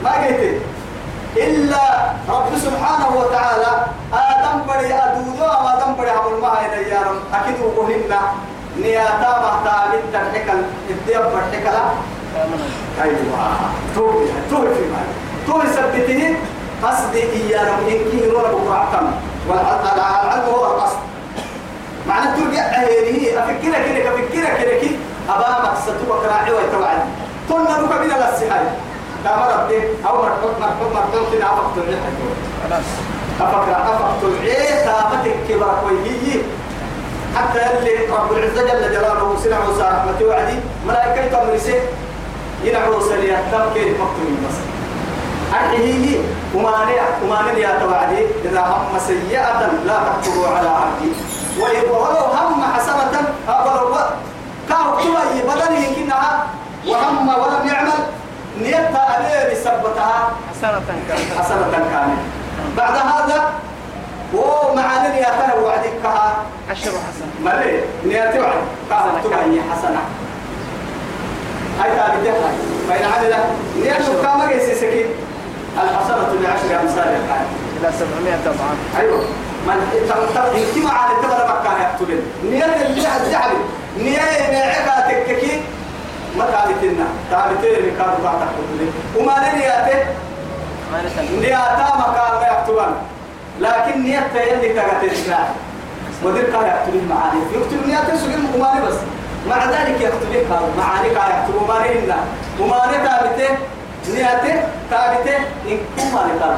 ما 0.04 0.12
قلت؟ 0.12 0.62
إلا 1.38 1.84
رب 2.30 2.58
سبحانه 2.58 3.18
وتعالى 3.18 3.86
آدم 4.14 4.58
بري 4.68 4.94
أدودو 4.94 5.46
أما 5.46 5.78
آدم 5.78 5.96
بري 5.96 6.10
عمل 6.10 6.42
ما 6.42 6.78
يا 6.92 7.00
رب. 7.00 7.22
أكيد 7.34 7.56
وقهنا. 7.62 8.22
نياتا 8.82 9.32
محتا 9.44 9.92
بنت 9.92 10.16
الحكل 10.16 10.60
الديب 10.90 11.22
الحكلة 11.22 11.84
أيوة. 13.02 13.50
توبي 13.96 14.26
توبي 14.50 14.68
في 14.68 14.82
مال 14.94 15.08
توبي 15.48 15.68
سبته 15.68 16.36
قصدي 16.84 17.24
إيانا 17.24 17.78
إنكي 17.80 18.28
نور 18.32 18.42
بقرعتم 18.42 19.08
والعلم 19.48 20.44
هو 20.50 20.66
القصد. 20.66 20.98
معنى 22.08 22.26
ترجع 22.38 22.62
هذه 22.62 23.40
أفكرها 23.40 23.80
كده 23.88 24.10
أفكرها 24.10 24.64
كده 24.64 24.80
كده 24.82 24.96
أبا 25.30 25.64
مقصد 25.64 25.96
وكراعي 26.10 26.52
ويتوعد. 26.52 27.00
قلنا 27.50 27.70
لك 27.70 28.02
من 28.02 28.12
السحاي 28.12 28.66
كما 29.24 29.56
ربي 29.56 29.80
أو 30.08 30.22
مرحوك 30.22 30.60
مرحوك 30.62 30.94
مرحوك 30.96 31.34
كده 31.34 31.44
الريحة 31.78 32.02
خلاص. 32.64 32.86
أفقت 33.42 33.70
أفقت 33.70 34.24
الريحة 34.24 34.86
تامتك 34.86 35.36
كبرك 35.50 35.84
ويهي 35.86 36.42
حتى 37.36 37.78
اللي 37.78 38.08
رب 38.14 38.32
العزة 38.32 38.62
جل 38.62 38.92
جلاله 38.92 39.38
سنع 39.44 39.60
موسى 39.60 39.82
رحمته 39.82 40.26
وعدي 40.26 40.60
ملائكة 40.88 41.44
أمرسي 41.44 41.80
ينعو 42.64 43.00
سليا 43.02 43.38
تمكين 43.52 43.94
مكتومين 43.94 44.38
بس 44.48 44.58
أرحيه 45.54 46.18
ومانع 46.56 47.02
ومانع 47.24 47.52
يا 47.58 47.80
توعدي 47.80 48.26
إذا 48.46 48.62
هم 48.62 49.00
سيئة 49.08 49.72
لا 49.86 50.00
تكتبوا 50.08 50.48
على 50.48 50.70
عبدي 50.70 51.12
ولو 51.60 51.96
هم 52.38 52.64
حسنة 52.76 53.14
ولو 53.48 53.96
كاو 54.70 54.98
كتبا 54.98 55.54
بدل 55.54 55.84
يمكنها 55.84 56.48
وهم 56.88 57.28
ولم 57.30 57.68
يعمل 57.68 58.00
نيتها 58.62 59.18
أبيه 59.18 59.54
بسبتها 59.54 60.32
حسنة 60.52 60.82
كانت 61.08 61.40
حسنة 61.40 61.72
كاملة. 61.72 62.18
بعد 62.78 62.94
هذا 62.96 63.52
ومعاني 64.36 65.14
نياتها 65.14 65.54
وعدكها 65.64 66.36
عشر 66.70 66.92
حسنة. 66.92 67.32
مري 67.46 67.84
نياتي 68.06 68.40
وعد. 68.40 68.62
كانت 68.90 69.26
تبعي 69.26 69.62
حسنة. 69.72 70.02
هاي 71.80 71.90
تابتها 71.90 72.50
فإن 72.90 73.06
عمل 73.06 73.34
نيته 73.84 74.22
كما 74.24 74.46
جيسي 74.52 74.76
سكين 74.76 75.06
الحسنة 75.84 76.28
بعشر 76.44 76.82
أمثال 76.82 77.08
الحال 77.08 77.46
إلى 77.80 77.92
700 78.00 78.36
طبعا. 78.46 78.76
أيوه. 79.00 79.24
من 79.68 79.78
اجتمع 80.56 80.94
على 80.94 81.14
تبر 81.24 81.42
مكان 81.46 81.82
يقتلن 81.82 82.22
نية 82.44 82.66
اللي 82.66 83.08
الزعل 83.18 83.52
نية 83.98 84.52
نعكا 84.52 84.96
تككي. 85.10 85.62
ما 86.38 86.46
تابتنا 86.46 87.06
تابتين 87.32 87.96
كانوا 87.98 88.16
بعد 88.24 88.40
تقتلن 88.40 88.92
وما 89.18 89.54
نياته 89.56 90.00
نياتا 91.42 91.96
مكان 91.98 92.42
لا 92.42 92.48
يقتلن 92.48 92.96
لكن 93.60 94.04
نيته 94.04 94.42
يلي 94.42 94.74
تغتلن 94.74 95.38
ودير 96.24 96.44
كان 96.44 96.66
يقتلن 96.66 97.08
معاني. 97.10 97.40
يقتل 97.54 97.88
نياته 97.88 98.18
سجل 98.18 98.42
مقماني 98.44 98.86
بس. 98.86 98.96
مع 99.50 99.66
ذلك 99.66 100.02
يقتلن 100.02 100.50
كانوا 100.50 100.70
معاني 100.78 101.10
كان 101.10 101.30
يقتلوا 101.32 101.68
ماني 101.68 102.14
وماني 102.60 102.98
تابته 103.08 103.58
نياته 104.14 104.64
تابته 104.92 105.38
إن 105.70 105.78
كمان 105.98 106.30
كان 106.40 106.58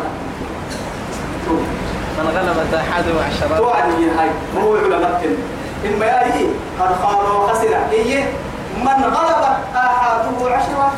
من 2.18 2.28
غلبت 2.36 2.74
أحد 2.74 3.04
عشرة 3.04 3.58
توعدي 3.58 4.10
هاي. 4.20 4.30
هو 4.64 4.76
يقول 4.76 4.91
لك 4.91 5.30
إما 5.86 6.06
يأي 6.06 6.48
قد 6.80 6.95
خاب 7.04 7.41
وخسر. 7.41 7.78
إيه؟ 7.91 8.24
من 8.78 9.04
غلب 9.04 9.43
أحده 9.76 10.56
عشرة 10.56 10.93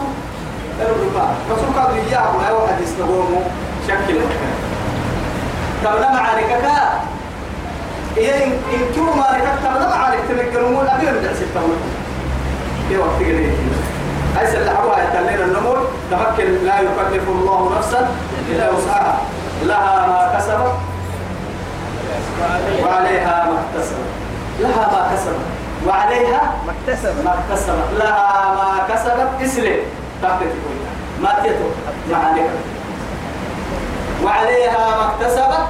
الربا 0.82 1.28
رسول 1.52 1.80
قال 1.80 1.95
لي 1.95 2.12
يا 2.12 2.20
أبو 2.20 2.39
تقوموا 3.00 3.41
شكل 3.88 4.20
مكان 5.80 5.94
تبنا 5.94 6.12
معارك 6.12 6.48
كا. 6.62 7.00
إيه 8.18 8.46
إن 8.46 8.52
إن 8.52 8.94
كيو 8.94 9.04
معارك 9.04 9.44
تبنا 9.64 9.88
معارك 9.90 10.20
تنقلوا 10.30 10.96
أبي 10.96 11.06
من 11.06 11.22
درس 11.24 11.42
التمر 11.42 11.76
في 12.90 12.98
وقت 12.98 13.20
قليل. 13.20 13.54
هاي 14.38 14.48
سلحوا 14.48 14.96
يتلين 14.98 15.42
النمور 15.42 15.88
تمكن 16.12 16.66
لا 16.66 16.80
يكلف 16.80 17.30
الله 17.30 17.78
نفسا 17.78 18.10
إلا 18.50 18.70
وسعها. 18.70 19.18
لها 19.64 20.08
ما 20.08 20.38
كسبت 20.38 20.74
وعليها 22.84 23.46
ما 23.46 23.60
اكتسبت. 23.60 24.10
لها 24.60 24.88
ما 24.92 25.16
كسبت 25.16 25.46
وعليها 25.88 26.54
ما 26.68 26.74
اكتسب 26.74 27.26
ما 27.26 27.34
اكتسبت. 27.40 28.00
لها 28.00 28.56
ما 28.56 28.94
كسبت 28.94 29.30
اسلم. 29.44 29.80
تحت 30.24 30.42
ما 31.22 31.36
تيتو 31.44 31.70
ما 32.12 32.18
عليك. 32.18 32.46
وعليها 34.24 34.89
ما 34.97 35.11
اكتسبت 35.11 35.67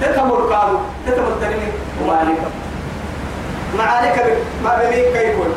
تكمل 0.00 0.54
قالوا 0.54 0.80
تكمل 1.06 1.32
تنمي 1.40 1.72
وما 2.02 2.16
عليك 2.16 2.38
ما 3.78 3.82
عليك 3.84 4.12
ب- 4.18 4.64
ما 4.64 4.74
بمين 4.76 5.04
كيف 5.12 5.40
قلت؟ 5.40 5.56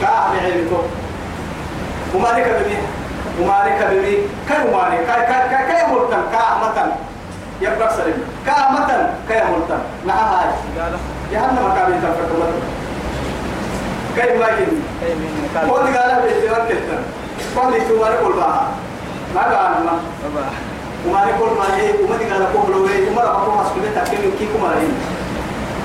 كاع 0.00 0.28
بعلمته 0.32 0.82
وما 2.14 2.28
عليك 2.28 2.44
بمين 2.46 2.82
وما 3.40 3.52
عليك 3.54 3.82
بمين 3.90 4.18
كي 4.48 4.68
وما 4.68 4.82
عليك 4.82 5.00
كي 5.00 5.26
كي 5.26 5.56
كي 5.56 5.66
كي 5.66 5.92
ملتن 5.92 6.22
كاع 6.32 6.58
متن 6.58 6.90
يبقى 7.60 7.96
سليم 7.96 8.24
كاع 8.46 8.70
متن؟ 8.70 9.06
كي 9.28 9.34
ملتن 9.34 9.78
مع 10.06 10.14
هاي. 10.14 10.48
جهنم 11.32 11.72
كابين 11.76 12.00
تفكر 12.02 12.52
كيف 14.16 14.40
ما 14.40 14.46
يجي 14.48 14.66
قول 15.70 15.80
قال 15.96 16.22
بيتي 16.22 16.50
وكلتن 16.50 17.02
قول 17.56 17.72
لي 17.72 17.80
تو 17.80 18.00
مالك؟ 18.04 18.18
قول 18.18 18.32
بها. 18.32 18.68
ما 19.34 19.40
قال 19.42 19.84
ما. 19.84 19.98
وما 21.06 21.24
نقول 21.24 21.50
ما 21.58 21.76
هي 21.76 21.90
وما 22.02 22.16
تقال 22.16 22.52
قول 22.54 22.72
لو 22.72 22.86
هي 22.86 23.08
وما 23.10 23.22
رأى 23.22 23.46
قوم 23.46 23.60
مسؤولية 23.60 23.90
تكلم 24.04 24.32
كي 24.38 24.46
كم 24.46 24.64
رأي 24.64 24.86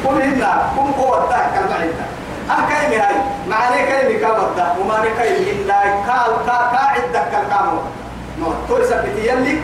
قول 0.05 0.21
هنا 0.21 0.71
كم 0.75 0.91
قوة 0.91 1.29
تاك 1.29 1.49
كلمة 1.53 1.75
هنا 1.75 2.05
أه 2.49 2.61
كلمة 2.69 3.03
هاي 3.03 3.15
معنى 3.49 3.77
كلمة 3.87 4.19
كابتا 4.19 4.75
وما 4.81 4.97
نكلمة 4.99 5.51
هنا 5.51 5.79
كال 6.07 6.31
كا 6.45 6.71
كاعد 6.73 7.01
دك 7.13 7.33
الكامو 7.43 7.79
نو 8.39 8.53
تورس 8.67 8.87
بتيلي 8.93 9.57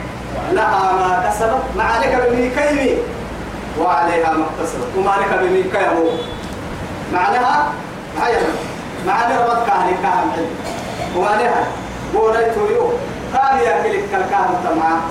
لها 0.52 0.92
ما 0.94 1.30
كسبت 1.30 1.64
معنى 1.78 2.06
كلمة 2.06 2.50
كلمة. 2.56 2.98
وعليها 3.80 4.32
ما 4.34 4.46
اكتسبت 4.46 4.88
وما 4.98 5.12
نكلمة 5.22 5.64
كلمة. 5.74 6.12
معناها؟ 7.14 7.66
هاي 8.22 8.34
معنى 9.08 9.38
ربط 9.38 9.66
كاهن 9.68 9.96
كاهن 10.04 10.46
نها 11.16 11.64
بولاي 12.14 12.52
توريو 12.52 12.90
كان 13.34 13.58
يأكل 13.60 13.96
الكلكام 13.96 14.48
تمام. 14.64 15.02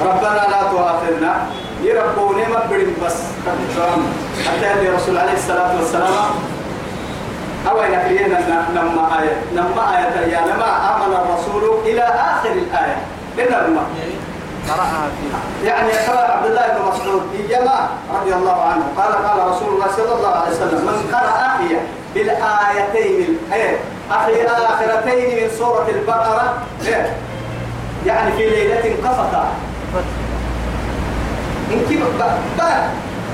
ربنا 0.00 0.42
لا 0.50 0.62
تؤاخذنا. 0.70 1.46
يربوني 1.82 2.44
ما 2.46 2.60
بدين 2.70 2.96
بس 3.06 3.16
كتام 3.42 4.00
حتى 4.46 4.72
اللي 4.72 4.88
رسول 4.90 5.18
عليه 5.18 5.32
الصلاة 5.32 5.76
والسلام 5.76 6.10
أو 7.70 7.76
يكرينا 7.82 8.38
نما 8.74 9.18
آية 9.20 9.36
نما 9.54 9.82
آية 9.98 10.32
يا 10.32 10.40
لما 10.40 10.70
آمن 10.94 11.12
الرسول 11.14 11.78
إلى 11.86 12.02
آخر 12.02 12.52
الآية. 12.52 12.96
إنما 13.38 13.82
قرأها 14.68 15.08
في 15.16 15.66
يعني 15.66 15.92
قال 15.92 16.30
عبد 16.30 16.46
الله 16.46 16.66
بن 16.66 16.82
مسعود 16.88 17.22
إيما 17.50 17.88
رضي 18.14 18.34
الله 18.34 18.62
عنه 18.62 18.84
قال 18.96 19.12
قال 19.26 19.50
رسول 19.50 19.68
الله 19.74 19.86
صلى 19.96 20.14
الله 20.14 20.28
عليه 20.28 20.50
وسلم 20.50 20.80
من 20.86 21.14
قرأ 21.14 21.60
هي 21.60 21.78
بالآيتين 22.14 23.38
أخي 24.10 24.46
آخرتين 24.46 25.44
من 25.44 25.50
سورة 25.58 25.86
البقرة. 25.88 26.54
إيه؟ 26.86 27.16
يعني 28.06 28.32
في 28.32 28.50
ليلة 28.50 29.08
قفتا 29.08 29.44
إن 31.72 31.80
كيف 31.88 32.00
بقى 32.58 32.80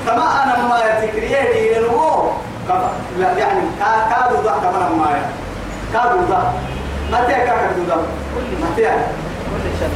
فما 0.07 0.43
أنا 0.43 0.67
ما 0.67 0.79
يتكريه 0.79 1.71
لأنه 1.71 2.31
لا 3.19 3.31
يعني 3.37 3.59
كا- 3.79 4.09
كادوا 4.15 4.41
ضع 4.41 4.57
كمان 4.57 4.97
ما 4.97 5.19
كادوا 5.93 6.21
ضع 6.29 6.43
متى 7.11 7.33
كادوا 7.33 7.85
ضع 7.89 7.95
متى؟ 8.61 8.83
كل 9.51 9.69
شيء 9.79 9.89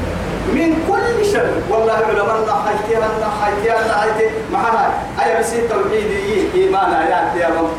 من 0.53 0.83
كل 0.87 1.25
شر. 1.25 1.51
والله 1.69 1.93
علماء 1.93 2.41
نحيتي 2.47 2.99
نحيتي 2.99 3.89
نحيتي. 3.89 4.29
معها 4.53 4.89
أي 5.25 5.39
بس 5.39 5.53
التوحيد 5.53 6.11
إيمان 6.55 6.91
يا 7.37 7.47
رب 7.47 7.69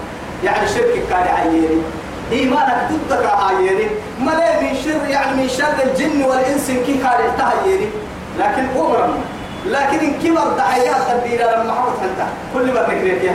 يعني 0.44 0.68
شرك 0.68 1.02
كان 1.10 1.26
عيني. 1.34 1.66
إيمانك 2.32 2.88
ضدك 3.10 3.26
عيني. 3.26 3.86
ما 4.20 4.32
من 4.62 4.74
شر؟ 4.84 5.10
يعني 5.10 5.42
من 5.42 5.48
شر 5.48 5.74
الجن 5.84 6.22
والإنس 6.22 6.66
كي 6.70 6.98
كان 7.02 7.18
يتهيني 7.34 7.86
لكن 8.40 8.64
أمرا 8.80 9.08
لكن 9.66 9.98
إن 9.98 10.12
كبر 10.22 10.48
دعيات 10.58 11.04
الديرة 11.14 11.44
لما 11.44 11.72
حفظ 11.72 11.98
أنت 12.02 12.20
كل 12.54 12.72
ما 12.74 12.82
تكريت 12.82 13.22
يا. 13.22 13.34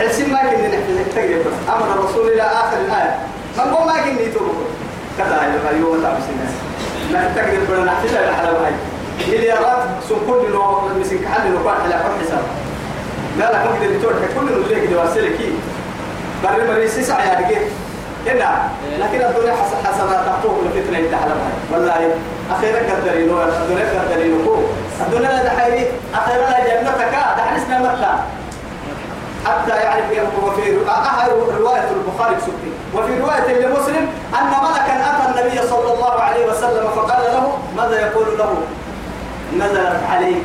السن 0.00 0.32
ما 0.32 0.38
كنا 0.38 0.68
نحن 0.68 1.06
تقريبا 1.14 1.50
أمر 1.68 1.86
الرسول 1.94 2.28
إلى 2.28 2.42
آخر 2.42 2.76
الآية. 2.86 3.16
من 3.58 3.72
هو 3.72 3.84
ما 3.84 3.92
كنا 3.92 4.20
يتوبه 4.20 4.64
كذا 5.18 5.40
أيها 5.44 5.70
اليوم 5.70 6.02
تعبسين 6.02 6.40
لا 7.12 7.20
تقدر 7.36 7.64
بنا. 7.68 7.84
نحتاج 7.84 8.16
على 8.16 8.36
حلال 8.36 8.54
هاي 8.56 8.72
مليارات 9.28 9.82
كل 10.08 10.50
لو 10.52 10.80
مسك 11.00 11.24
حل 11.32 11.52
لو 11.52 11.64
كان 11.64 11.80
على 11.84 11.94
كل 11.94 12.26
حساب. 12.26 12.42
لا 13.38 13.52
لا 13.52 13.58
كم 13.64 13.74
قدر 13.84 14.00
تقول 14.02 14.14
كل 14.36 14.52
لو 14.54 14.62
ليك 14.68 14.90
دوا 14.90 15.14
سلكي 15.14 15.52
بر 16.44 16.72
مريسي 16.72 17.02
سعي 17.02 17.28
على 17.30 17.46
هنا 18.26 18.68
لكن 18.98 19.20
الدنيا 19.26 19.52
حس 19.52 19.72
حسنات 19.86 20.26
تحقق 20.26 20.60
الفتنة 20.66 20.98
انت 20.98 21.14
على 21.14 21.32
هاي 21.32 21.52
والله 21.72 22.14
أخيرا 22.50 22.78
قدرينو 22.78 23.42
الدنيا 23.42 24.02
قدرينو 24.10 24.56
الدنيا 25.06 25.28
لا 25.28 25.42
دحيري 25.44 25.86
أخيرا 26.14 26.50
لا 26.50 26.58
جنتك. 26.60 27.12
دحنسنا 27.38 27.78
مكة. 27.78 28.18
حتى 29.46 29.72
في 30.10 30.20
وفي 30.46 30.76
رواية 31.60 31.88
البخاري 31.90 32.36
سبتي 32.40 32.70
وفي 32.94 33.18
رواية 33.20 33.66
لمسلم 33.66 34.08
أن 34.40 34.46
ملكا 34.46 34.94
أتى 35.10 35.40
النبي 35.40 35.68
صلى 35.68 35.94
الله 35.94 36.20
عليه 36.20 36.46
وسلم 36.46 36.88
فقال 36.96 37.22
له 37.22 37.58
ماذا 37.76 38.00
يقول 38.00 38.38
له؟ 38.38 38.54
نزلت 39.56 40.00
عليك 40.10 40.44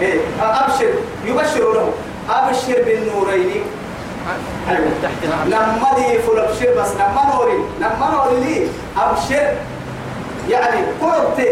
إيه 0.00 0.20
أبشر. 0.42 0.90
يبشر 1.24 1.72
له. 1.72 1.88
أبشر 2.30 2.82
بالنورين. 2.84 3.62
لما 5.46 5.88
لي 5.96 6.18
فل 6.18 6.38
أبشر 6.38 6.80
بس 6.82 6.90
لما 6.94 7.22
نوري 7.34 7.58
لما 7.80 8.10
نوري 8.12 8.40
لي 8.44 8.68
أبشر 8.98 9.54
يعني 10.50 10.80
قربت 11.02 11.48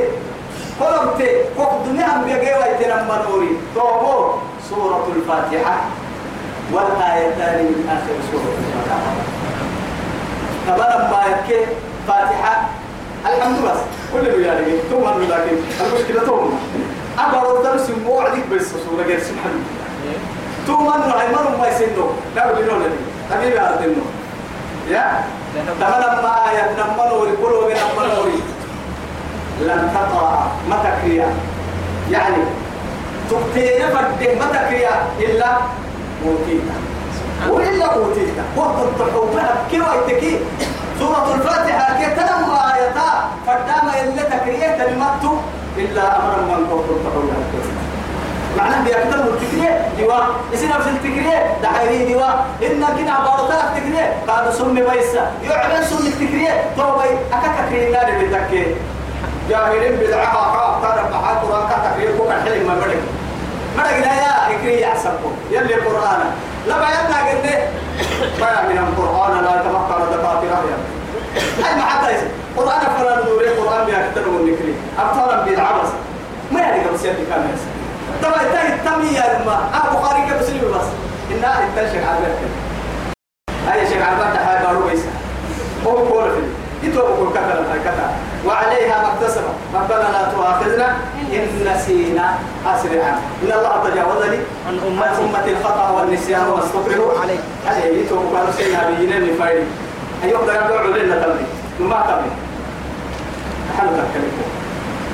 قربت 0.81 1.23
قرب 1.59 1.85
دنيا 1.89 2.07
هم 2.07 2.25
بيجي 2.25 2.37
ويت 2.55 2.87
لما 2.89 3.23
نوري 3.29 3.49
توبو 3.75 4.33
سورة 4.71 5.09
الفاتحة 5.17 5.81
والآيتان 6.73 7.65
من 7.65 7.89
آخر 7.89 8.15
سورة 8.33 8.55
الفاتحة 8.59 9.13
طبعا 10.69 11.11
ما 11.11 11.23
يبكي 11.31 11.67
فاتحة 12.09 12.69
الحمد 13.27 13.59
لله 13.59 13.75
كل 14.13 14.29
اللي 14.29 14.47
يعني 14.47 14.65
ثم 14.91 15.23
لكن 15.23 15.57
المشكلة 15.81 16.21
ثم 16.21 16.51
أبا 17.19 17.59
الدرس 17.59 17.91
مو 18.07 18.21
عليك 18.21 18.47
بس 18.53 18.67
سورة 18.67 19.03
غير 19.07 19.21
سبحان 19.21 19.51
الله 19.53 19.84
ثم 20.67 20.87
أنه 20.93 21.15
عمر 21.15 21.57
ما 21.61 21.69
يسنو 21.69 22.07
لا 22.37 22.53
بلون 22.53 22.83
لي 22.83 22.91
حبيبي 23.31 23.61
أردنو 23.61 24.05
يا 24.91 25.25
طبعا 25.81 26.21
ما 26.23 26.35
كله 27.43 27.69
من 27.69 27.77
نمنوري 27.97 28.41
لن 29.61 29.91
تقرأ 29.95 30.53
ما 30.71 30.77
تكريا 30.85 31.29
يعني 32.11 32.43
تبتين 33.31 33.83
فرده 33.89 34.35
ما 34.35 34.47
تكريا 34.53 34.91
إلا 35.21 35.47
أوتيتا 36.27 36.77
وإلا 37.49 37.87
أوتيتا 37.95 38.45
وقت 38.57 38.79
التحوبها 38.83 39.55
كي 39.71 39.81
ويتكي 39.81 40.39
سورة 40.99 41.35
الفاتحة 41.35 41.99
كي 41.99 42.15
تنم 42.15 42.51
آياتا 42.75 43.29
فردام 43.47 43.89
إلا 44.05 44.23
تكريا 44.23 44.69
تنمتو 44.79 45.37
إلا 45.77 46.17
أمر 46.17 46.39
من 46.49 46.67
قوت 46.71 46.85
التحوبها 46.91 47.84
معناه 48.59 48.85
بيكتب 48.85 49.21
التكرية 49.27 49.89
دوا 49.99 50.19
يصير 50.53 50.73
في 50.73 50.89
التكرية 50.89 51.57
دحيري 51.63 52.13
دوا 52.13 52.29
إن 52.63 52.85
كنا 52.97 53.13
عبارة 53.13 53.53
التكرية 53.53 54.13
قالوا 54.29 54.53
سمي 54.53 54.81
بيسا. 54.81 55.33
يعلن 55.43 55.85
سمي 55.85 56.09
التكرية 56.09 56.65
توبي 56.77 57.11
أكا 57.33 57.67
تكرية 57.67 57.91
نادي 57.93 58.13
بالتكرية 58.19 58.75
جاهلين 59.51 59.97
بدعها 59.97 60.37
قاب 60.37 60.83
ترى 60.83 61.11
بحال 61.11 61.37
قرآن 61.41 61.69
كتكرية 61.69 62.19
كوكا 62.19 62.43
حلم 62.45 62.67
ما 62.67 62.75
بدك. 62.75 63.03
ما 63.77 63.83
لا 63.83 64.15
يا 64.15 64.55
إكري 64.55 64.87
أحسبكم 64.87 65.33
يلي 65.51 65.75
القرآن 65.75 66.21
لا 66.67 66.75
بيتنا 66.79 67.19
قلنا 67.29 67.59
ما 68.41 68.63
من 68.69 68.79
القرآن 68.79 69.45
لا 69.45 69.51
يتمكن 69.51 70.17
دقائق 70.17 70.41
رأيا 70.41 70.79
أي 71.69 71.75
ما 71.77 71.83
حتى 71.83 72.13
يصير 72.13 72.29
قرآن 72.57 72.81
فلان 72.99 73.19
نوري 73.29 73.49
قرآن 73.49 73.87
بيكتب 73.87 74.27
النكري. 74.27 74.75
أبطالا 74.99 75.45
بالعبس 75.45 75.89
ما 76.53 76.61
يعني 76.61 76.85
قبل 76.85 76.99
سيادة 76.99 77.19
كان 77.31 77.51
يصير 77.55 77.84
طبعا 78.23 78.41
انتهي 78.43 78.75
التمية 78.75 79.39
لما 79.39 79.71
أبو 79.85 79.97
خارج 80.03 80.41
مسلم 80.41 80.71
بس. 80.75 80.87
إنها 81.33 81.65
انتهي 81.65 81.93
شيخ 81.93 82.09
عبد 82.09 82.25
أي 83.73 83.89
شيخ 83.89 84.03
عبد 84.03 84.37
هاي 84.37 84.67
بارو 84.67 84.87
بيسا. 84.87 85.09
هو 85.87 85.95
كل 85.95 86.31
في 86.31 86.89
يتوقع 86.89 87.31
كذا 87.35 87.81
كذا 87.85 88.13
وعليها 88.47 89.03
ما 89.03 89.09
اكتسب 89.13 89.43
ربنا 89.75 90.09
لا 90.13 90.33
تؤاخذنا 90.35 90.97
إن 91.33 91.73
نسينا. 91.75 92.35
أسرعا 92.67 93.21
إن 93.43 93.53
الله 93.53 93.91
تجاوز 93.91 94.23
لي 94.23 94.39
عن 94.69 94.79
أمتي. 94.87 95.23
أمة 95.25 95.47
الخطأ 95.47 95.91
والنسيان 95.91 96.49
واستغفروا 96.49 97.21
عليه. 97.21 97.39
عليه 97.67 98.05
يتوقع 98.05 98.51
سيدنا 98.57 98.91
بيجينا 98.91 99.17
اللي 99.17 99.35
فايد 99.35 99.67
أيوة 100.25 100.47
ده 100.47 100.55
يدعو 100.55 100.87
لنا 100.87 101.23
تبني 101.23 101.47
وما 101.81 102.05
تبني 102.09 102.33
حلو 103.79 103.89
تكلمه 103.89 104.64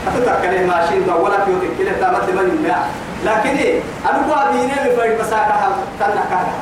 أتتكلم 0.07 0.69
ماشين 0.69 1.11
ولا 1.11 1.45
كيوتك 1.45 1.79
كده 1.79 1.93
تامت 2.01 2.31
من 2.31 2.39
الماء 2.39 2.89
لكن 3.25 3.57
إيه 3.57 3.81
أنا 4.11 4.35
قاعد 4.35 4.55
اللي 4.55 4.97
فايد 4.97 5.21
مساكها 5.21 5.71
تنا 6.01 6.25
كذا 6.31 6.53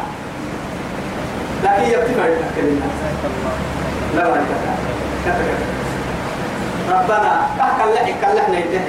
لكن 1.65 1.83
يبتدي 1.93 2.15
فايد 2.15 2.37
تكلمنا 2.55 2.87
لا 4.17 4.23
كذا 4.25 5.59
ربنا 6.91 7.47
كهكل 7.59 7.95
لحي 7.95 8.13
كلحنا 8.13 8.59
يده 8.59 8.81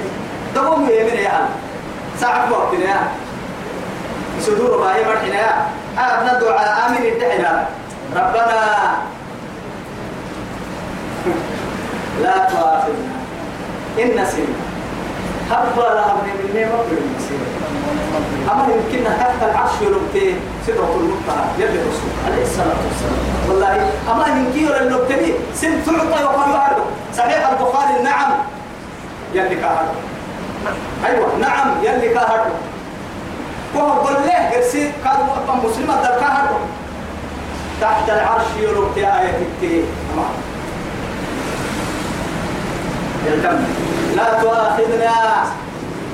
دقوم 0.54 0.82
يمين 0.90 1.14
يا 1.14 1.28
أهل 1.28 1.48
ساعة 2.20 2.52
وقتنا 2.52 2.84
يا 2.84 3.08
صدور 4.40 4.80
ما 4.80 4.94
هي 4.96 5.04
مرحنا 5.04 5.34
يا 5.34 5.66
أبنا 5.98 6.40
دعاء 6.40 6.86
آمين 6.88 7.12
الدحنا 7.12 7.66
ربنا. 8.16 8.60
لا 12.22 12.32
تؤاخذنا 12.50 13.09
إن 13.98 14.22
نسينا 14.22 14.56
هبا 15.50 15.80
لها 15.80 16.14
من 16.14 16.48
النعمة 16.50 16.78
بالمسير 16.90 17.40
أما 18.52 18.66
يمكن 18.74 19.10
حتى 19.20 19.50
العرش 19.50 19.70
يلقتي 19.82 20.34
سدرة 20.66 20.96
المنتهى 21.00 21.44
يلي 21.58 21.78
الرسول 21.82 22.10
عليه 22.26 22.42
الصلاة 22.42 22.66
والسلام. 22.86 23.20
والله 23.48 23.90
أما 24.12 24.26
يمكن 24.26 24.66
يلقتني 24.86 25.32
سن 25.54 25.72
تعطى 25.86 26.24
وقال 26.24 26.50
يعرض 26.50 26.84
صحيح 27.16 27.48
البخاري 27.48 28.02
نعم 28.02 28.30
يلي 29.34 29.54
كاهر 29.56 29.84
أيوة 31.06 31.36
نعم 31.40 31.68
يلي 31.82 32.08
كاهر 32.08 32.46
وهو 33.74 33.90
قل 34.00 34.12
له 34.12 34.50
قرسي 34.54 34.92
كان 35.04 35.16
مسلمة 35.64 36.02
كاهر 36.02 36.48
تحت 37.80 38.08
العرش 38.10 38.46
يلقتي 38.60 39.00
آية 39.00 39.36
التي 39.38 39.82
يلتم. 43.26 43.56
لا 44.16 44.42
تؤاخذنا. 44.42 45.14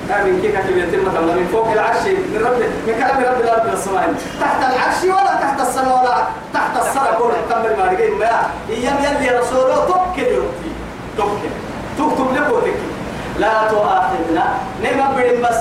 من 0.08 0.38
كيف 0.42 0.54
كتب 0.60 0.76
يتم 0.78 1.08
مثلا 1.08 1.34
من 1.34 1.48
فوق 1.52 1.72
العرش 1.72 2.02
من 2.06 2.40
رب 2.46 2.58
من 2.86 2.94
كلام 2.94 3.34
رب 3.34 3.40
الأرض 3.40 3.70
والسماء 3.70 4.14
تحت 4.40 4.60
العرش 4.72 5.02
ولا 5.04 5.34
تحت 5.40 5.60
السماء 5.60 6.02
ولا 6.02 6.16
تحت 6.54 6.86
السماء 6.86 7.18
كل 7.18 7.32
تمر 7.50 7.76
ما 7.78 7.92
رجين 7.92 8.18
ما 8.18 8.30
أيام 8.70 8.96
يلي 9.04 9.38
رسوله 9.38 9.74
توكل 9.74 10.22
يوتي 10.22 10.70
توكل 11.16 11.50
تكتب 11.98 12.36
لك 12.36 12.74
لا 13.38 13.68
تؤاخذنا. 13.70 14.44
نعم 14.82 15.14
بدين 15.16 15.42
بس. 15.42 15.58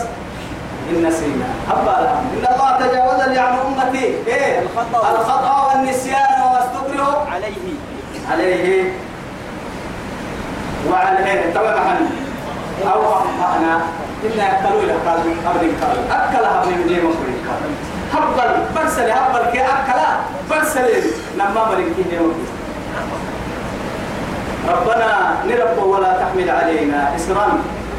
إن 0.89 1.07
نسينا. 1.07 1.45
أبا 1.71 2.19
إن 2.33 2.45
الله 2.53 2.69
تجاوز 2.79 3.29
لي 3.29 3.39
عن 3.39 3.57
أمتي. 3.57 4.05
إيه؟ 4.27 4.59
الخطأ. 4.59 5.11
الخطأ 5.11 5.67
والنسيان 5.67 6.41
واستكره. 6.51 7.27
عليه. 7.31 7.73
عليه. 8.31 8.91
وعليه 10.91 11.53
تمام 11.53 11.77
محل 11.77 12.05
أو 12.93 13.01
أخطأنا. 13.13 13.81
إنا 14.25 14.45
أكلوا 14.59 14.81
إلى 14.83 14.93
قالوا 15.05 15.33
أبن 15.45 15.71
قالوا 15.81 16.03
أكلها 16.11 16.65
من 16.65 16.87
دين 16.87 17.03
مخرج 17.05 17.37
هبل. 18.13 18.51
برسل 18.75 19.11
هبل. 19.11 19.51
كي 19.51 19.61
أكلا 19.61 20.09
برسل 20.49 20.87
لما 21.37 21.61
مريكين 21.69 22.09
يوم 22.11 22.47
ربنا 24.69 25.09
نرب 25.47 25.77
ولا 25.83 26.11
تحمل 26.19 26.49
علينا 26.49 27.15
إسرا. 27.15 27.47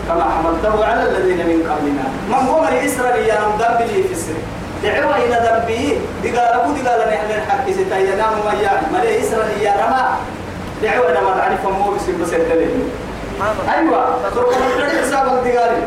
كما 0.08 0.24
حملته 0.24 0.84
على 0.84 1.02
الذين 1.02 1.40
من 1.46 1.58
قبلنا. 1.70 2.06
من 2.28 2.48
هو 2.48 2.60
من 2.60 2.74
إسرا 2.86 3.16
يا 3.16 3.38
ذنب 3.58 3.80
لي 3.80 4.02
في 4.02 4.12
السر. 4.12 4.38
دعوة 4.82 5.16
إلى 5.16 5.36
ذنبي. 5.46 5.98
دقالكو 6.24 6.70
دقال 6.72 7.00
نحن 7.12 7.30
الحق 7.30 7.70
ستايا. 7.70 8.16
نام 8.16 8.34
ويا 8.46 8.72
ملي 8.92 9.20
إسرا 9.20 9.44
يا 9.60 9.74
رما 9.82 10.04
دعوة 10.82 11.10
إلى 11.10 11.20
ما 11.20 11.34
تعرف 11.38 11.66
مو 11.66 11.90
بس 11.92 12.02
بس 12.22 12.34
الدليل 12.34 12.70
أيوه. 13.74 14.16
تركب 14.34 14.48
الدري 14.76 15.02
حساب 15.02 15.26
الدقاري 15.26 15.82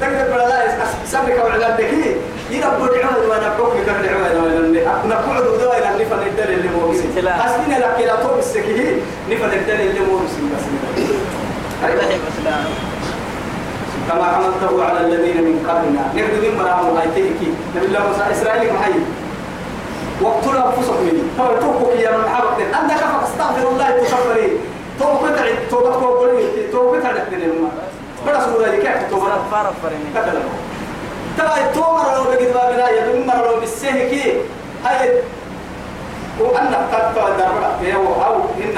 تقدر 0.00 0.34
بلا 0.34 0.68
سبك 1.06 1.44
وعلى 1.44 1.66
الدكي 1.66 2.16
يرب 2.50 2.78
دعوة 2.94 3.28
وأنا 3.28 3.50
حكم 3.58 3.78
كم 3.86 4.02
دعوة 4.06 4.42
وأنا 4.44 5.02
نقعد 5.08 5.46
ودوا 5.46 5.78
إلى 5.78 6.04
نفن 6.04 6.18
الدليل 6.26 6.58
اللي 6.58 6.68
مو 6.68 6.88
بس. 6.90 6.98
حسبنا 7.42 7.74
لك 7.78 7.94
إلى 7.98 8.12
طب 8.24 8.38
السكيه 8.38 8.96
نفن 9.30 9.52
الدليل 9.58 9.90
اللي 9.90 10.00
مو 10.00 10.16
بس. 10.16 10.30
بس. 10.30 10.64
أيوة. 11.84 12.02
كما 14.10 14.24
حملته 14.24 14.84
على 14.84 15.00
الذين 15.00 15.36
من 15.36 15.66
قبلنا. 15.68 16.02
نبدو 16.16 16.48
من 16.50 16.58
مرام 16.58 16.96
ايتيكي 16.96 17.52
نبي 17.76 17.86
الله 17.86 18.00
موسى 18.08 18.22
إسرائيل 18.32 18.72
محي 18.74 18.92
واقتلوا 20.20 20.66
أنفسكم 20.66 21.08
تو 21.38 21.46
توقك 21.60 22.00
يا 22.00 22.10
من 22.16 22.28
حبك 22.34 22.74
عندك 22.74 22.96
فاستغفر 22.96 23.68
الله 23.68 23.90
تكفري 23.90 24.58
تو 25.00 25.06
بتع 25.26 25.44
تو 25.70 25.78
بتقول 25.78 26.18
قولي. 26.18 26.66
تو 26.72 26.92
بتع 26.92 27.10
لكن 27.10 27.38
ما 27.62 27.70
بس 28.32 28.44
سورة 28.44 28.66
كيف 28.76 29.10
تو 29.10 29.16
بتع 29.16 29.36
فارق 29.50 29.74
فرني 29.82 30.08
كذا 30.14 30.42
ترى 31.38 31.72
تو 31.74 31.80
مرة 31.80 32.14
لو 32.16 32.24
بقيت 32.24 32.54
بابنا 32.54 32.88
يا 32.88 33.24
مرة 33.26 33.46
لو 33.50 33.60
بالسهكي 33.60 34.32
هاي 34.84 35.10
وأنا 36.40 36.76
قد 36.92 37.14
دربت 37.14 37.82
يا 37.82 37.94
أو 37.94 38.36
إن 38.64 38.74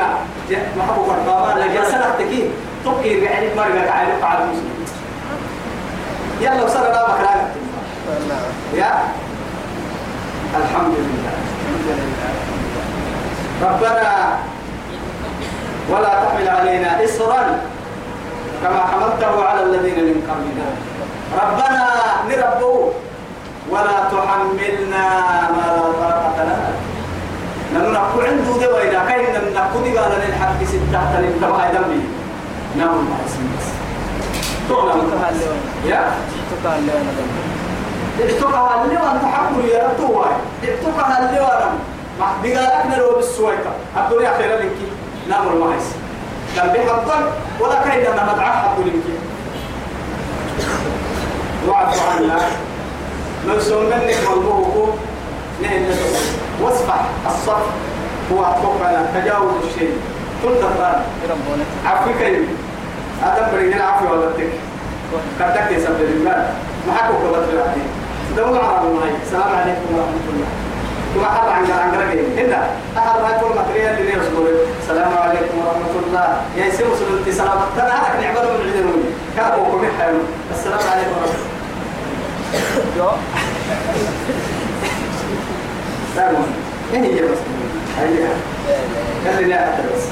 ما 0.77 0.85
هو 0.85 1.03
بابا 1.27 1.59
لا 1.61 1.67
جلسنا 1.67 2.15
تكي 2.19 2.51
تبكي 2.85 3.09
يعني 3.21 3.47
مرة 3.57 3.85
تعالى 3.87 4.13
على 4.23 4.45
المسلم. 4.45 4.77
يلا 6.41 6.63
وصلنا 6.65 7.09
مكانك 7.09 7.49
يا؟ 8.75 8.91
الحمد 10.57 10.95
لله. 10.95 11.26
ربنا 13.63 14.39
ولا 15.91 16.09
تحمل 16.25 16.49
علينا 16.49 17.05
إصرا 17.05 17.59
كما 18.63 18.81
حملته 18.81 19.45
على 19.45 19.63
الذين 19.63 20.05
من 20.05 20.19
قبلنا. 20.29 20.69
ربنا 21.43 21.87
نربو 22.29 22.91
ولا 23.71 23.97
تحملنا 24.13 25.05
ما 25.51 25.67
لا 25.77 25.83
طاقة 26.01 26.45
لنا. 26.45 26.69
لما 27.75 27.91
نقول 27.99 28.25
عنده 28.27 28.67
دواء 28.67 29.07
كاين 29.09 29.55
نقول 29.55 29.99
قال 29.99 30.13
للحق 30.29 30.65
ستة 30.65 31.01
تبع 31.41 31.71
دمي 31.71 32.03
نعم 32.79 32.95
ما 32.95 33.17
اسم 33.27 33.43
بس 33.59 33.67
تعلم 35.21 35.57
يا. 35.85 36.01
وأنا 36.91 37.09
احتقها 38.27 38.85
اللي 38.85 38.97
وأنت 38.97 39.25
حقول 39.25 39.65
يا 39.65 39.85
رب 39.85 39.97
تواي 39.99 40.31
احتقها 40.65 41.19
اللي 41.19 41.41
ما 42.21 42.27
بقالك 42.43 42.87
نلو 42.87 43.15
بالسويكا 43.17 43.73
الدنيا 43.97 44.39
خير 44.39 44.59
لك 44.59 44.73
نامر 45.29 45.55
ما 45.55 45.77
يس 45.77 45.89
لم 46.57 46.73
بحضر 46.73 47.33
ولا 47.61 47.85
لما 48.05 48.33
مدعى 48.33 48.53
حقول 48.53 48.87
لك 48.87 48.95
واعف 51.67 52.09
عنا. 52.09 52.39
من 53.47 53.61
سننك 53.61 54.17
ملبوه 54.31 54.95
نهن 55.63 55.97
واصفح 56.63 57.01
الصف 57.27 57.67
هو 58.33 58.45
أتوقع 58.45 59.03
تجاوز 59.15 59.53
الشيء. 59.65 59.97
تلتقى 60.43 61.01
ربنا 61.31 61.65
عفو 61.87 62.11
كريم. 62.19 62.49
هذا 63.23 63.51
بريدين 63.53 63.81
عفو 63.81 64.13
ولا 64.13 64.31
تك 64.33 64.51
كتك 65.41 65.71
يسبب 65.71 66.01
الله 66.01 66.55
حكوا 66.97 67.19
كبر 67.19 67.47
في 67.47 67.81
دولة 68.37 68.59
عرب 68.59 68.85
معي 68.95 69.11
السلام 69.23 69.57
عليكم 69.57 69.95
ورحمة 69.95 70.27
الله. 70.33 70.66
كما 71.17 71.29
حر 71.29 71.49
عن 71.51 71.71
عن 71.71 71.91
قرقين 71.95 72.39
هنا 72.39 72.67
أحد 72.99 73.21
ما 73.21 73.29
يقول 73.31 73.53
مكريا 73.59 73.91
اللي 73.99 74.13
يرسل 74.13 74.57
السلام 74.83 75.19
عليكم 75.19 75.59
ورحمة 75.59 75.95
الله 76.07 76.43
يا 76.57 76.67
يصير 76.67 76.87
وصل 76.91 77.19
انت 77.19 77.35
سلام 77.37 77.59
ترى 77.77 77.85
هذا 77.87 78.21
نعمل 78.21 78.49
من 78.49 78.69
العلم 78.71 79.05
كابو 79.37 79.65
كم 79.65 79.87
حلو 80.01 80.19
السلام 80.55 80.79
عليكم 80.93 81.11
ورحمة 81.11 81.35
الله 82.97 83.17
سلام 86.15 86.35
إيه 86.95 87.01
هي 87.01 87.23
بس 87.23 87.39
هي 88.01 88.29
خلينا 89.25 89.79
بس 89.97 90.03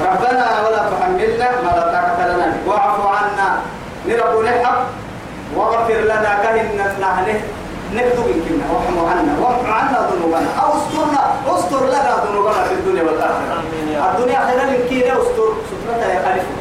ربنا 0.00 0.60
ولا 0.68 0.90
تحملنا 0.90 1.50
ما 1.62 1.70
لا 1.70 1.92
طاقة 1.92 2.26
لنا 2.26 2.56
واعف 2.66 3.06
عنا. 3.06 3.58
نرب 4.08 4.44
نحب 4.44 4.76
واغفر 5.56 5.94
لنا 6.00 6.38
كهن 6.42 6.78
نحن 7.00 7.40
نكتب 7.94 8.24
يمكن 8.34 8.54
وارحم 8.70 8.98
عنا 9.10 9.38
وارحم 9.40 9.72
عنا 9.72 10.08
ذنوبنا. 10.10 10.50
أو 10.62 10.68
استرنا. 10.78 11.22
استر 11.46 11.86
لنا 11.86 12.24
ذنوبنا 12.24 12.64
في 12.64 12.74
الدنيا 12.74 13.02
والآخرة. 13.02 13.62
الدنيا 14.18 14.40
خير 14.46 14.58
يمكن 14.74 15.10
استر. 15.10 15.52
سترتها 15.68 16.12
يا 16.14 16.20
خليفة. 16.24 16.52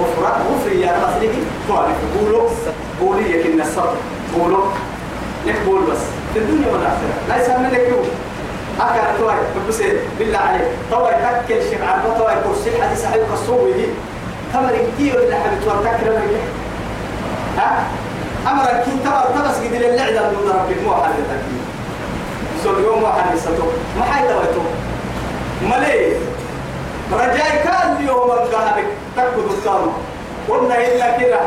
غفران 0.00 0.40
غفر 0.50 0.72
يا 0.72 0.92
رسولي 1.04 1.28
تعرف. 1.68 1.96
قولوا. 2.18 2.48
قولي 3.00 3.40
يكن 3.40 3.60
الصبر. 3.60 3.96
قولوا. 4.38 4.64
نقول 5.46 5.82
بس. 5.90 6.02
في 6.34 6.38
الدنيا 6.38 6.72
والآخرة. 6.72 7.14
ليس 7.28 7.48
من 7.48 7.70
لك 7.72 7.92
أكل 8.80 9.18
توي. 9.18 9.34
بس 9.68 9.82
بالله 10.18 10.38
عليك. 10.38 10.68
توي 10.90 11.10
تأكل 11.10 11.62
شيء 11.62 11.78
عربة. 11.84 12.18
توي 12.18 12.34
كرسي 12.44 12.82
حديث 12.82 13.02
صحيح 13.02 13.22
كسوه 13.34 13.66
هي 13.76 13.86
تمر 14.52 14.78
كتير 14.94 15.16
ولا 15.16 15.36
حبيت. 15.40 15.62
لما 16.06 16.20
ها؟ 17.58 17.84
أمرك 18.50 18.84
كي 18.84 18.90
تمر 19.04 19.24
تبس 19.34 19.56
قد 19.56 19.82
اللعدة 19.82 20.30
من 20.30 20.50
ربك 20.50 20.82
مو 20.84 20.94
حدثك 20.94 21.42
سو 22.64 22.78
يوم 22.78 23.00
مو 23.00 23.06
حدثته 23.06 23.66
ما 23.98 24.04
حيدا 24.04 24.34
ويتو 24.38 24.60
ملي 25.62 26.16
رجاي 27.12 27.58
كان 27.64 27.96
اليوم 28.00 28.30
الذهبك 28.32 28.88
تكبد 29.16 29.50
الثامن 29.50 29.92
قلنا 30.48 30.86
إلا 30.86 31.18
كده. 31.18 31.40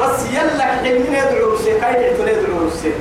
بس 0.00 0.26
يلا 0.32 0.64
حين 0.64 0.96
يدعو 1.14 1.52
رسي 1.52 1.80
كاي 1.80 2.12
يدعو 2.12 2.66
رسي. 2.66 2.92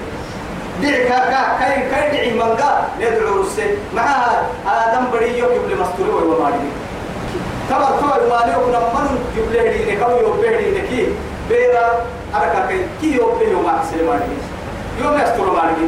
دعي 0.81 1.03
كا 1.03 1.57
كاي 1.59 1.89
كاي 1.91 2.11
دعي 2.11 2.33
منقا 2.33 2.87
يدعو 2.99 3.41
رسي. 3.41 3.77
معها 3.95 4.43
آدم 4.67 5.11
بري 5.11 5.39
يوكب 5.39 5.63
لمستوري 5.69 6.11
ومالي 6.11 6.69
تبر 7.69 7.91
توي 7.99 8.29
مالي 8.29 8.55
وكنا 8.57 8.79
من 8.79 9.19
يبلي 9.37 9.59
هدي 9.69 9.95
نكاو 9.95 10.19
يوبي 10.19 10.47
هدي 10.55 10.79
نكي 10.79 11.07
بيرا 11.51 11.87
أركا 12.35 12.67
كي 12.67 12.85
كي 13.01 13.17
يوم 13.51 13.65
أحسن 13.65 14.05
مالي 14.07 14.37
يوم 15.01 15.21
يستور 15.21 15.51
مالي 15.51 15.87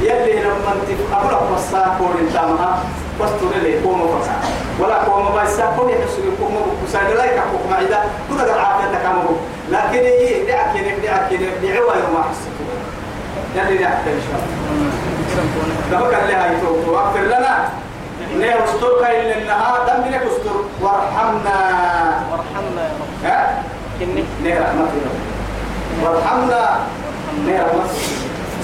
يلي 0.00 0.40
لما 0.42 0.72
انت 0.72 1.12
أقول 1.12 1.52
مسا 1.52 1.96
كورين 1.98 2.32
تامها 2.32 2.78
بس 3.20 3.30
تقول 3.40 3.80
كوما 3.84 4.06
فسا 4.20 4.32
ولا 4.80 5.04
كوما 5.04 5.42
بس 5.42 5.60
كوما 5.76 5.90
يحسوا 5.90 6.36
كوما 6.40 6.60
بساعد 6.86 7.10
لا 7.12 7.24
يكحكوا 7.24 7.70
معدا 7.70 8.00
كذا 8.30 8.52
قال 8.52 8.60
عافية 8.60 8.98
كامو 9.02 9.30
لكن 9.70 10.04
إيه 10.06 10.46
دعك 10.46 10.76
ينك 10.76 10.94
دعك 11.04 11.32
ينك 11.32 11.52
دعوا 11.62 11.94
يوم 11.94 12.16
أحسن 12.16 12.50
يلي 13.56 13.78
دعك 13.78 13.98
إن 14.06 14.20
شاء 14.26 14.40
الله 15.42 16.00
دبك 16.00 16.14
اللي 16.22 16.34
هاي 16.34 16.60
تو 16.60 16.92
واغفر 16.92 17.20
لنا 17.20 17.68
نه 18.38 18.64
استر 18.64 19.00
كاين 19.00 19.42
لنا 19.42 19.84
دم 19.86 20.00
منك 20.06 20.22
استر 20.22 20.56
وارحمنا 20.80 21.58
وارحمنا 22.30 22.82
يا 23.24 23.30
رب 23.30 23.75
كني 24.00 24.24
نه 24.44 24.52
رحمتنا 24.60 25.10
وارحمنا 26.02 26.62
رحمتنا 27.46 27.84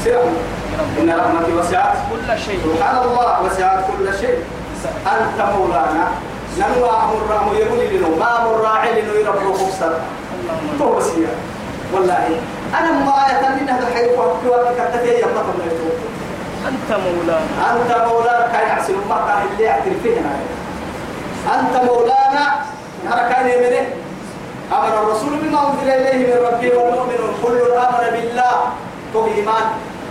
سيرهم 0.05 0.37
إن 1.01 1.11
رحمتي 1.11 1.53
وسعت. 1.53 1.97
كل 2.11 2.39
شيء. 2.47 2.61
سبحان 2.65 2.97
الله 2.99 3.43
وسعت 3.43 3.85
كل 3.89 4.07
شيء. 4.21 4.39
أنت 5.07 5.39
مولانا. 5.57 6.07
ننوى 6.59 6.91
أمر 7.05 7.21
رأم 7.31 7.49
يقول 7.55 7.79
لنا 7.79 8.09
ما 8.21 8.31
أمر 8.43 8.61
راعي 8.61 9.03
لنا 9.03 9.13
يربو 9.21 9.53
خبصا 9.53 9.89
اللهم 10.41 10.69
تو 10.79 10.97
بسيا 10.97 11.33
والله. 11.93 12.25
أنا 12.79 12.91
ما 12.93 13.17
يتمنى 13.31 13.71
هذا 13.71 13.89
الحي 13.89 14.05
وقت 14.17 14.43
وقت 14.49 14.69
كتتي 14.79 15.25
من 15.25 15.63
يتوب 15.67 15.97
أنت 16.69 16.91
مولانا. 17.05 17.47
أنت 17.73 17.91
مولانا. 18.09 18.47
كان 18.53 18.69
يحسن 18.69 18.95
ما 19.09 19.19
كان 19.27 19.39
اللي 19.53 19.65
يعترف 19.65 20.03
فينا 20.03 20.33
أنت 21.55 21.75
مولانا. 21.89 22.45
أنا 23.13 23.23
كان 23.29 23.49
يمنه. 23.49 23.87
أمر 24.73 24.93
الرسول 25.03 25.33
بما 25.43 25.61
أنزل 25.71 25.91
إليه 25.91 26.19
من 26.27 26.39
ربه 26.47 26.71
والمؤمنون 26.79 27.33
كل 27.43 27.59
آمن 27.73 28.11
بالله. 28.15 28.55
تو 29.13 29.27
إيمان. 29.27 29.67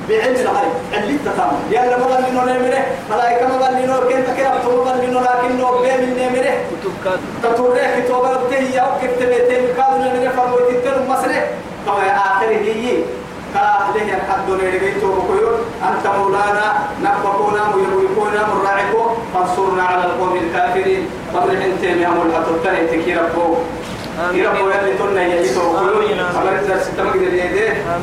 بعلم 0.09 0.35
الغيب. 0.35 0.73
اللي 0.93 1.17
تتام 1.25 1.51
يلا 1.71 1.97
بل 1.97 2.11
لنا 2.31 2.43
نمره 2.57 2.85
ملائكة 3.11 3.47
ما 3.47 3.57
بل 3.61 3.73
لنا 3.83 3.97
كنت 4.09 4.27
كرب 4.37 4.55
تو 4.65 4.83
بل 4.83 4.97
لنا 5.05 5.19
لكن 5.19 5.57
نو 5.57 5.71
من 5.81 6.17
نمره 6.19 6.53
تطوريه 7.43 7.89
كتوبة 7.95 8.33
بتهي 8.33 8.79
أو 8.79 8.91
كتب 9.01 9.29
بيتين 9.29 9.63
كادو 9.77 9.97
نمره 10.03 10.31
فرموت 10.37 10.69
التر 10.69 10.97
مسره. 11.09 11.41
تو 11.85 11.91
آخره 11.91 12.61
هي. 12.65 12.97
كاهله 13.53 14.09
الحد 14.17 14.47
لرجيتو 14.49 15.07
بكيور 15.15 15.53
أنت 15.89 16.05
مولانا. 16.17 16.67
نبقونا. 17.03 17.63
ويبقونا 17.75 18.41
مراعكو 18.53 19.01
فانصرنا 19.33 19.83
على 19.83 20.03
القوم 20.05 20.35
الكافرين. 20.43 21.03
قبل 21.35 21.55
أنتم 21.55 22.01
يا 22.03 22.09
ملحة. 22.09 22.47
التنين 22.55 22.85
تكيربو. 22.91 23.55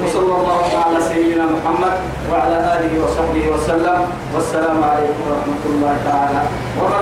وصلى 0.04 0.34
الله 0.40 0.64
على 0.84 0.98
سيدنا 1.10 1.44
محمد 1.44 1.96
وعلى 2.30 2.56
آله 2.76 2.92
وصحبه 3.04 3.44
وسلم. 3.54 3.98
والسلام 4.34 4.78
عليكم 4.84 5.22
ورحمة 5.28 5.62
الله 5.66 5.94
تعالى 6.08 6.40
وبركاته. 6.80 6.98